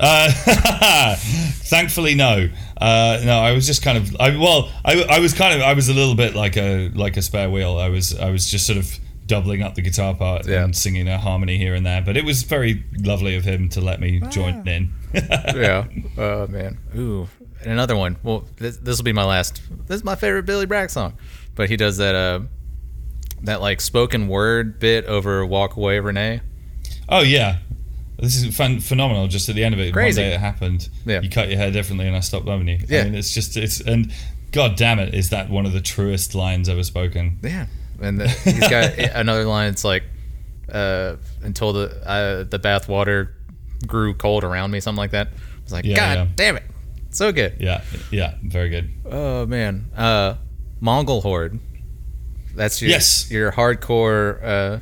Uh, 0.00 0.30
thankfully, 1.16 2.14
no. 2.14 2.48
Uh, 2.80 3.20
no, 3.24 3.38
I 3.40 3.52
was 3.52 3.66
just 3.66 3.82
kind 3.82 3.98
of. 3.98 4.14
I 4.20 4.36
well, 4.36 4.70
I, 4.84 5.02
I 5.10 5.18
was 5.18 5.34
kind 5.34 5.54
of. 5.56 5.60
I 5.66 5.72
was 5.74 5.88
a 5.88 5.94
little 5.94 6.14
bit 6.14 6.34
like 6.36 6.56
a 6.56 6.88
like 6.90 7.16
a 7.16 7.22
spare 7.22 7.50
wheel. 7.50 7.78
I 7.78 7.88
was 7.88 8.16
I 8.16 8.30
was 8.30 8.48
just 8.48 8.66
sort 8.66 8.78
of 8.78 8.96
doubling 9.26 9.62
up 9.62 9.74
the 9.74 9.82
guitar 9.82 10.14
part 10.14 10.46
Yeah. 10.46 10.64
and 10.64 10.74
singing 10.74 11.08
a 11.08 11.18
harmony 11.18 11.58
here 11.58 11.74
and 11.74 11.84
there. 11.84 12.00
But 12.00 12.16
it 12.16 12.24
was 12.24 12.44
very 12.44 12.84
lovely 12.98 13.34
of 13.36 13.44
him 13.44 13.68
to 13.70 13.80
let 13.80 14.00
me 14.00 14.20
join 14.30 14.66
in. 14.68 14.94
yeah. 15.14 15.86
Oh 16.16 16.46
man. 16.46 16.78
Ooh. 16.96 17.28
And 17.62 17.72
another 17.72 17.96
one. 17.96 18.16
Well, 18.22 18.44
this 18.56 18.76
this 18.76 18.98
will 18.98 19.04
be 19.04 19.12
my 19.12 19.24
last. 19.24 19.60
This 19.88 19.96
is 19.96 20.04
my 20.04 20.14
favorite 20.14 20.44
Billy 20.46 20.66
Bragg 20.66 20.90
song. 20.90 21.14
But 21.56 21.68
he 21.70 21.76
does 21.76 21.96
that 21.96 22.14
uh 22.14 22.40
that 23.42 23.60
like 23.60 23.80
spoken 23.80 24.28
word 24.28 24.78
bit 24.78 25.04
over 25.06 25.44
"Walk 25.46 25.76
Away, 25.76 25.98
Renee." 26.00 26.40
Oh 27.08 27.20
yeah, 27.22 27.58
this 28.18 28.36
is 28.36 28.56
fun, 28.56 28.80
phenomenal. 28.80 29.28
Just 29.28 29.48
at 29.48 29.54
the 29.54 29.64
end 29.64 29.74
of 29.74 29.80
it, 29.80 29.92
Crazy. 29.92 30.20
one 30.20 30.30
day 30.30 30.34
it 30.34 30.40
happened. 30.40 30.88
Yeah. 31.06 31.20
You 31.20 31.30
cut 31.30 31.48
your 31.48 31.58
hair 31.58 31.70
differently, 31.70 32.06
and 32.06 32.16
I 32.16 32.20
stopped 32.20 32.46
loving 32.46 32.68
you. 32.68 32.78
Yeah. 32.88 33.00
I 33.00 33.04
mean, 33.04 33.14
it's 33.14 33.32
just 33.32 33.56
it's 33.56 33.80
and 33.80 34.12
god 34.52 34.76
damn 34.76 34.98
it, 34.98 35.14
is 35.14 35.30
that 35.30 35.50
one 35.50 35.66
of 35.66 35.72
the 35.72 35.80
truest 35.80 36.34
lines 36.34 36.68
ever 36.68 36.82
spoken? 36.82 37.38
Yeah. 37.42 37.66
And 38.00 38.20
the, 38.20 38.28
he's 38.28 38.68
got 38.68 38.96
another 38.98 39.44
line. 39.44 39.70
It's 39.70 39.84
like 39.84 40.04
uh 40.72 41.16
until 41.42 41.72
the 41.72 42.08
uh, 42.08 42.44
the 42.44 42.58
bath 42.58 42.88
water 42.88 43.34
grew 43.86 44.14
cold 44.14 44.44
around 44.44 44.70
me, 44.70 44.80
something 44.80 44.98
like 44.98 45.12
that. 45.12 45.28
I 45.28 45.62
was 45.64 45.72
like, 45.72 45.84
Yeah, 45.84 45.96
God 45.96 46.16
yeah. 46.16 46.26
damn 46.36 46.56
it, 46.56 46.64
so 47.10 47.32
good. 47.32 47.56
Yeah, 47.60 47.82
yeah, 48.10 48.34
very 48.42 48.68
good. 48.68 48.90
Oh 49.06 49.46
man, 49.46 49.90
uh, 49.96 50.34
Mongol 50.80 51.20
Horde. 51.22 51.58
That's 52.58 52.82
your 52.82 52.90
Yes. 52.90 53.30
your 53.30 53.52
hardcore 53.52 54.42
uh, 54.42 54.78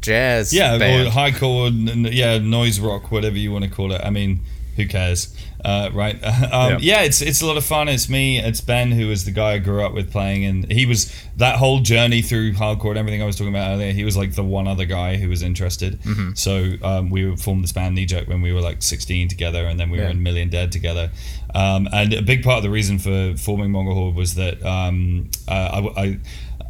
jazz. 0.00 0.52
Yeah, 0.52 0.78
band. 0.78 1.08
or 1.08 1.10
hardcore, 1.10 2.12
yeah, 2.12 2.38
noise 2.38 2.80
rock, 2.80 3.10
whatever 3.10 3.36
you 3.36 3.52
want 3.52 3.64
to 3.64 3.70
call 3.70 3.92
it. 3.92 4.00
I 4.02 4.10
mean, 4.10 4.40
who 4.76 4.86
cares, 4.86 5.34
uh, 5.64 5.90
right? 5.92 6.16
Um, 6.52 6.70
Yeah. 6.74 6.78
yeah. 6.80 7.02
it's 7.02 7.20
it's 7.20 7.42
a 7.42 7.46
lot 7.46 7.56
of 7.56 7.64
fun. 7.64 7.88
It's 7.88 8.08
me, 8.08 8.38
it's 8.38 8.60
Ben, 8.60 8.92
who 8.92 9.08
was 9.08 9.24
the 9.24 9.32
guy 9.32 9.54
I 9.54 9.58
grew 9.58 9.82
up 9.84 9.92
with 9.92 10.10
playing, 10.12 10.44
and 10.44 10.70
he 10.70 10.86
was 10.86 11.12
that 11.36 11.56
whole 11.56 11.80
journey 11.80 12.22
through 12.22 12.52
hardcore 12.52 12.90
and 12.90 12.98
everything 12.98 13.20
I 13.22 13.26
was 13.26 13.34
talking 13.36 13.52
about 13.52 13.72
earlier. 13.72 13.92
He 13.92 14.04
was 14.04 14.16
like 14.16 14.34
the 14.36 14.44
one 14.44 14.68
other 14.68 14.84
guy 14.84 15.16
who 15.16 15.28
was 15.28 15.42
interested. 15.42 16.00
Mm-hmm. 16.02 16.30
So 16.34 16.74
um, 16.82 17.10
we 17.10 17.34
formed 17.36 17.64
this 17.64 17.72
band 17.72 17.96
Knee 17.96 18.06
Jerk 18.06 18.28
when 18.28 18.40
we 18.40 18.52
were 18.52 18.60
like 18.60 18.82
16 18.82 19.26
together, 19.28 19.66
and 19.66 19.78
then 19.80 19.90
we 19.90 19.98
Yeah. 19.98 20.04
were 20.04 20.10
in 20.10 20.22
Million 20.22 20.48
Dead 20.48 20.70
together. 20.70 21.10
Um, 21.54 21.88
and 21.92 22.12
a 22.14 22.22
big 22.22 22.44
part 22.44 22.58
of 22.58 22.62
the 22.62 22.70
reason 22.70 22.98
for 23.00 23.34
forming 23.36 23.72
Mongol 23.72 23.94
Horde 23.94 24.14
was 24.14 24.34
that 24.36 24.64
um, 24.64 25.28
uh, 25.48 25.90
I. 25.96 26.02
I 26.02 26.18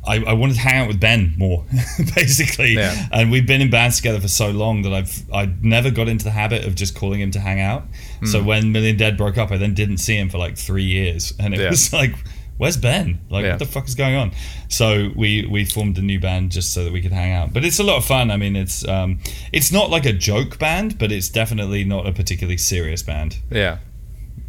I, 0.09 0.17
I 0.31 0.33
wanted 0.33 0.55
to 0.55 0.61
hang 0.61 0.81
out 0.83 0.89
with 0.89 0.99
Ben 1.01 1.35
more, 1.37 1.65
basically, 2.15 2.75
Yeah. 2.75 3.07
and 3.13 3.31
we've 3.31 3.47
been 3.47 3.61
in 3.61 3.71
bands 3.71 3.97
together 3.97 4.21
for 4.21 4.29
so 4.29 4.51
long 4.51 4.83
that 4.83 4.93
I've 4.93 5.23
I 5.33 5.53
never 5.63 5.91
got 5.91 6.09
into 6.09 6.25
the 6.25 6.31
habit 6.33 6.65
of 6.67 6.75
just 6.75 6.95
calling 6.95 7.21
him 7.21 7.31
to 7.33 7.41
hang 7.41 7.61
out. 7.61 7.83
Hmm. 8.21 8.27
So 8.27 8.43
when 8.43 8.73
Million 8.73 8.97
Dead 8.97 9.17
broke 9.17 9.39
up, 9.39 9.51
I 9.51 9.57
then 9.59 9.75
didn't 9.75 9.99
see 9.99 10.17
him 10.17 10.29
for 10.31 10.39
like 10.39 10.57
three 10.57 10.85
years, 10.85 11.33
and 11.39 11.55
it 11.55 11.61
Yeah. 11.61 11.71
was 11.71 11.93
like, 12.01 12.15
"Where's 12.57 12.77
Ben? 12.77 13.21
Like, 13.31 13.45
Yeah. 13.45 13.51
what 13.51 13.59
the 13.61 13.67
fuck 13.67 13.87
is 13.87 13.95
going 13.95 14.15
on?" 14.17 14.33
So 14.69 15.11
we 15.17 15.47
we 15.47 15.65
formed 15.65 15.99
a 15.99 16.03
new 16.03 16.19
band 16.21 16.53
just 16.53 16.73
so 16.73 16.85
that 16.85 16.93
we 16.93 17.01
could 17.03 17.13
hang 17.13 17.33
out. 17.33 17.53
But 17.53 17.65
it's 17.65 17.79
a 17.79 17.85
lot 17.85 17.97
of 17.99 18.05
fun. 18.05 18.31
I 18.31 18.37
mean, 18.37 18.57
it's 18.57 18.87
um, 18.89 19.19
it's 19.53 19.71
not 19.73 19.91
like 19.91 20.07
a 20.07 20.13
joke 20.13 20.59
band, 20.59 20.99
but 20.99 21.13
it's 21.13 21.29
definitely 21.29 21.85
not 21.85 22.07
a 22.07 22.13
particularly 22.13 22.59
serious 22.59 23.03
band. 23.03 23.39
yeah, 23.51 23.79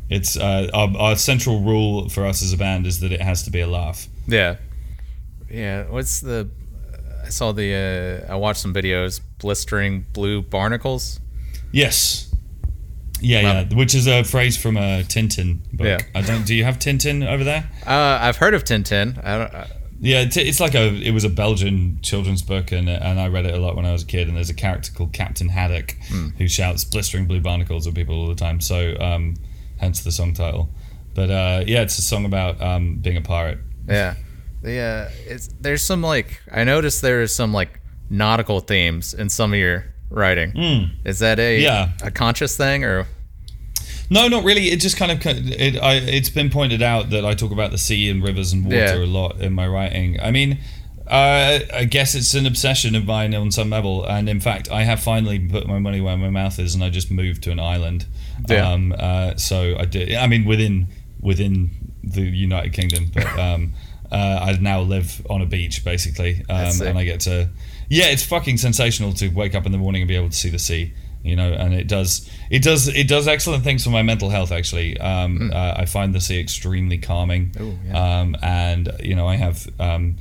It's 0.09 0.35
uh, 0.37 0.69
our, 0.73 0.89
our 0.97 1.15
central 1.15 1.61
rule 1.61 2.09
for 2.09 2.25
us 2.25 2.41
as 2.41 2.51
a 2.53 2.57
band 2.57 2.87
is 2.87 2.99
that 3.01 3.11
it 3.11 3.21
has 3.21 3.43
to 3.43 3.51
be 3.51 3.59
a 3.59 3.67
laugh. 3.67 4.07
yeah, 4.27 4.55
yeah. 5.51 5.83
What's 5.85 6.19
the? 6.21 6.49
I 7.25 7.29
saw 7.29 7.51
the. 7.51 8.23
Uh, 8.27 8.33
I 8.33 8.35
watched 8.35 8.61
some 8.61 8.73
videos. 8.73 9.21
Blistering 9.39 10.05
blue 10.13 10.41
barnacles. 10.41 11.19
Yes. 11.71 12.25
Yeah, 13.21 13.41
yeah, 13.41 13.75
which 13.75 13.95
is 13.95 14.07
a 14.07 14.23
phrase 14.23 14.55
from 14.55 14.77
a 14.77 15.03
Tintin 15.03 15.59
book. 15.73 15.87
Yeah. 15.87 15.99
I 16.15 16.21
don't. 16.21 16.45
Do 16.45 16.55
you 16.55 16.63
have 16.63 16.79
Tintin 16.79 17.27
over 17.27 17.43
there? 17.43 17.69
Uh, 17.85 18.17
I've 18.21 18.37
heard 18.37 18.53
of 18.53 18.63
Tintin. 18.63 19.21
I 19.23 19.37
don't. 19.37 19.53
I, 19.53 19.67
Yeah, 19.99 20.21
it's, 20.21 20.37
it's 20.37 20.59
like 20.61 20.73
a. 20.73 20.87
It 20.95 21.11
was 21.11 21.25
a 21.25 21.29
Belgian 21.29 21.99
children's 22.01 22.41
book, 22.41 22.71
and 22.71 22.87
and 22.89 23.19
I 23.19 23.27
read 23.27 23.45
it 23.45 23.53
a 23.53 23.57
lot 23.59 23.75
when 23.75 23.85
I 23.85 23.91
was 23.91 24.03
a 24.03 24.05
kid. 24.05 24.29
And 24.29 24.37
there's 24.37 24.49
a 24.49 24.53
character 24.53 24.93
called 24.93 25.11
Captain 25.11 25.49
Haddock 25.49 25.97
who 26.37 26.47
shouts 26.47 26.85
"blistering 26.85 27.27
blue 27.27 27.41
barnacles" 27.41 27.85
at 27.87 27.93
people 27.93 28.15
all 28.15 28.27
the 28.27 28.35
time. 28.35 28.61
So, 28.61 28.95
um, 29.01 29.35
hence 29.77 30.01
the 30.01 30.11
song 30.13 30.33
title. 30.33 30.69
But 31.13 31.29
uh, 31.29 31.63
yeah, 31.67 31.81
it's 31.81 31.97
a 31.97 32.01
song 32.01 32.23
about 32.23 32.61
um, 32.61 32.95
being 32.95 33.17
a 33.17 33.21
pirate. 33.21 33.59
yeah, 33.85 34.15
Uh, 34.63 35.09
it's 35.25 35.49
there's 35.61 35.81
some 35.83 36.01
like 36.01 36.41
I 36.51 36.63
noticed 36.63 37.01
there's 37.01 37.33
some 37.33 37.53
like 37.53 37.79
nautical 38.09 38.59
themes 38.59 39.13
in 39.13 39.29
some 39.29 39.53
of 39.53 39.59
your 39.59 39.85
writing. 40.09 40.91
Is 41.05 41.19
that 41.19 41.39
a 41.39 41.59
Yeah. 41.59 41.89
a 42.01 42.11
conscious 42.11 42.57
thing 42.57 42.83
or? 42.83 43.07
No, 44.09 44.27
not 44.27 44.43
really. 44.43 44.69
It 44.71 44.79
just 44.81 44.97
kind 44.97 45.11
of 45.11 45.19
it. 45.25 45.77
I, 45.81 45.95
it's 45.95 46.29
been 46.29 46.49
pointed 46.49 46.81
out 46.81 47.11
that 47.11 47.25
I 47.25 47.35
talk 47.35 47.51
about 47.51 47.71
the 47.71 47.77
sea 47.77 48.09
and 48.09 48.23
rivers 48.23 48.51
and 48.53 48.65
water 48.65 48.75
Yeah. 48.77 48.95
a 48.95 49.05
lot 49.05 49.39
in 49.39 49.53
my 49.53 49.67
writing. 49.67 50.19
I 50.21 50.31
mean, 50.31 50.59
Uh, 51.07 51.61
I 51.73 51.85
guess 51.85 52.13
it's 52.13 52.35
an 52.35 52.45
obsession 52.45 52.93
of 52.95 53.03
mine 53.05 53.33
on 53.33 53.49
some 53.51 53.71
level, 53.71 54.05
and 54.05 54.29
in 54.29 54.39
fact, 54.39 54.69
I 54.71 54.83
have 54.83 54.99
finally 54.99 55.39
put 55.39 55.65
my 55.65 55.79
money 55.79 55.99
where 56.01 56.15
my 56.15 56.29
mouth 56.29 56.59
is, 56.59 56.75
and 56.75 56.83
I 56.83 56.91
just 56.91 57.09
moved 57.09 57.41
to 57.45 57.51
an 57.51 57.59
island. 57.59 58.05
Yeah. 58.47 58.69
Um, 58.71 58.93
uh, 58.95 59.35
so 59.35 59.75
I 59.79 59.85
did. 59.85 60.13
I 60.13 60.27
mean, 60.27 60.45
within 60.45 60.87
within 61.19 61.71
the 62.03 62.21
United 62.21 62.73
Kingdom, 62.73 63.09
but 63.13 63.25
um, 63.39 63.73
uh, 64.11 64.39
I 64.41 64.57
now 64.59 64.81
live 64.81 65.25
on 65.29 65.41
a 65.41 65.45
beach 65.45 65.83
basically, 65.83 66.43
um, 66.49 66.81
and 66.81 66.97
I 66.97 67.03
get 67.03 67.21
to. 67.21 67.49
Yeah, 67.89 68.05
it's 68.05 68.23
fucking 68.23 68.57
sensational 68.57 69.13
to 69.13 69.29
wake 69.29 69.55
up 69.55 69.65
in 69.65 69.71
the 69.71 69.77
morning 69.77 70.01
and 70.01 70.07
be 70.07 70.15
able 70.15 70.29
to 70.29 70.35
see 70.35 70.49
the 70.49 70.59
sea. 70.59 70.93
You 71.23 71.35
know, 71.35 71.51
and 71.51 71.73
it 71.73 71.87
does 71.87 72.29
it 72.49 72.63
does 72.63 72.87
it 72.87 73.07
does 73.07 73.27
excellent 73.27 73.63
things 73.63 73.83
for 73.83 73.89
my 73.89 74.03
mental 74.03 74.29
health. 74.29 74.51
Actually, 74.51 74.97
um, 74.99 75.51
uh, 75.53 75.73
I 75.77 75.85
find 75.85 76.15
the 76.15 76.21
sea 76.21 76.39
extremely 76.39 76.97
calming. 76.97 77.53
Ooh, 77.59 77.77
yeah. 77.85 78.19
Um, 78.19 78.35
and 78.41 78.91
you 79.01 79.15
know, 79.15 79.27
I 79.27 79.35
have 79.35 79.67
um, 79.79 80.15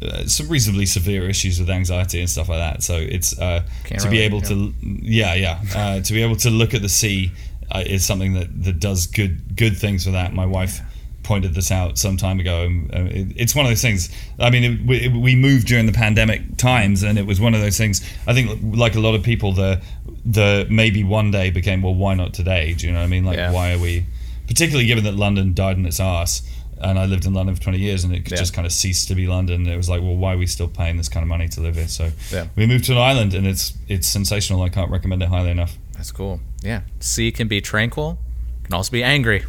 uh, 0.00 0.26
some 0.26 0.48
reasonably 0.48 0.86
severe 0.86 1.28
issues 1.28 1.58
with 1.58 1.70
anxiety 1.70 2.20
and 2.20 2.30
stuff 2.30 2.48
like 2.48 2.58
that. 2.58 2.82
So 2.82 2.96
it's 2.96 3.38
uh, 3.38 3.64
to 3.86 4.08
be 4.08 4.18
relate, 4.18 4.24
able 4.24 4.40
to, 4.42 4.74
yeah, 4.80 5.34
yeah, 5.34 5.60
uh, 5.74 6.00
to 6.00 6.12
be 6.12 6.22
able 6.22 6.36
to 6.36 6.50
look 6.50 6.72
at 6.72 6.82
the 6.82 6.88
sea 6.88 7.32
uh, 7.70 7.82
is 7.84 8.04
something 8.06 8.34
that 8.34 8.64
that 8.64 8.78
does 8.78 9.06
good 9.06 9.56
good 9.56 9.76
things 9.76 10.04
for 10.04 10.12
that. 10.12 10.32
My 10.32 10.46
wife 10.46 10.80
pointed 11.24 11.54
this 11.54 11.70
out 11.70 11.98
some 11.98 12.16
time 12.16 12.38
ago. 12.38 12.62
And, 12.64 12.94
uh, 12.94 12.98
it, 13.10 13.26
it's 13.36 13.54
one 13.54 13.64
of 13.64 13.70
those 13.70 13.82
things. 13.82 14.10
I 14.38 14.50
mean, 14.50 14.64
it, 14.64 14.86
we, 14.86 15.08
we 15.08 15.34
moved 15.36 15.66
during 15.66 15.86
the 15.86 15.92
pandemic 15.92 16.56
times, 16.56 17.02
and 17.02 17.18
it 17.18 17.26
was 17.26 17.40
one 17.40 17.54
of 17.54 17.60
those 17.60 17.76
things. 17.76 18.00
I 18.26 18.34
think, 18.34 18.60
like 18.76 18.94
a 18.94 19.00
lot 19.00 19.14
of 19.14 19.22
people, 19.22 19.52
the 19.52 19.82
the 20.24 20.66
maybe 20.70 21.04
one 21.04 21.30
day 21.30 21.50
became 21.50 21.82
well, 21.82 21.94
why 21.94 22.14
not 22.14 22.32
today? 22.32 22.72
Do 22.74 22.86
you 22.86 22.92
know 22.92 23.00
what 23.00 23.04
I 23.04 23.08
mean? 23.08 23.24
Like, 23.24 23.36
Yeah. 23.36 23.50
why 23.52 23.72
are 23.74 23.78
we? 23.78 24.04
Particularly 24.46 24.86
given 24.86 25.04
that 25.04 25.14
London 25.16 25.54
died 25.54 25.76
in 25.78 25.84
its 25.86 26.00
arse, 26.00 26.42
and 26.80 26.98
I 26.98 27.06
lived 27.06 27.24
in 27.26 27.34
London 27.34 27.54
for 27.54 27.62
20 27.62 27.78
years, 27.78 28.04
and 28.04 28.14
it 28.14 28.30
Yeah. 28.30 28.36
just 28.36 28.52
kind 28.54 28.66
of 28.66 28.72
ceased 28.72 29.08
to 29.08 29.14
be 29.14 29.26
London. 29.26 29.66
It 29.66 29.76
was 29.76 29.88
like, 29.88 30.00
well, 30.02 30.16
why 30.16 30.34
are 30.34 30.38
we 30.38 30.46
still 30.46 30.68
paying 30.68 30.96
this 30.96 31.08
kind 31.08 31.22
of 31.22 31.28
money 31.28 31.48
to 31.48 31.60
live 31.60 31.76
here? 31.76 31.88
So 31.88 32.10
Yeah. 32.32 32.46
we 32.56 32.66
moved 32.66 32.84
to 32.86 32.92
an 32.92 32.98
island, 32.98 33.34
and 33.34 33.46
it's 33.46 33.74
it's 33.88 34.06
sensational. 34.08 34.62
I 34.62 34.68
can't 34.68 34.90
recommend 34.90 35.22
it 35.22 35.28
highly 35.28 35.50
enough. 35.50 35.78
That's 35.94 36.12
cool. 36.12 36.40
Yeah. 36.62 36.80
Sea 37.00 37.30
can 37.32 37.48
be 37.48 37.60
tranquil, 37.60 38.18
can 38.64 38.74
also 38.74 38.90
be 38.92 39.02
angry. 39.02 39.44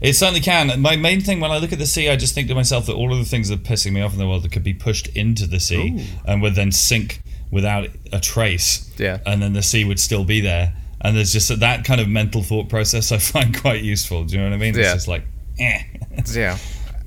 It 0.00 0.14
certainly 0.14 0.40
can. 0.40 0.80
My 0.80 0.96
main 0.96 1.20
thing 1.20 1.40
when 1.40 1.50
I 1.50 1.58
look 1.58 1.72
at 1.72 1.78
the 1.78 1.86
sea, 1.86 2.08
I 2.08 2.16
just 2.16 2.34
think 2.34 2.48
to 2.48 2.54
myself 2.54 2.86
that 2.86 2.94
all 2.94 3.12
of 3.12 3.18
the 3.18 3.24
things 3.24 3.48
that 3.48 3.60
are 3.60 3.62
pissing 3.62 3.92
me 3.92 4.02
off 4.02 4.12
in 4.12 4.18
the 4.18 4.26
world 4.26 4.42
that 4.42 4.52
could 4.52 4.64
be 4.64 4.74
pushed 4.74 5.08
into 5.08 5.46
the 5.46 5.60
sea 5.60 6.06
and 6.26 6.42
would 6.42 6.54
then 6.54 6.72
sink 6.72 7.22
without 7.50 7.88
a 8.12 8.20
trace. 8.20 8.90
Yeah. 8.98 9.20
And 9.24 9.40
then 9.42 9.52
the 9.52 9.62
sea 9.62 9.84
would 9.84 10.00
still 10.00 10.24
be 10.24 10.40
there. 10.40 10.74
And 11.00 11.16
there's 11.16 11.32
just 11.32 11.60
that 11.60 11.84
kind 11.84 12.00
of 12.00 12.08
mental 12.08 12.42
thought 12.42 12.68
process 12.68 13.12
I 13.12 13.18
find 13.18 13.58
quite 13.58 13.82
useful. 13.82 14.24
Do 14.24 14.34
you 14.34 14.40
know 14.42 14.48
what 14.50 14.54
I 14.54 14.58
mean? 14.58 14.74
Yeah. 14.74 14.82
It's 14.82 14.92
just 14.94 15.08
like, 15.08 15.24
eh. 15.58 15.82
Yeah. 16.32 16.58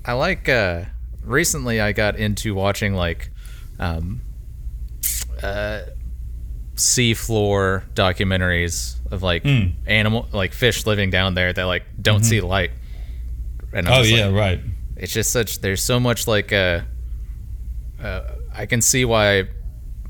I 0.05 0.13
like 0.13 0.47
uh 0.47 0.85
recently 1.23 1.81
I 1.81 1.91
got 1.91 2.15
into 2.15 2.55
watching 2.55 2.93
like 2.93 3.29
um 3.79 4.21
uh 5.43 5.81
sea 6.79 7.13
floor 7.13 7.83
documentaries 7.93 8.95
of 9.11 9.23
like 9.23 9.43
Hmm. 9.43 9.69
animal 9.85 10.27
like 10.31 10.53
fish 10.53 10.85
living 10.85 11.09
down 11.09 11.33
there 11.33 11.51
that 11.53 11.63
like 11.63 11.83
don't 12.01 12.23
see 12.23 12.41
light. 12.41 12.71
And 13.73 13.87
oh 13.87 13.99
just 14.03 14.11
like- 14.11 14.19
yeah, 14.19 14.29
right. 14.29 14.59
it's 14.95 15.13
just 15.13 15.31
such 15.31 15.59
there's 15.61 15.83
so 15.83 15.99
much 15.99 16.27
like 16.27 16.51
uh, 16.53 16.81
uh 18.01 18.21
I 18.53 18.65
can 18.65 18.81
see 18.81 19.05
why 19.05 19.45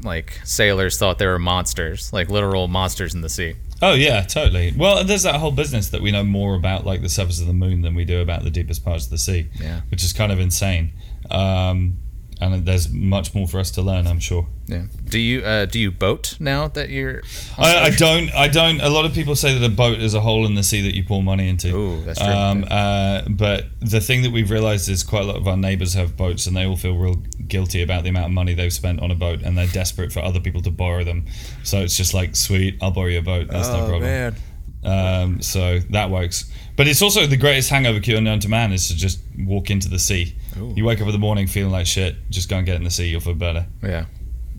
like 0.04 0.40
sailors 0.44 0.98
thought 0.98 1.18
there 1.18 1.32
were 1.32 1.40
monsters, 1.40 2.14
like 2.14 2.30
literal 2.30 2.68
monsters 2.68 3.16
in 3.16 3.22
the 3.22 3.30
sea. 3.30 3.56
Oh 3.82 3.94
yeah, 3.94 4.22
totally. 4.22 4.74
Well, 4.76 5.04
there's 5.04 5.24
that 5.24 5.36
whole 5.36 5.52
business 5.52 5.90
that 5.90 6.02
we 6.02 6.12
know 6.12 6.24
more 6.24 6.56
about 6.56 6.86
like 6.86 7.02
the 7.02 7.10
surface 7.10 7.40
of 7.42 7.48
the 7.48 7.54
moon 7.54 7.82
than 7.82 7.94
we 7.96 8.06
do 8.06 8.22
about 8.22 8.44
the 8.44 8.50
deepest 8.50 8.84
parts 8.86 9.06
of 9.06 9.12
the 9.12 9.18
sea. 9.18 9.50
Yeah. 9.60 9.82
Which 9.90 10.04
is 10.04 10.14
kind 10.14 10.32
of 10.32 10.40
insane. 10.40 10.94
Um, 11.30 11.98
and 12.40 12.66
there's 12.66 12.90
much 12.90 13.34
more 13.34 13.48
for 13.48 13.60
us 13.60 13.72
to 13.72 13.82
learn, 13.82 14.08
I'm 14.08 14.20
sure. 14.20 14.48
Yeah. 14.68 14.84
Do 15.06 15.20
you 15.20 15.42
uh 15.42 15.66
do 15.66 15.80
you 15.80 15.92
boat 15.92 16.36
now 16.40 16.68
that 16.70 16.90
you're 16.90 17.22
I, 17.58 17.86
I 17.86 17.90
don't. 17.92 18.34
I 18.36 18.48
don't. 18.48 18.82
A 18.82 18.90
lot 18.90 19.06
of 19.06 19.14
people 19.14 19.36
say 19.36 19.58
that 19.58 19.66
a 19.66 19.74
boat 19.74 20.00
is 20.00 20.14
a 20.14 20.20
hole 20.20 20.46
in 20.46 20.56
the 20.56 20.64
sea 20.64 20.82
that 20.82 20.96
you 20.96 21.04
pour 21.04 21.24
money 21.24 21.48
into. 21.48 21.76
Ooh, 21.76 22.04
that's 22.04 22.20
true. 22.20 22.28
Um, 22.30 22.66
uh, 22.70 23.22
but 23.30 23.66
the 23.80 24.02
thing 24.02 24.24
that 24.24 24.32
we've 24.32 24.52
realized 24.52 24.90
is 24.90 25.04
quite 25.04 25.24
a 25.24 25.26
lot 25.26 25.38
of 25.38 25.48
our 25.48 25.58
neighbors 25.58 25.94
have 25.94 26.18
boats, 26.18 26.48
and 26.48 26.56
they 26.56 26.66
all 26.66 26.76
feel 26.76 26.98
real 26.98 27.16
guilty 27.48 27.82
about 27.82 28.04
the 28.04 28.10
amount 28.10 28.26
of 28.26 28.32
money 28.32 28.54
they've 28.54 28.74
spent 28.74 29.02
on 29.02 29.10
a 29.10 29.16
boat, 29.16 29.42
and 29.42 29.58
they're 29.58 29.68
desperate 29.68 30.12
for 30.12 30.20
other 30.20 30.40
people 30.40 30.62
to 30.62 30.72
borrow 30.72 31.04
them. 31.04 31.26
So 31.64 31.80
it's 31.80 31.96
just 31.96 32.14
like, 32.14 32.36
sweet, 32.36 32.78
I'll 32.82 32.92
borrow 32.92 33.08
your 33.08 33.22
boat. 33.24 33.48
That's 33.50 33.70
no 33.70 33.88
problem. 33.88 34.36
Um, 34.84 35.42
so 35.42 35.80
that 35.92 36.10
works. 36.10 36.52
But 36.76 36.88
it's 36.88 37.02
also 37.02 37.26
the 37.26 37.38
greatest 37.38 37.70
hangover 37.70 38.00
cure 38.00 38.22
known 38.22 38.40
to 38.42 38.50
man 38.50 38.72
is 38.72 38.88
to 38.90 38.96
just 38.96 39.20
walk 39.40 39.70
into 39.70 39.90
the 39.90 40.00
sea. 40.00 40.36
Ooh. 40.60 40.74
You 40.76 40.86
wake 40.86 41.00
up 41.02 41.08
in 41.08 41.14
the 41.14 41.20
morning 41.20 41.48
feeling 41.48 41.72
like 41.72 41.86
shit. 41.86 42.16
Just 42.30 42.50
go 42.50 42.58
and 42.58 42.66
get 42.66 42.76
in 42.76 42.84
the 42.84 42.92
sea. 42.92 43.08
You'll 43.08 43.22
feel 43.22 43.34
better. 43.34 43.68
Yeah. 43.84 44.06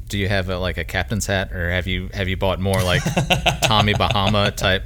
Do 0.09 0.18
you 0.18 0.28
have 0.28 0.49
a, 0.49 0.59
like 0.59 0.78
a 0.78 0.84
captain's 0.84 1.26
hat, 1.26 1.53
or 1.53 1.70
have 1.70 1.86
you 1.86 2.09
have 2.14 2.28
you 2.28 2.36
bought 2.36 2.61
more 2.61 2.82
like 2.82 3.03
Tommy 3.62 3.92
Bahama 3.92 4.51
type 4.51 4.84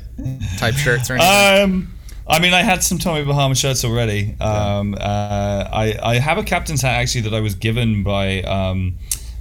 type 0.58 0.74
shirts 0.74 1.10
or 1.10 1.14
anything? 1.14 1.62
Um, 1.64 1.94
I 2.26 2.40
mean, 2.40 2.52
I 2.52 2.62
had 2.62 2.82
some 2.82 2.98
Tommy 2.98 3.24
Bahama 3.24 3.54
shirts 3.54 3.84
already. 3.84 4.36
Um, 4.40 4.94
uh, 4.94 5.68
I 5.72 5.96
I 6.02 6.18
have 6.18 6.38
a 6.38 6.42
captain's 6.42 6.82
hat 6.82 6.94
actually 6.94 7.22
that 7.22 7.34
I 7.34 7.40
was 7.40 7.54
given 7.54 8.02
by 8.02 8.42
um, 8.42 8.98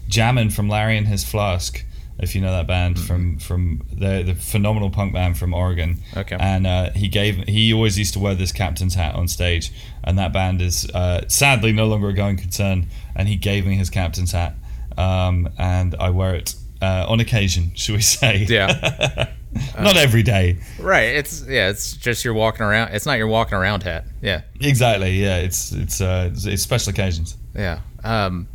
Jamin 0.08 0.54
from 0.54 0.70
Larry 0.70 0.98
and 0.98 1.08
His 1.08 1.24
Flask. 1.24 1.84
If 2.22 2.36
you 2.36 2.42
know 2.42 2.52
that 2.52 2.68
band 2.68 3.00
from 3.00 3.40
from 3.40 3.82
the 3.92 4.24
the 4.24 4.36
phenomenal 4.36 4.90
punk 4.90 5.14
band 5.14 5.38
from 5.38 5.54
Oregon. 5.54 6.00
Okay. 6.16 6.38
And 6.40 6.68
uh, 6.68 6.92
he 6.92 7.08
gave 7.08 7.38
he 7.48 7.74
always 7.74 7.98
used 7.98 8.14
to 8.14 8.20
wear 8.20 8.36
this 8.36 8.52
captain's 8.52 8.96
hat 8.96 9.16
on 9.16 9.28
stage, 9.28 9.72
and 10.04 10.18
that 10.20 10.32
band 10.34 10.62
is 10.62 10.90
uh, 10.92 11.28
sadly 11.28 11.72
no 11.72 11.88
longer 11.88 12.10
a 12.10 12.14
going 12.14 12.38
concern. 12.38 12.88
And 13.16 13.28
he 13.28 13.36
gave 13.36 13.66
me 13.66 13.76
his 13.76 13.90
captain's 13.90 14.32
hat, 14.32 14.56
um, 14.98 15.50
and 15.58 15.96
I 16.00 16.12
wear 16.12 16.36
it 16.36 16.56
uh, 16.82 17.06
on 17.08 17.20
occasion, 17.20 17.72
should 17.76 17.96
we 17.96 18.02
say? 18.02 18.46
Yeah. 18.48 19.30
Not 19.80 19.98
every 19.98 20.24
day. 20.24 20.60
right. 20.80 21.16
It's 21.16 21.46
yeah. 21.46 21.70
It's 21.70 21.94
just 21.94 22.24
you're 22.24 22.34
walking 22.34 22.62
around. 22.66 22.94
It's 22.94 23.06
not 23.06 23.18
your 23.18 23.28
walking 23.28 23.56
around 23.56 23.84
hat. 23.84 24.06
Yeah. 24.22 24.44
Exactly. 24.62 25.22
Yeah. 25.22 25.40
It's 25.40 25.74
it's 25.74 26.00
uh, 26.00 26.30
it's, 26.32 26.46
it's 26.46 26.64
special 26.64 26.92
occasions. 26.92 27.36
Yeah. 27.54 27.82
Um, 28.04 28.48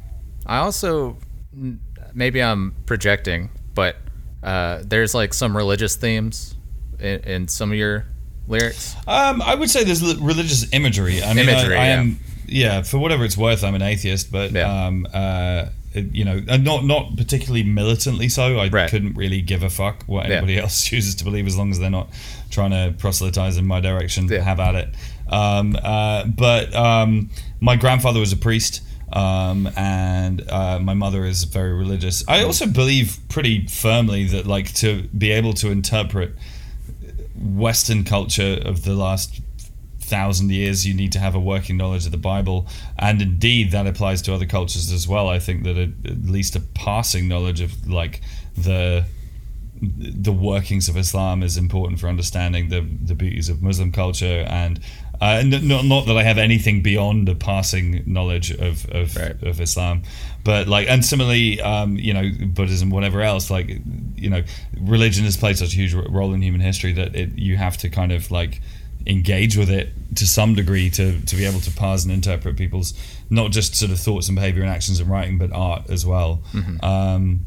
I 0.47 0.59
also 0.59 1.19
maybe 2.17 2.43
I'm 2.43 2.75
projecting, 2.87 3.51
but 3.75 3.95
uh, 4.43 4.83
there's 4.85 5.15
like 5.15 5.33
some 5.35 5.57
religious 5.57 5.95
themes 5.95 6.57
in, 6.99 7.21
in 7.21 7.49
some 7.49 7.71
of 7.71 7.79
your 7.79 8.07
lyrics. 8.49 8.97
Um, 9.07 9.41
I 9.43 9.55
would 9.55 9.71
say 9.71 9.85
there's 9.85 10.03
li- 10.03 10.19
religious 10.21 10.73
imagery. 10.73 11.23
I 11.23 11.35
mean, 11.35 11.49
Imagery, 11.49 11.77
I, 11.77 11.83
I 11.83 11.87
yeah. 11.89 12.01
am. 12.01 12.19
Yeah. 12.47 12.83
For 12.83 12.99
whatever 12.99 13.25
it's 13.25 13.37
worth, 13.37 13.63
I'm 13.63 13.75
an 13.75 13.83
atheist, 13.83 14.33
but 14.33 14.53
Yeah. 14.53 14.87
um, 14.87 15.07
uh, 15.13 15.67
you 15.95 16.25
know, 16.25 16.39
not 16.41 16.85
not 16.85 17.17
particularly 17.17 17.65
militantly 17.65 18.29
so. 18.29 18.59
I 18.59 18.69
Right. 18.69 18.91
couldn't 18.91 19.15
really 19.17 19.41
give 19.41 19.63
a 19.63 19.71
fuck 19.71 20.05
what 20.07 20.29
Yeah. 20.29 20.37
anybody 20.37 20.59
else 20.63 20.83
chooses 20.85 21.15
to 21.17 21.25
believe, 21.25 21.47
as 21.47 21.57
long 21.57 21.71
as 21.71 21.79
they're 21.79 21.91
not 21.91 22.09
trying 22.51 22.71
to 22.71 22.95
proselytize 22.99 23.57
in 23.57 23.67
my 23.67 23.81
direction. 23.81 24.29
Yeah. 24.29 24.41
Have 24.43 24.61
at 24.61 24.75
it. 24.75 24.89
Um, 25.29 25.77
uh, 25.83 26.25
but 26.27 26.73
um, 26.75 27.31
my 27.61 27.75
grandfather 27.77 28.21
was 28.21 28.33
a 28.33 28.37
priest. 28.37 28.81
Um, 29.13 29.69
and 29.77 30.49
uh, 30.51 30.81
my 30.81 30.95
mother 30.95 31.25
is 31.25 31.45
very 31.45 31.73
religious. 31.73 32.25
I 32.27 32.43
also 32.43 32.67
believe 32.67 33.19
pretty 33.29 33.67
firmly 33.69 34.25
that, 34.27 34.47
like, 34.47 34.75
to 34.75 35.03
be 35.17 35.31
able 35.31 35.53
to 35.55 35.71
interpret 35.71 36.35
Western 37.37 38.03
culture 38.03 38.59
of 38.65 38.83
the 38.83 38.95
last 38.95 39.41
thousand 40.01 40.51
years, 40.51 40.87
you 40.87 40.95
need 40.95 41.13
to 41.13 41.19
have 41.19 41.35
a 41.35 41.41
working 41.41 41.77
knowledge 41.77 42.07
of 42.07 42.13
the 42.13 42.19
Bible, 42.19 42.67
and 42.99 43.23
indeed 43.23 43.71
that 43.71 43.87
applies 43.87 44.23
to 44.23 44.35
other 44.35 44.47
cultures 44.47 44.91
as 44.91 45.07
well. 45.07 45.29
I 45.29 45.39
think 45.39 45.65
that 45.65 45.77
a, 45.77 45.93
at 46.05 46.25
least 46.25 46.57
a 46.57 46.61
passing 46.61 47.29
knowledge 47.29 47.61
of 47.61 47.89
like 47.89 48.23
the 48.57 49.05
the 49.81 50.33
workings 50.33 50.89
of 50.89 50.97
Islam 50.97 51.43
is 51.43 51.57
important 51.57 52.01
for 52.01 52.09
understanding 52.09 52.71
the 52.71 52.81
the 52.81 53.15
beauties 53.15 53.49
of 53.49 53.63
Muslim 53.63 53.93
culture 53.93 54.45
and. 54.49 54.81
Uh, 55.21 55.41
n- 55.43 55.67
not, 55.69 55.85
not 55.85 56.07
that 56.07 56.17
I 56.17 56.23
have 56.23 56.39
anything 56.39 56.83
beyond 56.83 57.29
a 57.29 57.35
passing 57.35 58.03
knowledge 58.07 58.51
of 58.51 58.89
of, 58.91 59.17
Right. 59.17 59.41
of 59.43 59.61
Islam, 59.61 60.03
but 60.45 60.69
like, 60.69 60.89
and 60.89 61.05
similarly, 61.05 61.61
um, 61.61 61.97
you 61.99 62.13
know, 62.15 62.31
Buddhism, 62.49 62.91
whatever 62.91 63.21
else, 63.23 63.51
like, 63.51 63.69
you 64.17 64.31
know, 64.31 64.43
religion 64.81 65.25
has 65.25 65.37
played 65.37 65.57
such 65.59 65.73
a 65.73 65.77
huge 65.77 65.95
role 65.95 66.33
in 66.35 66.43
human 66.43 66.61
history 66.61 66.93
that 66.93 67.15
it, 67.17 67.37
you 67.39 67.57
have 67.57 67.77
to 67.79 67.89
kind 67.89 68.13
of 68.13 68.31
like 68.31 68.61
engage 69.07 69.57
with 69.57 69.71
it 69.71 69.89
to 70.17 70.27
some 70.27 70.55
degree 70.55 70.91
to 70.91 71.21
to 71.23 71.37
be 71.37 71.45
able 71.45 71.61
to 71.61 71.71
parse 71.71 72.03
and 72.05 72.13
interpret 72.13 72.57
people's 72.57 72.93
not 73.31 73.53
just 73.53 73.75
sort 73.77 73.93
of 73.93 73.99
thoughts 74.01 74.29
and 74.29 74.35
behavior 74.37 74.63
and 74.63 74.71
actions 74.71 74.99
and 75.01 75.09
writing, 75.09 75.39
but 75.39 75.53
art 75.53 75.83
as 75.89 76.05
well. 76.05 76.43
Um, 76.83 77.47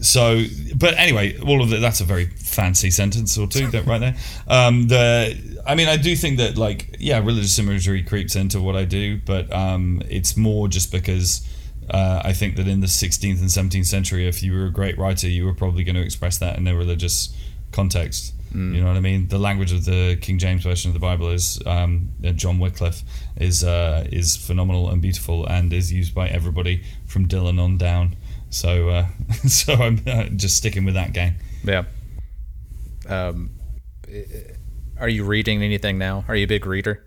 so, 0.00 0.44
but 0.76 0.94
anyway, 0.96 1.38
all 1.38 1.62
of 1.62 1.70
that, 1.70 1.80
that's 1.80 2.00
a 2.00 2.04
very 2.04 2.26
fancy 2.26 2.90
sentence 2.90 3.36
or 3.36 3.46
two 3.46 3.66
that 3.68 3.86
right 3.86 3.98
there. 3.98 4.16
Um, 4.46 4.88
the, 4.88 5.60
I 5.66 5.74
mean, 5.74 5.88
I 5.88 5.96
do 5.96 6.14
think 6.14 6.38
that 6.38 6.56
like, 6.56 6.96
yeah, 6.98 7.18
religious 7.18 7.58
imagery 7.58 8.02
creeps 8.02 8.36
into 8.36 8.60
what 8.60 8.76
I 8.76 8.84
do, 8.84 9.18
but 9.18 9.52
um, 9.52 10.02
it's 10.08 10.36
more 10.36 10.68
just 10.68 10.92
because 10.92 11.46
uh, 11.90 12.22
I 12.24 12.32
think 12.32 12.56
that 12.56 12.68
in 12.68 12.80
the 12.80 12.86
16th 12.86 13.40
and 13.40 13.48
17th 13.48 13.86
century, 13.86 14.28
if 14.28 14.42
you 14.42 14.52
were 14.52 14.66
a 14.66 14.72
great 14.72 14.96
writer, 14.98 15.28
you 15.28 15.44
were 15.44 15.54
probably 15.54 15.84
going 15.84 15.96
to 15.96 16.02
express 16.02 16.38
that 16.38 16.58
in 16.58 16.66
a 16.68 16.76
religious 16.76 17.34
context. 17.72 18.34
You 18.74 18.80
know 18.80 18.86
what 18.86 18.96
I 18.96 19.00
mean? 19.00 19.28
The 19.28 19.38
language 19.38 19.72
of 19.72 19.84
the 19.84 20.16
King 20.22 20.38
James 20.38 20.62
version 20.62 20.88
of 20.88 20.94
the 20.94 21.00
Bible 21.00 21.28
is 21.28 21.60
um, 21.66 22.10
uh, 22.24 22.30
John 22.30 22.58
Wycliffe 22.58 23.02
is 23.36 23.62
uh, 23.62 24.06
is 24.10 24.36
phenomenal 24.36 24.88
and 24.88 25.02
beautiful 25.02 25.44
and 25.44 25.70
is 25.70 25.92
used 25.92 26.14
by 26.14 26.28
everybody 26.28 26.82
from 27.04 27.28
Dylan 27.28 27.60
on 27.62 27.76
down. 27.76 28.16
So 28.50 28.88
uh, 28.88 29.06
so 29.46 29.74
I'm 29.74 30.00
uh, 30.06 30.24
just 30.24 30.56
sticking 30.56 30.84
with 30.84 30.94
that 30.94 31.12
game. 31.12 31.34
Yeah. 31.64 31.84
Um, 33.08 33.50
are 34.98 35.08
you 35.08 35.24
reading 35.24 35.62
anything 35.62 35.98
now? 35.98 36.24
Are 36.28 36.36
you 36.36 36.44
a 36.44 36.48
big 36.48 36.66
reader? 36.66 37.04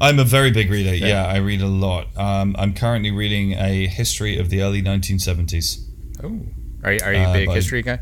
I'm 0.00 0.18
a 0.18 0.24
very 0.24 0.50
big 0.50 0.70
reader. 0.70 0.94
Yeah, 0.94 1.26
I 1.26 1.36
read 1.38 1.60
a 1.60 1.66
lot. 1.66 2.16
Um, 2.16 2.54
I'm 2.58 2.72
currently 2.74 3.10
reading 3.10 3.52
a 3.52 3.86
history 3.86 4.38
of 4.38 4.48
the 4.50 4.62
early 4.62 4.82
1970s. 4.82 5.84
Oh, 6.22 6.40
are 6.84 6.92
you, 6.92 7.00
are 7.04 7.12
you 7.12 7.20
a 7.20 7.24
Uh, 7.28 7.32
big 7.32 7.46
by- 7.48 7.54
history 7.54 7.82
guy? 7.82 7.98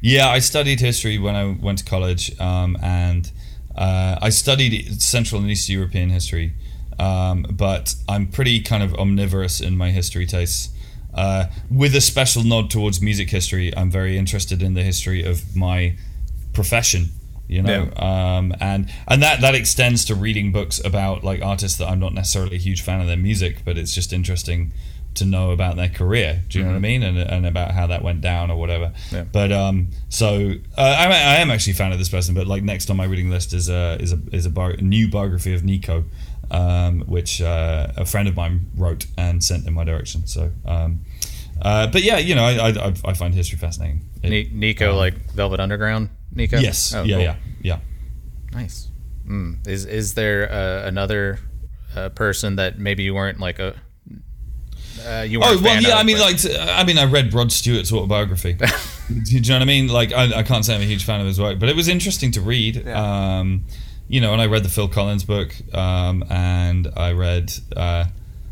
Yeah, 0.00 0.28
I 0.28 0.40
studied 0.40 0.80
history 0.80 1.18
when 1.18 1.34
I 1.34 1.44
went 1.60 1.78
to 1.78 1.84
college, 1.84 2.38
um, 2.38 2.76
and 2.82 3.30
uh, 3.74 4.16
I 4.20 4.28
studied 4.30 5.00
Central 5.02 5.40
and 5.40 5.50
East 5.50 5.68
European 5.68 6.10
history. 6.10 6.52
Um, 6.98 7.46
but 7.50 7.94
I'm 8.08 8.26
pretty 8.26 8.60
kind 8.60 8.82
of 8.82 8.94
omnivorous 8.94 9.60
in 9.60 9.76
my 9.76 9.90
history 9.90 10.26
tastes. 10.26 10.70
Uh, 11.16 11.46
with 11.70 11.96
a 11.96 12.00
special 12.00 12.44
nod 12.44 12.70
towards 12.70 13.00
music 13.00 13.30
history, 13.30 13.76
I'm 13.76 13.90
very 13.90 14.18
interested 14.18 14.62
in 14.62 14.74
the 14.74 14.82
history 14.82 15.24
of 15.24 15.56
my 15.56 15.96
profession. 16.52 17.06
You 17.48 17.62
know, 17.62 17.92
um, 17.96 18.52
and 18.60 18.90
and 19.06 19.22
that 19.22 19.40
that 19.40 19.54
extends 19.54 20.04
to 20.06 20.16
reading 20.16 20.50
books 20.50 20.84
about 20.84 21.22
like 21.22 21.42
artists 21.42 21.78
that 21.78 21.88
I'm 21.88 22.00
not 22.00 22.12
necessarily 22.12 22.56
a 22.56 22.58
huge 22.58 22.82
fan 22.82 23.00
of 23.00 23.06
their 23.06 23.16
music, 23.16 23.62
but 23.64 23.78
it's 23.78 23.94
just 23.94 24.12
interesting 24.12 24.72
to 25.16 25.24
know 25.24 25.50
about 25.50 25.76
their 25.76 25.88
career. 25.88 26.42
Do 26.48 26.58
you 26.58 26.64
know 26.64 26.70
what 26.70 26.76
I 26.76 26.80
mean? 26.80 27.02
And, 27.02 27.18
and 27.18 27.46
about 27.46 27.70
how 27.72 27.86
that 27.86 28.02
went 28.02 28.20
down 28.20 28.50
or 28.50 28.56
whatever. 28.56 28.92
Yeah. 29.10 29.24
But 29.24 29.52
um, 29.52 29.88
so 30.08 30.54
uh, 30.76 30.96
I, 30.98 31.06
I 31.06 31.36
am 31.36 31.50
actually 31.50 31.72
a 31.72 31.76
fan 31.76 31.92
of 31.92 31.98
this 31.98 32.08
person. 32.08 32.34
But 32.34 32.46
like 32.46 32.62
next 32.62 32.90
on 32.90 32.96
my 32.96 33.04
reading 33.04 33.30
list 33.30 33.52
is 33.52 33.68
a 33.68 33.96
is 34.00 34.12
a 34.12 34.20
is 34.32 34.46
a, 34.46 34.50
bar, 34.50 34.70
a 34.70 34.82
new 34.82 35.08
biography 35.08 35.54
of 35.54 35.64
Nico, 35.64 36.04
um, 36.50 37.00
which 37.06 37.40
uh, 37.40 37.88
a 37.96 38.04
friend 38.06 38.28
of 38.28 38.36
mine 38.36 38.70
wrote 38.76 39.06
and 39.16 39.42
sent 39.42 39.66
in 39.66 39.74
my 39.74 39.84
direction. 39.84 40.26
So. 40.26 40.52
Um, 40.64 41.00
uh, 41.62 41.86
but 41.86 42.02
yeah, 42.02 42.18
you 42.18 42.34
know, 42.34 42.44
I, 42.44 42.68
I, 42.68 42.94
I 43.06 43.14
find 43.14 43.32
history 43.34 43.56
fascinating. 43.58 44.02
It- 44.22 44.28
Ni- 44.30 44.50
Nico, 44.52 44.90
um, 44.90 44.96
like 44.96 45.14
Velvet 45.32 45.58
Underground. 45.58 46.10
Nico. 46.32 46.58
yes, 46.58 46.92
Oh, 46.94 47.02
yeah, 47.02 47.14
cool. 47.16 47.22
yeah, 47.24 47.36
yeah. 47.62 47.78
Nice. 48.52 48.88
Mm. 49.26 49.66
Is 49.66 49.86
is 49.86 50.12
there 50.14 50.52
uh, 50.52 50.86
another 50.86 51.38
uh, 51.96 52.10
person 52.10 52.56
that 52.56 52.78
maybe 52.78 53.04
you 53.04 53.14
weren't 53.14 53.40
like 53.40 53.58
a 53.58 53.74
uh, 55.08 55.22
you 55.22 55.40
weren't 55.40 55.60
Oh 55.60 55.62
well, 55.62 55.82
yeah. 55.82 55.94
of, 55.94 55.98
I 55.98 56.02
mean, 56.02 56.18
but- 56.18 56.44
like, 56.44 56.68
I 56.68 56.84
mean, 56.84 56.98
I 56.98 57.04
read 57.04 57.32
Rod 57.32 57.50
Stewart's 57.52 57.92
autobiography. 57.92 58.52
Do 59.08 59.14
you 59.24 59.40
know 59.40 59.54
what 59.54 59.62
I 59.62 59.64
mean? 59.66 59.88
Like, 59.88 60.12
I, 60.12 60.38
I 60.38 60.42
can't 60.42 60.64
say 60.64 60.74
I'm 60.74 60.80
a 60.80 60.84
huge 60.84 61.04
fan 61.04 61.20
of 61.20 61.26
his 61.26 61.40
work, 61.40 61.58
but 61.58 61.68
it 61.68 61.76
was 61.76 61.88
interesting 61.88 62.32
to 62.32 62.40
read. 62.40 62.86
Um, 62.88 63.64
you 64.08 64.20
know, 64.20 64.32
and 64.32 64.40
I 64.42 64.46
read 64.46 64.62
the 64.62 64.68
Phil 64.68 64.88
Collins 64.88 65.24
book, 65.24 65.54
um, 65.74 66.24
and 66.30 66.88
I 66.96 67.12
read. 67.12 67.52
Uh, 67.76 68.04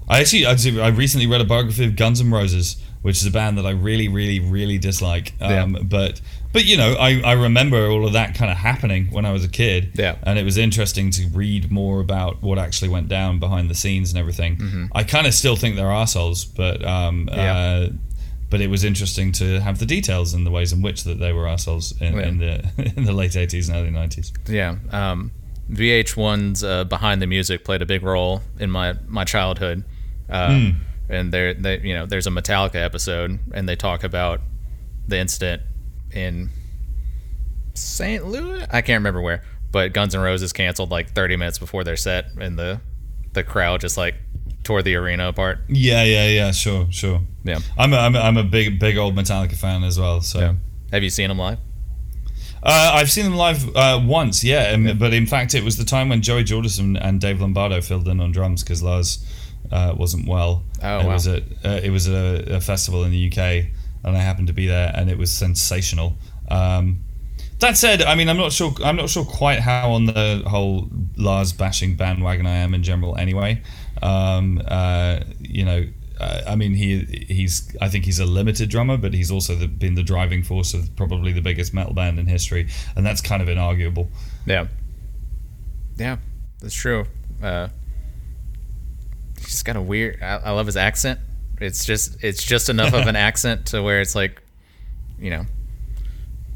I 0.07 0.21
actually, 0.21 0.45
I 0.81 0.89
recently 0.89 1.27
read 1.27 1.41
a 1.41 1.45
biography 1.45 1.87
of 1.87 1.97
Guns 1.97 2.21
N' 2.21 2.31
Roses, 2.31 2.77
which 3.01 3.17
is 3.23 3.27
a 3.27 3.31
band 3.31 3.57
that 3.57 3.65
I 3.65 3.71
really, 3.71 4.09
really, 4.09 4.39
really 4.39 4.77
dislike. 4.77 5.33
Um, 5.41 5.75
Yeah. 5.75 5.83
But, 5.83 6.21
but 6.53 6.67
you 6.67 6.77
know, 6.77 6.93
I, 6.93 7.23
I 7.25 7.33
remember 7.33 7.87
all 7.89 8.07
of 8.07 8.13
that 8.13 8.35
kind 8.35 8.51
of 8.51 8.59
happening 8.59 9.07
when 9.13 9.25
I 9.25 9.33
was 9.33 9.45
a 9.45 9.49
kid. 9.49 9.93
Yeah. 9.95 10.17
And 10.23 10.39
it 10.39 10.45
was 10.45 10.59
interesting 10.59 11.11
to 11.13 11.27
read 11.33 11.71
more 11.73 12.01
about 12.01 12.43
what 12.43 12.59
actually 12.59 12.91
went 12.91 13.09
down 13.09 13.39
behind 13.39 13.71
the 13.71 13.75
scenes 13.75 14.11
and 14.11 14.19
everything. 14.19 14.91
I 14.95 15.05
kind 15.05 15.27
of 15.27 15.33
still 15.33 15.57
think 15.57 15.77
they're 15.77 15.91
assholes, 15.91 16.45
but 16.45 16.85
um, 16.85 17.27
Mm-hmm. 17.27 17.39
Yeah. 17.39 17.57
uh, 17.57 17.89
but 18.51 18.61
it 18.61 18.69
was 18.69 18.85
interesting 18.85 19.33
to 19.33 19.59
have 19.61 19.79
the 19.79 19.87
details 19.87 20.35
and 20.35 20.47
the 20.47 20.51
ways 20.51 20.71
in 20.73 20.83
which 20.83 21.05
that 21.05 21.19
they 21.19 21.33
were 21.33 21.49
assholes 21.49 21.99
in, 22.01 22.13
Yeah. 22.15 22.27
in 22.29 22.39
the 22.39 22.93
in 22.99 23.05
the 23.05 23.13
late 23.13 23.37
eighties 23.37 23.71
and 23.71 23.79
early 23.79 23.91
nineties. 23.91 24.33
yeah. 24.47 24.77
Um, 24.93 25.33
VH1's 25.71 26.62
uh, 26.62 26.85
Behind 26.85 27.23
the 27.23 27.27
Music 27.27 27.65
played 27.65 27.83
a 27.83 27.87
big 27.87 28.03
role 28.03 28.43
in 28.59 28.71
my 28.71 28.95
my 29.07 29.25
childhood. 29.25 29.85
Uh, 30.29 30.49
Hmm. 30.49 30.71
And 31.07 31.33
there, 31.35 31.53
they, 31.53 31.81
you 31.81 31.93
know, 31.93 32.07
there's 32.07 32.27
a 32.27 32.31
Metallica 32.31 32.77
episode, 32.77 33.39
and 33.53 33.69
they 33.69 33.77
talk 33.77 34.05
about 34.05 34.41
the 35.07 35.19
incident 35.19 35.61
in 36.12 36.49
St. 37.75 38.25
Louis. 38.27 38.62
I 38.71 38.81
can't 38.81 39.01
remember 39.01 39.21
where, 39.21 39.43
but 39.71 39.93
Guns 39.93 40.15
N' 40.15 40.23
Roses 40.23 40.53
canceled 40.55 40.91
like 40.91 41.11
30 41.12 41.37
minutes 41.37 41.59
before 41.59 41.85
their 41.85 41.97
set, 41.97 42.27
and 42.41 42.59
the 42.59 42.81
the 43.35 43.43
crowd 43.43 43.81
just 43.83 43.97
like 43.99 44.15
tore 44.62 44.83
the 44.83 44.95
arena 44.95 45.29
apart. 45.29 45.59
Yeah, 45.69 46.05
yeah, 46.05 46.29
yeah. 46.29 46.51
Sure, 46.53 46.87
sure. 46.91 47.21
Yeah. 47.43 47.59
I'm 47.77 47.93
a, 47.93 47.97
I'm 47.97 48.15
a, 48.17 48.21
I'm 48.21 48.37
a 48.39 48.45
big 48.45 48.79
big 48.79 48.97
old 48.97 49.15
Metallica 49.15 49.57
fan 49.57 49.85
as 49.85 49.99
well. 50.01 50.21
So. 50.23 50.39
Yeah. 50.41 50.55
Have 50.93 51.03
you 51.03 51.11
seen 51.11 51.29
them 51.29 51.39
live? 51.39 51.59
Uh, 52.65 52.93
I've 52.95 53.11
seen 53.11 53.25
them 53.25 53.37
live 53.37 53.77
uh, 53.77 54.01
once, 54.03 54.43
yeah, 54.43 54.71
um, 54.71 54.97
but 54.99 55.12
in 55.12 55.27
fact, 55.27 55.55
it 55.55 55.62
was 55.62 55.77
the 55.77 55.85
time 55.85 56.09
when 56.09 56.23
Joey 56.23 56.45
Jordison 56.45 56.99
and 56.99 57.21
Dave 57.21 57.43
Lombardo 57.43 57.83
filled 57.83 58.09
in 58.09 58.21
on 58.21 58.33
drums 58.33 58.62
because 58.62 58.83
Lars 58.83 59.23
uh, 59.71 59.95
wasn't 59.95 60.27
well. 60.27 60.65
Oh, 60.83 61.01
it 61.01 61.05
wow. 61.05 61.12
was 61.12 61.27
at 61.27 61.43
uh, 61.65 61.81
it 61.83 61.91
was 61.91 62.09
a, 62.09 62.45
a 62.49 62.61
festival 62.61 63.05
in 63.05 63.11
the 63.11 63.29
UK, 63.31 63.67
and 64.03 64.17
I 64.17 64.21
happened 64.21 64.47
to 64.47 64.55
be 64.55 64.67
there, 64.67 64.93
and 64.95 65.11
it 65.11 65.19
was 65.19 65.31
sensational. 65.31 66.17
Um, 66.51 67.01
that 67.59 67.77
said, 67.77 68.03
I 68.03 68.15
mean, 68.15 68.29
I'm 68.31 68.37
not 68.39 68.53
sure. 68.53 68.73
I'm 68.83 68.97
not 68.97 69.11
sure 69.11 69.25
quite 69.25 69.61
how 69.61 69.93
on 69.93 70.07
the 70.07 70.43
whole 70.47 70.89
Lars 71.17 71.53
bashing 71.53 71.97
bandwagon 71.97 72.47
I 72.47 72.57
am 72.57 72.73
in 72.73 72.83
general. 72.83 73.17
Anyway, 73.17 73.62
um, 74.03 74.61
uh, 74.67 75.21
you 75.39 75.65
know, 75.67 75.87
uh, 76.21 76.43
I 76.47 76.57
mean, 76.57 76.75
he 76.75 77.05
he's. 77.29 77.77
I 77.81 77.89
think 77.89 78.05
he's 78.05 78.19
a 78.19 78.25
limited 78.25 78.69
drummer, 78.71 78.97
but 78.97 79.15
he's 79.15 79.31
also 79.31 79.55
the, 79.55 79.67
been 79.67 79.95
the 79.95 80.03
driving 80.03 80.43
force 80.43 80.75
of 80.75 80.95
probably 80.97 81.33
the 81.33 81.43
biggest 81.43 81.75
metal 81.75 81.93
band 81.93 82.19
in 82.19 82.27
history, 82.27 82.69
and 82.97 83.05
that's 83.05 83.21
kind 83.21 83.43
of 83.43 83.49
inarguable. 83.49 84.09
Yeah. 84.47 84.67
Yeah, 85.97 86.17
that's 86.61 86.75
true. 86.75 87.07
Uh, 87.43 87.69
he's 89.39 89.62
got 89.62 89.77
a 89.77 89.83
weird. 89.83 90.23
I, 90.23 90.37
I 90.45 90.51
love 90.51 90.67
his 90.67 90.77
accent. 90.77 91.21
It's 91.61 91.85
just 91.85 92.23
it's 92.23 92.43
just 92.43 92.69
enough 92.69 92.95
of 92.95 93.07
an 93.07 93.17
accent 93.29 93.67
to 93.67 93.83
where 93.83 94.01
it's 94.01 94.15
like, 94.15 94.43
you 95.19 95.31
know, 95.31 95.47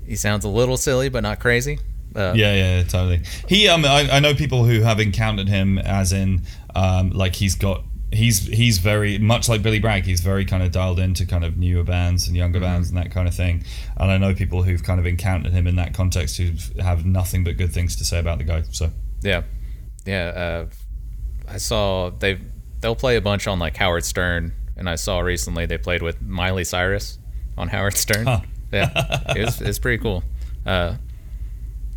he 0.06 0.16
sounds 0.16 0.44
a 0.44 0.48
little 0.48 0.76
silly 0.76 1.08
but 1.08 1.20
not 1.22 1.40
crazy. 1.40 1.78
Uh, 2.16 2.32
Yeah, 2.34 2.54
yeah, 2.54 2.82
totally. 2.82 3.22
He, 3.48 3.68
um, 3.68 3.84
I, 3.84 4.08
I 4.10 4.20
know 4.20 4.34
people 4.34 4.64
who 4.64 4.80
have 4.80 4.98
encountered 4.98 5.48
him 5.48 5.78
as 5.78 6.12
in, 6.12 6.42
um, 6.74 7.10
like 7.10 7.34
he's 7.36 7.54
got, 7.54 7.84
he's 8.12 8.46
he's 8.46 8.78
very 8.78 9.18
much 9.18 9.48
like 9.48 9.62
Billy 9.62 9.78
Bragg. 9.78 10.04
He's 10.04 10.20
very 10.20 10.44
kind 10.44 10.62
of 10.62 10.72
dialed 10.72 10.98
into 10.98 11.26
kind 11.26 11.44
of 11.44 11.56
newer 11.56 11.84
bands 11.84 12.26
and 12.26 12.36
younger 12.36 12.60
bands 12.60 12.88
and 12.88 12.98
that 12.98 13.10
kind 13.10 13.28
of 13.28 13.34
thing. 13.34 13.64
And 13.96 14.10
I 14.10 14.18
know 14.18 14.34
people 14.34 14.62
who've 14.62 14.82
kind 14.82 14.98
of 14.98 15.06
encountered 15.06 15.52
him 15.52 15.66
in 15.66 15.76
that 15.76 15.94
context 15.94 16.36
who 16.38 16.52
have 16.80 17.04
nothing 17.04 17.44
but 17.44 17.56
good 17.56 17.72
things 17.72 17.96
to 17.96 18.04
say 18.04 18.18
about 18.18 18.38
the 18.38 18.44
guy. 18.44 18.62
So 18.70 18.90
Yeah, 19.22 19.42
yeah. 20.06 20.66
Uh, 20.66 20.66
I 21.48 21.58
saw 21.58 22.10
they 22.10 22.38
they'll 22.80 22.96
play 22.96 23.16
a 23.16 23.20
bunch 23.20 23.46
on 23.46 23.58
like 23.58 23.76
Howard 23.76 24.04
Stern, 24.04 24.52
and 24.76 24.88
I 24.88 24.94
saw 24.94 25.20
recently 25.20 25.66
they 25.66 25.78
played 25.78 26.02
with 26.02 26.20
Miley 26.22 26.64
Cyrus 26.64 27.18
on 27.56 27.68
Howard 27.68 27.96
Stern. 27.96 28.26
Huh. 28.26 28.40
Yeah, 28.72 28.90
it's 29.30 29.60
it's 29.60 29.78
pretty 29.78 30.02
cool. 30.02 30.22
Uh, 30.66 30.96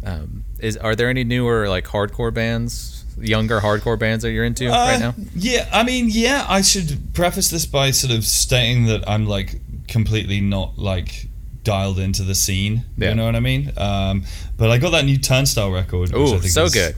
um, 0.03 0.45
is 0.59 0.78
are 0.78 0.95
there 0.95 1.09
any 1.09 1.24
newer 1.24 1.68
like 1.68 1.86
hardcore 1.86 2.34
bands, 2.34 3.01
younger 3.22 3.59
hardcore 3.59 3.97
bands 3.97 4.24
that 4.24 4.32
you're 4.32 4.45
into 4.45 4.67
right 4.69 4.99
now? 4.99 5.09
Uh, 5.09 5.13
Yeah, 5.36 5.69
I 5.72 5.84
mean, 5.84 6.07
yeah, 6.09 6.45
I 6.47 6.61
should 6.61 7.13
preface 7.13 7.49
this 7.49 7.65
by 7.65 7.91
sort 7.91 8.13
of 8.13 8.24
stating 8.26 8.86
that 8.86 9.07
I'm 9.09 9.26
like 9.28 9.59
completely 9.88 10.41
not 10.41 10.78
like 10.78 11.28
dialed 11.63 11.99
into 11.99 12.24
the 12.24 12.36
scene. 12.36 12.84
Yeah. 12.97 13.09
You 13.09 13.15
know 13.15 13.26
what 13.26 13.36
I 13.36 13.39
mean? 13.39 13.72
Um, 13.78 14.24
but 14.57 14.69
I 14.72 14.78
got 14.78 14.91
that 14.91 15.05
new 15.05 15.17
Turnstile 15.17 15.72
record. 15.72 16.11
which 16.11 16.13
I 16.13 16.17
Ooh, 16.17 16.39
think 16.39 16.51
so 16.51 16.63
is- 16.65 16.74
good. 16.74 16.95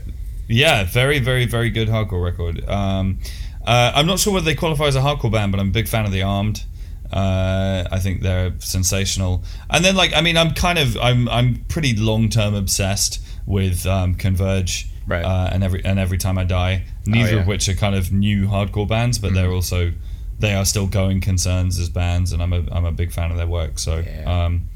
Yeah, 0.48 0.84
very, 0.84 1.20
very, 1.20 1.46
very 1.46 1.70
good 1.70 1.88
hardcore 1.88 2.22
record. 2.22 2.68
Um, 2.68 3.18
uh, 3.66 3.92
I'm 3.94 4.06
not 4.06 4.18
sure 4.18 4.32
whether 4.34 4.44
they 4.44 4.54
qualify 4.54 4.84
as 4.86 4.94
a 4.96 5.00
hardcore 5.00 5.32
band, 5.32 5.52
but 5.52 5.58
I'm 5.60 5.68
a 5.68 5.72
big 5.72 5.88
fan 5.88 6.04
of 6.04 6.12
the 6.12 6.22
Armed. 6.22 6.64
Uh, 7.10 7.84
I 7.90 7.98
think 7.98 8.20
they're 8.22 8.52
sensational. 8.58 9.42
And 9.70 9.84
then, 9.84 9.94
like, 9.96 10.12
I 10.14 10.20
mean, 10.20 10.36
I'm 10.36 10.52
kind 10.52 10.78
of, 10.78 10.96
I'm, 10.98 11.28
I'm 11.28 11.64
pretty 11.68 11.94
long 11.96 12.28
term 12.28 12.54
obsessed 12.54 13.20
with 13.46 13.86
um, 13.86 14.16
Converge, 14.16 14.88
Right. 15.06 15.24
Uh, 15.24 15.50
and 15.52 15.62
every 15.62 15.84
and 15.84 15.98
every 15.98 16.18
time 16.18 16.38
I 16.38 16.44
die. 16.44 16.84
Neither 17.06 17.34
yeah. 17.34 17.40
of 17.42 17.46
which 17.46 17.68
are 17.68 17.74
kind 17.74 17.94
of 17.94 18.12
new 18.12 18.46
hardcore 18.46 18.88
bands, 18.88 19.18
but 19.18 19.34
they're 19.34 19.50
also, 19.52 19.92
they 20.38 20.54
are 20.54 20.64
still 20.64 20.86
going 20.86 21.20
concerns 21.20 21.78
as 21.78 21.88
bands, 21.90 22.32
and 22.32 22.42
I'm 22.42 22.52
a, 22.52 22.64
I'm 22.72 22.84
a 22.84 22.92
big 22.92 23.12
fan 23.12 23.30
of 23.30 23.36
their 23.36 23.46
work. 23.46 23.78
So, 23.78 23.98
Yeah. 23.98 24.44
um, 24.46 24.68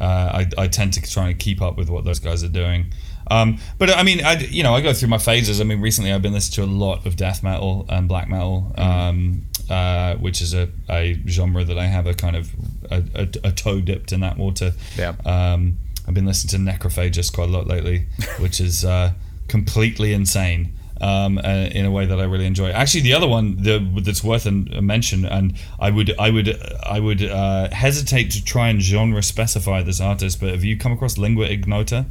uh, 0.00 0.44
I, 0.58 0.62
I 0.64 0.66
tend 0.68 0.94
to 0.94 1.02
try 1.02 1.28
and 1.28 1.38
keep 1.38 1.60
up 1.62 1.76
with 1.76 1.90
what 1.90 2.04
those 2.04 2.18
guys 2.18 2.42
are 2.42 2.48
doing. 2.48 2.86
Um, 3.30 3.58
but 3.78 3.90
I 3.96 4.02
mean, 4.02 4.24
I, 4.24 4.38
you 4.38 4.62
know, 4.64 4.74
I 4.74 4.80
go 4.80 4.92
through 4.92 5.08
my 5.10 5.18
phases. 5.18 5.60
I 5.60 5.64
mean, 5.64 5.80
recently 5.80 6.12
I've 6.12 6.22
been 6.22 6.32
listening 6.32 6.66
to 6.66 6.72
a 6.72 6.74
lot 6.74 7.06
of 7.06 7.14
death 7.16 7.42
metal 7.44 7.86
and 7.88 8.08
black 8.08 8.28
metal, 8.28 8.72
um, 8.76 9.42
uh, 9.68 10.14
which 10.16 10.40
is 10.40 10.52
a, 10.54 10.68
a 10.88 11.20
genre 11.28 11.62
that 11.62 11.78
I 11.78 11.84
have 11.86 12.06
a 12.08 12.14
kind 12.14 12.34
of 12.34 12.50
a, 12.90 13.04
a, 13.14 13.48
a 13.48 13.52
toe 13.52 13.80
dipped 13.80 14.10
in 14.10 14.20
that 14.20 14.36
water. 14.36 14.72
Yeah. 14.96 15.14
Um, 15.24 15.78
I've 16.08 16.14
been 16.14 16.26
listening 16.26 16.66
to 16.66 16.72
Necrophagist 16.72 17.32
quite 17.34 17.48
a 17.50 17.52
lot 17.52 17.68
lately, 17.68 18.06
which 18.40 18.58
is 18.60 18.84
uh, 18.84 19.12
completely 19.50 20.12
insane. 20.12 20.72
um, 21.00 21.38
uh, 21.38 21.68
in 21.72 21.86
a 21.86 21.90
way 21.90 22.04
that 22.06 22.20
I 22.20 22.24
really 22.24 22.46
enjoy. 22.46 22.70
Actually, 22.70 23.00
the 23.02 23.14
other 23.14 23.26
one 23.26 23.56
the, 23.56 23.78
that's 24.02 24.22
worth 24.22 24.46
a, 24.46 24.50
a 24.50 24.82
mention, 24.82 25.24
and 25.24 25.54
I 25.78 25.90
would 25.90 26.14
I 26.18 26.30
would 26.30 26.48
I 26.96 27.00
would 27.00 27.22
uh, 27.22 27.70
hesitate 27.70 28.30
to 28.32 28.44
try 28.44 28.68
and 28.68 28.80
genre 28.82 29.22
specify 29.22 29.82
this 29.82 30.00
artist, 30.00 30.40
but 30.40 30.50
have 30.50 30.64
you 30.64 30.76
come 30.76 30.92
across 30.92 31.16
Lingua 31.16 31.46
Ignota? 31.46 32.06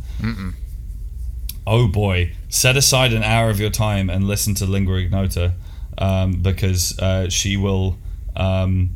Oh 1.68 1.88
boy, 1.88 2.34
set 2.50 2.76
aside 2.78 3.14
an 3.14 3.24
hour 3.24 3.52
of 3.52 3.60
your 3.60 3.70
time 3.70 4.10
and 4.10 4.26
listen 4.26 4.56
to 4.56 4.66
Lingua 4.66 4.98
Ignota 4.98 5.54
um, 6.00 6.42
because 6.42 6.98
uh, 6.98 7.30
she 7.30 7.58
will 7.58 7.98
um, 8.36 8.90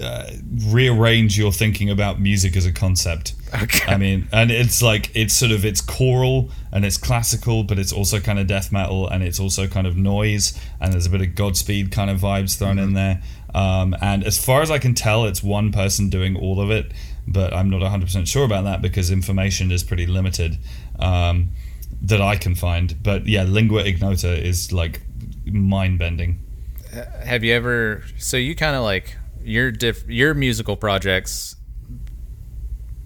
uh, 0.00 0.30
rearrange 0.66 1.38
your 1.38 1.52
thinking 1.52 1.90
about 1.90 2.20
music 2.20 2.56
as 2.56 2.66
a 2.66 2.72
concept. 2.72 3.34
Okay. 3.54 3.90
I 3.92 3.96
mean, 3.96 4.28
and 4.32 4.50
it's 4.50 4.82
like 4.82 5.10
it's 5.14 5.34
sort 5.34 5.52
of 5.52 5.64
it's 5.64 5.80
choral 5.80 6.50
and 6.70 6.84
it's 6.84 6.96
classical, 6.96 7.64
but 7.64 7.78
it's 7.78 7.92
also 7.92 8.20
kind 8.20 8.38
of 8.38 8.46
death 8.46 8.72
metal 8.72 9.08
and 9.08 9.22
it's 9.22 9.40
also 9.40 9.66
kind 9.66 9.86
of 9.86 9.96
noise 9.96 10.58
and 10.80 10.92
there's 10.92 11.06
a 11.06 11.10
bit 11.10 11.20
of 11.20 11.34
Godspeed 11.34 11.90
kind 11.90 12.10
of 12.10 12.20
vibes 12.20 12.58
thrown 12.58 12.78
in 12.78 12.94
there. 12.94 13.22
Um, 13.54 13.94
and 14.00 14.24
as 14.24 14.42
far 14.42 14.62
as 14.62 14.70
I 14.70 14.78
can 14.78 14.94
tell, 14.94 15.26
it's 15.26 15.42
one 15.42 15.72
person 15.72 16.08
doing 16.08 16.36
all 16.36 16.60
of 16.60 16.70
it, 16.70 16.92
but 17.26 17.52
I'm 17.52 17.68
not 17.68 17.82
100% 17.82 18.26
sure 18.26 18.44
about 18.44 18.64
that 18.64 18.80
because 18.80 19.10
information 19.10 19.70
is 19.70 19.82
pretty 19.82 20.06
limited 20.06 20.58
um, 20.98 21.50
that 22.00 22.20
I 22.20 22.36
can 22.36 22.54
find. 22.54 23.02
But 23.02 23.26
yeah, 23.26 23.44
Lingua 23.44 23.84
Ignota 23.84 24.42
is 24.42 24.72
like 24.72 25.02
mind 25.44 25.98
bending. 25.98 26.38
Have 27.24 27.42
you 27.42 27.54
ever? 27.54 28.04
So 28.18 28.36
you 28.36 28.54
kind 28.54 28.76
of 28.76 28.82
like 28.82 29.16
your 29.44 29.70
diff, 29.70 30.04
your 30.08 30.34
musical 30.34 30.76
projects. 30.76 31.56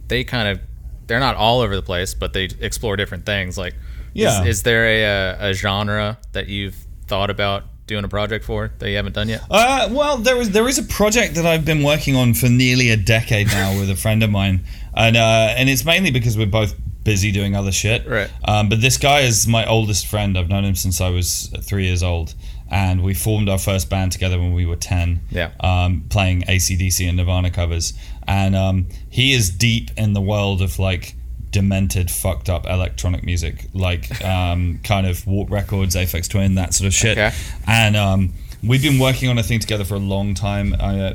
They 0.08 0.24
kind 0.24 0.48
of, 0.48 0.60
they're 1.06 1.20
not 1.20 1.36
all 1.36 1.60
over 1.60 1.74
the 1.74 1.82
place, 1.82 2.14
but 2.14 2.32
they 2.32 2.44
explore 2.60 2.96
different 2.96 3.26
things. 3.26 3.58
Like, 3.58 3.74
Yeah. 4.14 4.42
is, 4.42 4.46
is 4.58 4.62
there 4.62 4.86
a, 4.86 5.02
a 5.02 5.50
a 5.50 5.52
genre 5.54 6.18
that 6.32 6.46
you've 6.48 6.76
thought 7.06 7.30
about 7.30 7.64
doing 7.86 8.04
a 8.04 8.08
project 8.08 8.44
for 8.44 8.72
that 8.78 8.88
you 8.90 8.96
haven't 8.96 9.14
done 9.14 9.28
yet? 9.28 9.42
Uh, 9.50 9.88
well, 9.90 10.16
there 10.18 10.36
is 10.40 10.50
there 10.50 10.68
is 10.68 10.78
a 10.78 10.82
project 10.84 11.34
that 11.34 11.46
I've 11.46 11.64
been 11.64 11.82
working 11.82 12.14
on 12.16 12.34
for 12.34 12.48
nearly 12.48 12.90
a 12.90 12.96
decade 12.96 13.48
now 13.48 13.78
with 13.78 13.90
a 13.90 13.96
friend 13.96 14.22
of 14.22 14.30
mine, 14.30 14.64
and 14.94 15.16
uh, 15.16 15.54
and 15.56 15.68
it's 15.68 15.84
mainly 15.84 16.10
because 16.10 16.36
we're 16.38 16.46
both 16.46 16.74
busy 17.04 17.30
doing 17.30 17.54
other 17.54 17.70
shit. 17.72 18.04
Right. 18.06 18.28
Um, 18.44 18.68
but 18.68 18.80
this 18.80 18.96
guy 18.96 19.20
is 19.20 19.46
my 19.46 19.64
oldest 19.66 20.06
friend. 20.08 20.36
I've 20.36 20.48
known 20.48 20.64
him 20.64 20.74
since 20.74 21.00
I 21.00 21.10
was 21.10 21.52
three 21.62 21.86
years 21.86 22.02
old, 22.02 22.34
and 22.70 23.02
we 23.02 23.14
formed 23.14 23.48
our 23.48 23.58
first 23.58 23.88
band 23.88 24.12
together 24.12 24.38
when 24.38 24.54
we 24.54 24.66
were 24.66 24.76
ten. 24.76 25.20
Yeah. 25.30 25.52
Um, 25.60 26.04
playing 26.08 26.42
ACDC 26.42 27.06
and 27.06 27.16
Nirvana 27.16 27.50
covers, 27.50 27.94
and 28.26 28.56
um, 28.56 28.86
he 29.08 29.32
is 29.32 29.50
deep 29.50 29.90
in 29.96 30.12
the 30.12 30.20
world 30.20 30.62
of 30.62 30.78
like 30.78 31.14
demented, 31.50 32.10
fucked 32.10 32.50
up 32.50 32.66
electronic 32.66 33.24
music, 33.24 33.66
like 33.72 34.24
um, 34.24 34.80
kind 34.84 35.06
of 35.06 35.26
Warp 35.26 35.50
Records, 35.50 35.94
Aphex 35.94 36.28
Twin, 36.28 36.56
that 36.56 36.74
sort 36.74 36.86
of 36.86 36.94
shit. 36.94 37.16
Okay. 37.16 37.34
And 37.66 37.96
um, 37.96 38.34
we've 38.62 38.82
been 38.82 38.98
working 38.98 39.28
on 39.28 39.38
a 39.38 39.42
thing 39.42 39.60
together 39.60 39.84
for 39.84 39.94
a 39.94 39.98
long 39.98 40.34
time. 40.34 40.74
Uh, 40.78 41.14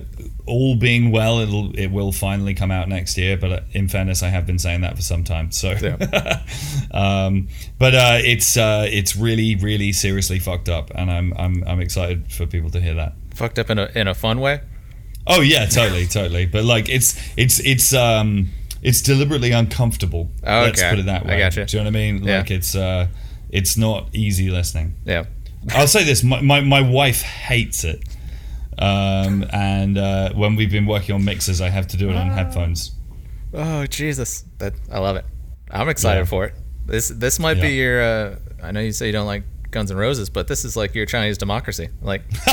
all 0.52 0.76
being 0.76 1.12
well, 1.12 1.40
it'll 1.40 1.72
it 1.78 1.88
will 1.88 2.12
finally 2.12 2.54
come 2.54 2.72
out 2.72 2.88
next 2.90 3.18
year. 3.18 3.38
But 3.38 3.52
uh, 3.52 3.60
in 3.72 3.88
fairness, 3.88 4.22
I 4.22 4.28
have 4.28 4.46
been 4.46 4.60
saying 4.60 4.82
that 4.82 4.96
for 4.96 5.02
some 5.02 5.24
time. 5.24 5.52
So, 5.52 5.72
um, 6.92 7.48
but 7.80 7.96
uh, 7.96 8.20
it's 8.22 8.58
uh, 8.58 8.86
it's 8.90 9.16
really 9.16 9.56
really 9.56 9.92
seriously 9.94 10.40
fucked 10.40 10.70
up, 10.70 10.92
and 10.94 11.10
I'm 11.10 11.34
I'm 11.38 11.64
I'm 11.66 11.80
excited 11.80 12.32
for 12.32 12.46
people 12.46 12.70
to 12.72 12.82
hear 12.82 12.94
that. 12.96 13.14
Fucked 13.34 13.58
up 13.58 13.70
in 13.70 13.80
a 13.80 13.90
in 13.96 14.08
a 14.08 14.14
fun 14.14 14.40
way. 14.40 14.62
Oh 15.28 15.42
yeah, 15.42 15.66
totally, 15.66 16.06
totally. 16.20 16.46
But 16.46 16.66
like, 16.66 16.90
it's 16.90 17.18
it's 17.38 17.60
it's 17.60 17.94
um 17.94 18.50
it's 18.82 19.02
deliberately 19.02 19.52
uncomfortable. 19.52 20.30
Oh, 20.46 20.62
Let's 20.62 20.84
put 20.84 21.00
it 21.00 21.06
that 21.06 21.26
way. 21.26 21.36
I 21.36 21.40
gotcha. 21.40 21.66
Do 21.66 21.78
you 21.78 21.84
know 21.84 21.90
what 21.90 21.96
I 21.96 22.00
mean? 22.00 22.24
Yeah. 22.24 22.38
Like 22.40 22.52
it's 22.52 22.76
uh 22.76 23.08
it's 23.50 23.78
not 23.78 24.10
easy 24.14 24.50
listening. 24.50 24.96
Yeah. 25.06 25.26
I'll 25.70 25.88
say 25.88 26.04
this: 26.04 26.24
my 26.24 26.42
my, 26.42 26.62
my 26.62 26.82
wife 26.82 27.22
hates 27.22 27.84
it. 27.84 28.02
Um, 28.80 29.46
and 29.52 29.98
uh, 29.98 30.34
when 30.34 30.56
we've 30.56 30.72
been 30.72 30.86
working 30.86 31.14
on 31.16 31.24
mixes, 31.26 31.62
I 31.62 31.70
have 31.70 31.88
to 31.88 31.98
do 31.98 32.10
it 32.10 32.16
on 32.16 32.30
headphones. 32.30 32.94
Oh 33.54 33.86
Jesus, 33.86 34.46
that 34.60 34.74
I 34.92 35.00
love 35.00 35.18
it. 35.18 35.26
I'm 35.70 35.90
excited 35.90 36.22
Yeah. 36.22 36.26
for 36.26 36.46
it. 36.46 36.56
This 36.86 37.10
this 37.10 37.40
might 37.40 37.60
be 37.62 37.74
your. 37.76 38.02
Uh, 38.02 38.36
I 38.64 38.72
know 38.72 38.80
you 38.80 38.92
say 38.92 39.08
you 39.08 39.12
don't 39.12 39.26
like 39.28 39.44
Guns 39.72 39.92
N' 39.92 39.98
Roses, 39.98 40.30
but 40.30 40.48
this 40.48 40.66
is 40.66 40.76
like 40.76 40.96
your 40.96 41.06
Chinese 41.06 41.38
democracy. 41.38 41.90
Like 42.02 42.24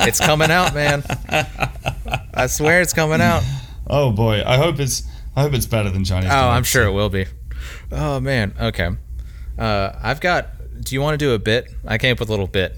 it's 0.00 0.20
coming 0.20 0.50
out, 0.50 0.74
man. 0.74 1.02
I 2.34 2.46
swear 2.46 2.80
it's 2.82 2.92
coming 2.92 3.20
out. 3.20 3.42
Oh 3.86 4.12
boy, 4.12 4.42
I 4.46 4.56
hope 4.56 4.78
it's 4.80 5.02
I 5.36 5.42
hope 5.42 5.54
it's 5.54 5.66
better 5.66 5.90
than 5.90 6.04
Chinese. 6.04 6.30
Oh, 6.32 6.48
I'm 6.48 6.64
sure 6.64 6.84
it 6.84 6.92
will 6.92 7.10
be. 7.10 7.26
Oh 7.90 8.20
man. 8.20 8.54
Okay. 8.60 8.90
Uh, 9.58 9.92
I've 10.02 10.20
got. 10.20 10.48
Do 10.82 10.94
you 10.94 11.00
want 11.00 11.14
to 11.18 11.24
do 11.24 11.32
a 11.32 11.38
bit? 11.38 11.70
I 11.86 11.98
came 11.98 12.12
up 12.12 12.20
with 12.20 12.28
a 12.28 12.32
little 12.32 12.46
bit. 12.48 12.74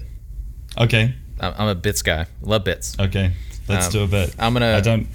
Okay, 0.77 1.15
I'm 1.39 1.53
I'm 1.57 1.67
a 1.67 1.75
bits 1.75 2.01
guy. 2.01 2.25
Love 2.41 2.63
bits. 2.63 2.95
okay, 2.99 3.33
let's 3.67 3.87
Um, 3.87 3.91
do 3.91 4.03
a 4.03 4.07
bit. 4.07 4.35
I'm 4.39 4.53
gonna- 4.53 4.77
I 4.77 4.81
don't. 4.81 5.07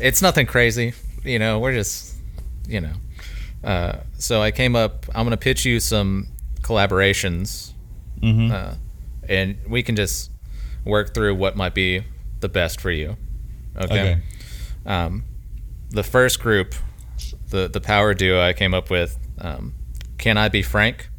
it's 0.00 0.22
nothing 0.22 0.46
crazy. 0.46 0.92
You 1.24 1.38
know, 1.38 1.58
we're 1.58 1.74
just, 1.74 2.14
you 2.68 2.80
know. 2.80 2.92
Uh, 3.62 3.98
so 4.18 4.40
I 4.40 4.50
came 4.50 4.76
up. 4.76 5.06
I'm 5.14 5.24
gonna 5.26 5.36
pitch 5.36 5.64
you 5.64 5.80
some 5.80 6.28
collaborations, 6.62 7.72
mhm. 8.22 8.50
uh, 8.52 8.74
and 9.28 9.56
we 9.68 9.82
can 9.82 9.96
just 9.96 10.30
work 10.84 11.12
through 11.14 11.34
what 11.34 11.56
might 11.56 11.74
be 11.74 12.02
the 12.40 12.48
best 12.48 12.80
for 12.80 12.90
you. 12.90 13.16
Okay. 13.76 14.00
Okay. 14.00 14.22
Um, 14.86 15.24
the 15.90 16.02
first 16.04 16.40
group, 16.40 16.74
the 17.50 17.68
the 17.68 17.80
power 17.80 18.14
duo 18.14 18.40
I 18.40 18.52
came 18.52 18.74
up 18.74 18.90
with, 18.90 19.18
um, 19.38 19.74
can 20.18 20.38
I 20.38 20.48
be 20.48 20.62
Frank? 20.62 21.10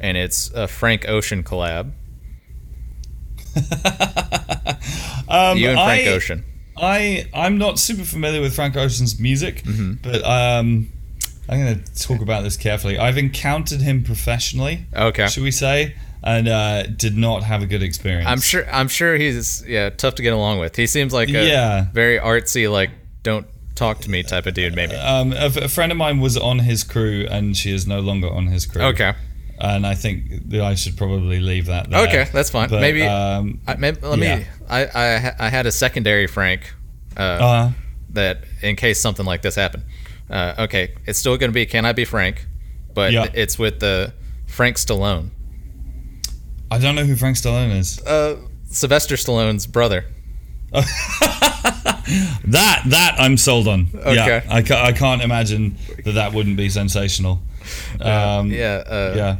And 0.00 0.16
it's 0.16 0.50
a 0.52 0.66
Frank 0.68 1.08
Ocean 1.08 1.42
collab. 1.42 1.92
Um, 5.30 5.58
you 5.58 5.68
and 5.68 5.76
Frank 5.78 6.08
I, 6.08 6.10
Ocean. 6.12 6.44
I 6.76 7.26
I'm 7.34 7.58
not 7.58 7.78
super 7.78 8.04
familiar 8.04 8.40
with 8.40 8.54
Frank 8.54 8.76
Ocean's 8.76 9.18
music, 9.20 9.62
Mm-hmm. 9.64 9.94
but 10.02 10.24
um, 10.24 10.88
I'm 11.48 11.60
going 11.64 11.82
to 11.82 11.94
talk 12.02 12.22
about 12.22 12.44
this 12.44 12.56
carefully. 12.56 12.98
I've 12.98 13.18
encountered 13.18 13.80
him 13.82 14.04
professionally. 14.04 14.86
Okay. 14.96 15.26
Should 15.28 15.42
we 15.42 15.50
say? 15.50 15.96
And 16.22 16.48
uh, 16.48 16.84
did 16.84 17.16
not 17.16 17.42
have 17.42 17.62
a 17.62 17.66
good 17.66 17.82
experience. 17.82 18.26
I'm 18.26 18.40
sure. 18.40 18.66
I'm 18.72 18.88
sure 18.88 19.16
he's 19.16 19.64
yeah 19.66 19.90
tough 19.90 20.14
to 20.16 20.22
get 20.22 20.32
along 20.32 20.60
with. 20.60 20.76
He 20.76 20.86
seems 20.86 21.12
like 21.12 21.28
a 21.28 21.46
Yeah. 21.46 21.86
very 21.92 22.18
artsy, 22.18 22.70
like 22.70 22.90
don't 23.22 23.46
talk 23.74 24.00
to 24.00 24.10
me 24.10 24.22
type 24.22 24.46
of 24.46 24.54
dude. 24.54 24.74
Maybe. 24.74 24.94
Um, 24.94 25.32
a, 25.32 25.46
a 25.62 25.68
friend 25.68 25.92
of 25.92 25.98
mine 25.98 26.20
was 26.20 26.36
on 26.38 26.60
his 26.60 26.84
crew, 26.84 27.26
and 27.30 27.54
she 27.56 27.70
is 27.72 27.86
no 27.86 28.00
longer 28.00 28.30
on 28.30 28.46
his 28.46 28.64
crew. 28.66 28.82
Okay. 28.82 29.12
And 29.60 29.86
I 29.86 29.94
think 29.94 30.52
I 30.54 30.74
should 30.74 30.96
probably 30.96 31.40
leave 31.40 31.66
that 31.66 31.90
there. 31.90 32.06
Okay, 32.06 32.28
that's 32.32 32.50
fine. 32.50 32.68
But, 32.68 32.80
Maybe- 32.80 33.02
Um, 33.02 33.60
I, 33.66 33.74
maybe 33.76 33.98
let 34.02 34.18
Yeah. 34.18 34.36
me. 34.38 34.46
I, 34.68 34.84
I 34.86 35.34
I 35.46 35.48
had 35.48 35.66
a 35.66 35.72
secondary 35.72 36.26
Frank. 36.28 36.74
Uh, 37.16 37.20
uh, 37.20 37.70
that 38.10 38.44
in 38.62 38.76
case 38.76 39.00
something 39.00 39.26
like 39.26 39.42
this 39.42 39.56
happened. 39.56 39.82
Uh, 40.30 40.54
okay, 40.60 40.94
it's 41.06 41.18
still 41.18 41.36
going 41.36 41.50
to 41.50 41.54
be 41.54 41.66
Can 41.66 41.84
I 41.84 41.92
Be 41.92 42.04
Frank, 42.04 42.46
but 42.94 43.12
Yeah. 43.12 43.26
it's 43.34 43.58
with 43.58 43.80
the 43.80 44.12
Frank 44.46 44.76
Stallone, 44.76 45.30
I 46.70 46.78
don't 46.78 46.94
know 46.94 47.04
who 47.04 47.16
Frank 47.16 47.36
Stallone 47.36 47.76
is. 47.76 48.00
uh, 48.06 48.36
Sylvester 48.70 49.16
Stallone's 49.16 49.66
brother. 49.66 50.04
That 52.46 52.82
that 52.86 53.16
I'm 53.18 53.36
sold 53.36 53.68
on. 53.68 53.88
Okay. 53.94 54.14
Yeah, 54.14 54.42
I, 54.48 54.62
ca- 54.62 54.82
I 54.82 54.92
can't 54.92 55.20
imagine 55.22 55.76
that 56.04 56.12
that 56.12 56.32
wouldn't 56.32 56.56
be 56.56 56.70
sensational. 56.70 57.42
Um, 58.00 58.50
yeah, 58.50 58.82
uh, 58.86 59.12
yeah. 59.16 59.36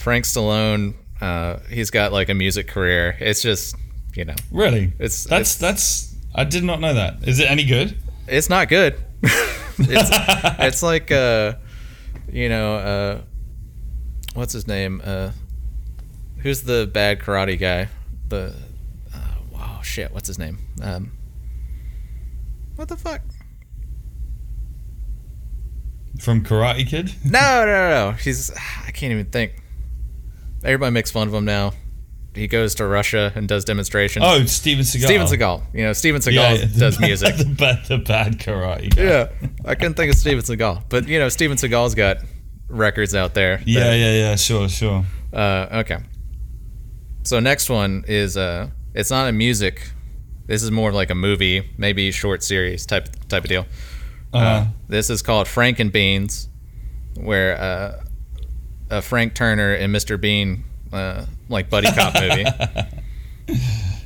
Frank 0.00 0.24
Stallone. 0.24 0.94
Uh, 1.20 1.58
he's 1.68 1.90
got 1.90 2.12
like 2.12 2.28
a 2.30 2.34
music 2.34 2.66
career. 2.66 3.16
It's 3.20 3.42
just 3.42 3.76
you 4.14 4.24
know, 4.24 4.34
Really? 4.50 4.84
It's- 4.98 5.24
that's 5.24 5.56
it's- 5.56 5.56
that's. 5.56 6.16
I 6.34 6.44
did 6.44 6.64
not 6.64 6.80
know 6.80 6.94
that. 6.94 7.26
Is 7.28 7.38
it 7.40 7.50
any 7.50 7.64
good? 7.64 7.96
it's 8.26 8.48
not 8.48 8.68
good. 8.68 8.94
it's 9.22 10.10
it's 10.60 10.82
like 10.82 11.10
uh, 11.10 11.54
you 12.32 12.48
know, 12.48 12.74
uh, 12.76 13.20
what's 14.34 14.52
his 14.52 14.66
name? 14.66 15.02
Uh, 15.04 15.32
who's 16.38 16.62
the 16.62 16.88
bad 16.92 17.18
karate 17.20 17.58
guy? 17.58 17.88
The 18.28 18.54
uh, 19.12 19.18
wow, 19.52 19.80
shit, 19.82 20.12
what's 20.12 20.28
his 20.28 20.38
name? 20.38 20.58
Um, 20.82 21.12
what 22.76 22.88
the 22.88 22.96
fuck? 22.96 23.20
From 26.20 26.44
Karate 26.44 26.86
Kid? 26.86 27.12
No, 27.24 27.64
no, 27.64 27.66
no, 27.66 28.10
no. 28.10 28.12
He's 28.12 28.50
I 28.86 28.90
can't 28.92 29.12
even 29.12 29.26
think. 29.26 29.59
Everybody 30.64 30.92
makes 30.92 31.10
fun 31.10 31.28
of 31.28 31.34
him 31.34 31.44
now. 31.44 31.72
He 32.34 32.46
goes 32.46 32.76
to 32.76 32.86
Russia 32.86 33.32
and 33.34 33.48
does 33.48 33.64
demonstrations. 33.64 34.24
Oh, 34.26 34.44
Steven 34.44 34.84
Seagal. 34.84 35.04
Steven 35.04 35.26
Seagal. 35.26 35.62
You 35.74 35.82
know, 35.84 35.92
Steven 35.92 36.20
Seagal 36.20 36.58
Yeah, 36.60 36.78
does 36.78 37.00
music. 37.08 37.36
the, 37.36 37.44
bad, 37.44 37.84
the 37.86 37.98
bad 37.98 38.38
karate. 38.38 38.94
Guy. 38.94 39.02
yeah, 39.02 39.28
I 39.64 39.74
couldn't 39.74 39.94
think 39.94 40.12
of 40.12 40.18
Steven 40.18 40.42
Seagal, 40.44 40.84
but 40.88 41.08
you 41.08 41.18
know, 41.18 41.28
Steven 41.28 41.56
Seagal's 41.56 41.94
got 41.96 42.18
records 42.68 43.14
out 43.16 43.34
there. 43.34 43.56
that- 43.56 43.66
Yeah, 43.66 43.94
yeah, 43.94 44.12
yeah. 44.12 44.36
Sure, 44.36 44.68
sure. 44.68 45.04
Uh, 45.32 45.66
okay. 45.84 45.98
So 47.24 47.40
next 47.40 47.68
one 47.68 48.04
is 48.06 48.36
uh, 48.36 48.70
it's 48.94 49.10
not 49.10 49.28
a 49.28 49.32
music. 49.32 49.90
This 50.46 50.62
is 50.62 50.70
more 50.70 50.92
like 50.92 51.10
a 51.10 51.14
movie, 51.14 51.68
maybe 51.78 52.10
short 52.12 52.42
series 52.42 52.86
type 52.86 53.08
type 53.28 53.42
of 53.44 53.48
deal. 53.48 53.66
Uh, 54.32 54.36
Uh, 54.38 54.66
this 54.88 55.10
is 55.10 55.20
called 55.22 55.48
Frank 55.48 55.80
and 55.80 55.90
Beans, 55.92 56.48
where 57.16 57.56
uh, 58.90 58.94
uh, 58.94 59.00
Frank 59.00 59.34
Turner 59.34 59.74
and 59.74 59.94
Mr. 59.94 60.20
Bean 60.20 60.64
uh, 60.92 61.26
like 61.48 61.70
buddy 61.70 61.90
cop 61.92 62.14
movie. 62.14 62.44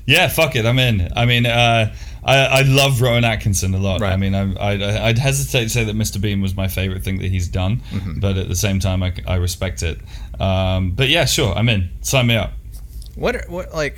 Yeah, 0.06 0.28
fuck 0.28 0.54
it, 0.54 0.66
I'm 0.66 0.78
in. 0.78 1.08
I 1.16 1.24
mean, 1.24 1.46
uh, 1.46 1.94
I, 2.22 2.36
I 2.36 2.62
love 2.62 3.00
Rowan 3.00 3.24
Atkinson 3.24 3.72
a 3.72 3.78
lot. 3.78 4.02
Right. 4.02 4.12
I 4.12 4.16
mean, 4.18 4.34
I, 4.34 4.52
I, 4.54 5.06
I'd 5.08 5.16
hesitate 5.18 5.62
to 5.64 5.70
say 5.70 5.84
that 5.84 5.96
Mr. 5.96 6.20
Bean 6.20 6.42
was 6.42 6.54
my 6.54 6.68
favorite 6.68 7.02
thing 7.02 7.20
that 7.20 7.30
he's 7.30 7.48
done, 7.48 7.78
Mm-hmm. 7.90 8.20
but 8.20 8.36
at 8.36 8.48
the 8.48 8.54
same 8.54 8.80
time, 8.80 9.02
I, 9.02 9.14
I 9.26 9.36
respect 9.36 9.82
it. 9.82 9.98
Um, 10.38 10.90
but 10.90 11.08
yeah, 11.08 11.24
sure, 11.24 11.54
I'm 11.54 11.70
in. 11.70 11.88
Sign 12.02 12.26
me 12.26 12.36
up. 12.36 12.52
What 13.14 13.34
are- 13.36 13.44
what 13.48 13.72
like? 13.74 13.96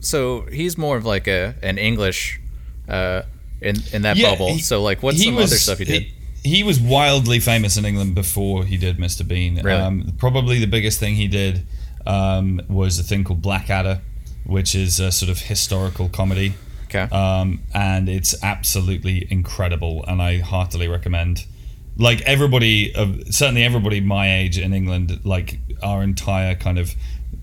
So 0.00 0.40
he's 0.50 0.76
more 0.76 0.96
of 0.96 1.04
like 1.06 1.28
a 1.28 1.54
an 1.62 1.78
English, 1.78 2.40
uh, 2.88 3.22
in 3.60 3.76
in 3.92 4.02
that 4.02 4.16
Yeah, 4.16 4.30
bubble. 4.30 4.54
he- 4.54 4.58
so 4.58 4.82
like, 4.82 5.04
what's 5.04 5.22
some 5.22 5.36
was- 5.36 5.52
other 5.52 5.56
stuff 5.58 5.78
he 5.78 5.84
did? 5.84 6.02
He, 6.02 6.13
he 6.44 6.62
was 6.62 6.78
wildly 6.78 7.40
famous 7.40 7.76
in 7.76 7.84
England 7.84 8.14
before 8.14 8.64
he 8.64 8.76
did 8.76 8.98
Mr. 8.98 9.26
Bean. 9.26 9.60
Really? 9.62 9.80
Um, 9.80 10.12
probably 10.18 10.58
the 10.60 10.66
biggest 10.66 11.00
thing 11.00 11.14
he 11.16 11.26
did 11.26 11.66
um, 12.06 12.60
was 12.68 12.98
a 12.98 13.02
thing 13.02 13.24
called 13.24 13.40
Blackadder, 13.42 14.00
which 14.44 14.74
is 14.74 15.00
a 15.00 15.10
sort 15.10 15.30
of 15.30 15.38
historical 15.40 16.08
comedy. 16.08 16.54
okay. 16.84 17.08
um, 17.10 17.62
and 17.72 18.08
it's 18.08 18.34
absolutely 18.44 19.26
incredible, 19.30 20.04
and 20.06 20.20
I 20.22 20.38
heartily 20.38 20.86
recommend. 20.86 21.46
Like 21.96 22.20
everybody, 22.22 22.94
of 22.94 23.22
certainly 23.34 23.62
everybody 23.64 24.00
my 24.00 24.36
age 24.40 24.58
in 24.58 24.72
England, 24.74 25.20
like 25.24 25.58
our 25.82 26.02
entire 26.02 26.54
kind 26.56 26.78
of 26.78 26.94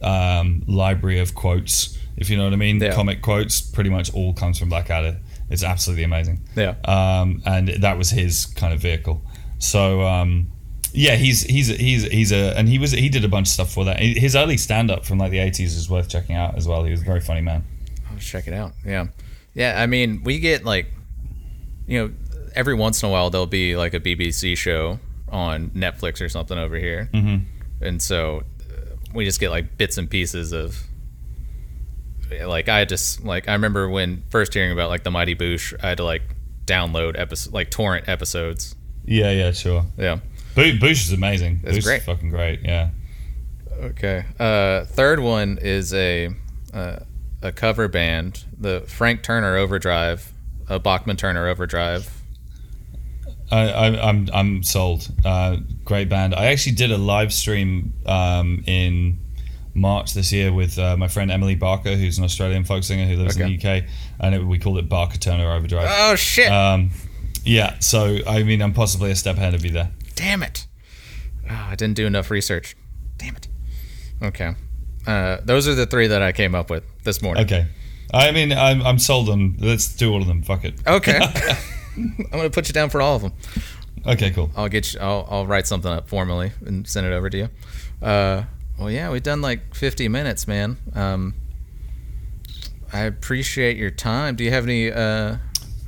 um, 0.02 0.64
library 0.68 1.20
of 1.20 1.34
quotes, 1.36 1.98
if 2.18 2.30
you 2.30 2.38
know 2.38 2.44
what 2.44 2.54
I 2.54 2.58
mean, 2.58 2.80
Yeah. 2.80 2.94
comic 2.94 3.22
quotes, 3.22 3.62
pretty 3.62 3.90
much 3.90 4.14
all 4.14 4.34
comes 4.34 4.60
from 4.60 4.70
Blackadder. 4.70 5.18
It's 5.52 5.64
absolutely 5.64 6.04
amazing. 6.04 6.48
Yeah. 6.56 6.76
um, 6.86 7.42
and 7.46 7.68
that 7.68 7.98
was 7.98 8.10
his 8.10 8.46
kind 8.46 8.74
of 8.74 8.80
vehicle. 8.80 9.22
So 9.60 10.02
um, 10.02 10.52
yeah, 10.94 11.16
he's 11.16 11.44
he's 11.44 11.68
he's 11.68 12.04
he's 12.04 12.32
a 12.32 12.58
and 12.58 12.68
he 12.68 12.78
was 12.78 12.92
he 12.92 13.10
did 13.10 13.24
a 13.24 13.30
bunch 13.30 13.48
of 13.48 13.52
stuff 13.54 13.72
for 13.72 13.86
that. 13.86 14.00
His 14.00 14.36
early 14.36 14.58
stand 14.58 14.92
up 14.92 15.06
from 15.06 15.20
like 15.20 15.32
the 15.32 15.40
eighties 15.40 15.76
is 15.76 15.90
worth 15.90 16.10
checking 16.10 16.36
out 16.36 16.56
as 16.56 16.68
well. 16.68 16.84
He 16.84 16.92
was 16.92 17.02
a 17.02 17.06
very 17.06 17.22
funny 17.22 17.42
man. 17.42 17.64
I'll 18.10 18.18
check 18.18 18.48
it 18.48 18.54
out. 18.54 18.74
Yeah, 18.86 19.08
yeah. 19.54 19.82
I 19.82 19.86
mean, 19.86 20.24
we 20.24 20.40
get 20.40 20.66
like, 20.66 20.88
you 21.88 22.00
know, 22.00 22.14
every 22.56 22.74
once 22.74 23.02
in 23.04 23.10
a 23.10 23.12
while 23.12 23.30
there'll 23.30 23.46
be 23.46 23.78
like 23.78 23.94
a 23.94 24.00
BBC 24.00 24.58
show 24.58 25.00
on 25.30 25.70
Netflix 25.70 26.22
or 26.22 26.28
something 26.28 26.58
over 26.58 26.76
here, 26.76 27.10
mm-hmm. 27.14 27.46
and 27.86 28.02
so 28.02 28.44
uh, 28.70 28.96
we 29.14 29.24
just 29.24 29.40
get 29.40 29.50
like 29.50 29.78
bits 29.78 29.98
and 29.98 30.10
pieces 30.10 30.52
of. 30.52 30.84
Like 32.40 32.70
I 32.70 32.86
just 32.86 33.24
like 33.24 33.48
I 33.48 33.54
remember 33.54 33.90
when 33.90 34.24
first 34.30 34.54
hearing 34.54 34.72
about 34.72 34.90
like 34.90 35.04
the 35.04 35.12
Mighty 35.12 35.36
Boosh, 35.36 35.74
I 35.84 35.90
had 35.90 35.98
to 35.98 36.04
like 36.04 36.24
download 36.66 37.20
episode 37.20 37.54
like 37.54 37.70
torrent 37.70 38.08
episodes. 38.08 38.76
Yeah, 39.06 39.32
yeah, 39.32 39.52
sure. 39.52 39.86
Yeah. 39.98 40.20
Bo- 40.56 40.72
Boosh 40.74 41.06
is 41.08 41.12
amazing. 41.14 41.62
It's 41.64 41.78
Boosh 41.80 41.84
great. 41.84 42.00
is 42.00 42.06
fucking 42.06 42.30
great. 42.30 42.62
Yeah. 42.64 42.90
Okay. 43.82 44.26
Uh, 44.40 44.86
third 44.86 45.20
one 45.20 45.58
is 45.62 45.94
a 45.94 46.30
uh, 46.74 46.98
a 47.42 47.52
cover 47.52 47.88
band, 47.88 48.46
the 48.58 48.82
Frank 48.88 49.24
Turner 49.24 49.58
Overdrive, 49.58 50.32
a 50.70 50.80
Bachman 50.80 51.18
Turner 51.18 51.48
Overdrive. 51.48 52.10
I, 53.52 53.70
I, 53.70 54.10
I'm 54.10 54.30
I'm 54.34 54.64
sold. 54.64 55.08
Uh, 55.26 55.58
great 55.84 56.08
band. 56.10 56.34
I 56.36 56.46
actually 56.46 56.76
did 56.76 56.92
a 56.92 56.98
live 56.98 57.34
stream 57.34 57.94
um, 58.06 58.64
in 58.66 59.20
March 59.74 60.14
this 60.14 60.32
year 60.32 60.52
with 60.52 60.78
uh, 60.78 60.98
my 60.98 61.08
friend 61.08 61.32
Emily 61.32 61.56
Barker, 61.56 61.96
who's 61.96 62.18
an 62.18 62.24
Australian 62.24 62.64
folk 62.64 62.84
singer 62.84 63.06
who 63.06 63.16
lives 63.16 63.38
in 63.38 63.48
the 63.48 63.58
UK, 63.58 63.84
and 64.20 64.36
it, 64.36 64.46
we 64.46 64.60
called 64.60 64.78
it 64.78 64.90
Barker 64.90 65.18
Turner 65.18 65.52
Overdrive. 65.52 65.88
Oh 65.90 66.16
shit! 66.16 66.52
Um, 66.52 66.92
yeah. 67.44 67.80
So 67.80 68.18
I 68.28 68.44
mean, 68.44 68.62
I'm 68.62 68.74
possibly 68.74 69.12
a 69.12 69.16
step 69.16 69.38
ahead 69.38 69.54
of 69.54 69.64
you 69.64 69.72
there. 69.72 69.92
Damn 70.16 70.44
it! 70.44 70.68
Oh, 71.50 71.68
I 71.70 71.76
didn't 71.76 71.96
do 71.96 72.06
enough 72.06 72.30
research. 72.32 72.76
Damn 73.18 73.36
it. 73.36 73.48
Okay. 74.22 74.56
Uh, 75.08 75.38
those 75.44 75.68
are 75.68 75.76
the 75.76 75.86
three 75.86 76.08
that 76.08 76.22
I 76.22 76.32
came 76.32 76.54
up 76.54 76.70
with 76.70 76.84
this 77.04 77.22
morning. 77.22 77.44
Okay. 77.46 77.68
I 78.14 78.32
mean, 78.32 78.52
I'm, 78.52 78.82
I'm 78.82 79.00
sold 79.00 79.30
on. 79.30 79.56
Let's 79.60 79.96
do 79.96 80.12
all 80.12 80.22
of 80.22 80.28
them. 80.28 80.44
Fuck 80.44 80.66
it. 80.66 80.76
Okay. 80.86 81.20
I'm 81.98 82.28
gonna 82.32 82.50
put 82.50 82.68
you 82.68 82.74
down 82.74 82.90
for 82.90 83.02
all 83.02 83.16
of 83.16 83.22
them. 83.22 83.34
Okay. 84.06 84.32
Cool. 84.32 84.52
I'll 84.56 84.70
get 84.70 84.94
you. 84.94 85.00
I'll, 85.00 85.28
I'll 85.30 85.48
write 85.48 85.66
something 85.66 85.92
up 85.92 86.08
formally 86.08 86.52
and 86.66 86.88
send 86.88 87.08
it 87.08 87.14
over 87.14 87.30
to 87.30 87.38
you. 87.38 87.50
Uh, 88.02 88.44
well, 88.82 88.90
yeah, 88.90 89.12
we've 89.12 89.22
done 89.22 89.42
like 89.42 89.76
50 89.76 90.08
minutes, 90.08 90.48
man. 90.48 90.78
Um, 90.96 91.36
I 92.92 93.02
appreciate 93.02 93.78
your 93.78 93.92
time. 93.92 94.36
Do 94.36 94.44
you 94.44 94.50
have 94.50 94.64
any 94.64 94.92
uh, 94.92 95.38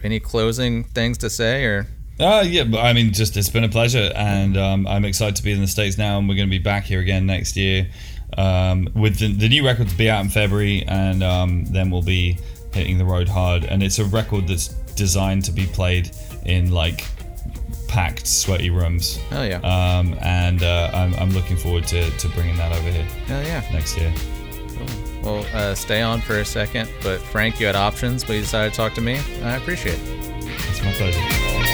any 0.03 0.19
closing 0.19 0.83
things 0.83 1.17
to 1.19 1.29
say, 1.29 1.65
or 1.65 1.87
Uh, 2.19 2.43
yeah, 2.45 2.63
but 2.63 2.79
I 2.79 2.93
mean, 2.93 3.11
just 3.11 3.35
it's 3.35 3.49
been 3.49 3.63
a 3.63 3.69
pleasure, 3.69 4.11
and 4.15 4.55
um, 4.57 4.85
I'm 4.87 5.05
excited 5.05 5.35
to 5.37 5.43
be 5.43 5.51
in 5.51 5.59
the 5.59 5.67
states 5.67 5.97
now, 5.97 6.19
and 6.19 6.29
we're 6.29 6.35
going 6.35 6.47
to 6.47 6.51
be 6.51 6.63
back 6.63 6.83
here 6.83 6.99
again 6.99 7.25
next 7.25 7.57
year 7.57 7.89
um, 8.37 8.87
with 8.93 9.17
the, 9.17 9.33
the 9.33 9.49
new 9.49 9.65
record 9.65 9.89
to 9.89 9.97
be 9.97 10.09
out 10.09 10.23
in 10.23 10.29
February, 10.29 10.83
and 10.87 11.23
um, 11.23 11.65
then 11.65 11.89
we'll 11.89 12.03
be 12.03 12.37
hitting 12.73 12.99
the 12.99 13.05
road 13.05 13.27
hard. 13.27 13.65
And 13.65 13.81
it's 13.81 13.99
a 13.99 14.05
record 14.05 14.47
that's 14.47 14.67
designed 14.95 15.45
to 15.45 15.51
be 15.51 15.65
played 15.65 16.11
in 16.45 16.71
like 16.71 17.05
packed, 17.93 18.25
sweaty 18.25 18.71
rooms. 18.71 19.19
Oh 19.31 19.43
yeah, 19.43 19.57
Um, 19.57 20.17
and 20.21 20.63
uh, 20.63 20.89
I'm, 20.93 21.13
I'm 21.15 21.29
looking 21.29 21.55
forward 21.55 21.85
to, 21.87 22.09
to 22.09 22.29
bringing 22.29 22.57
that 22.57 22.71
over 22.71 22.89
here 22.89 23.03
hell 23.27 23.43
yeah. 23.43 23.63
next 23.71 23.97
year. 23.97 24.11
Well, 25.21 25.45
uh, 25.53 25.75
stay 25.75 26.01
on 26.01 26.19
for 26.19 26.39
a 26.39 26.45
second. 26.45 26.89
But 27.03 27.19
Frank, 27.21 27.59
you 27.59 27.67
had 27.67 27.75
options, 27.75 28.23
but 28.23 28.33
you 28.33 28.41
decided 28.41 28.71
to 28.71 28.77
talk 28.77 28.93
to 28.95 29.01
me. 29.01 29.19
I 29.43 29.55
appreciate 29.57 29.99
it. 29.99 30.01
It's 30.69 30.83
my 30.83 30.91
pleasure. 30.93 31.72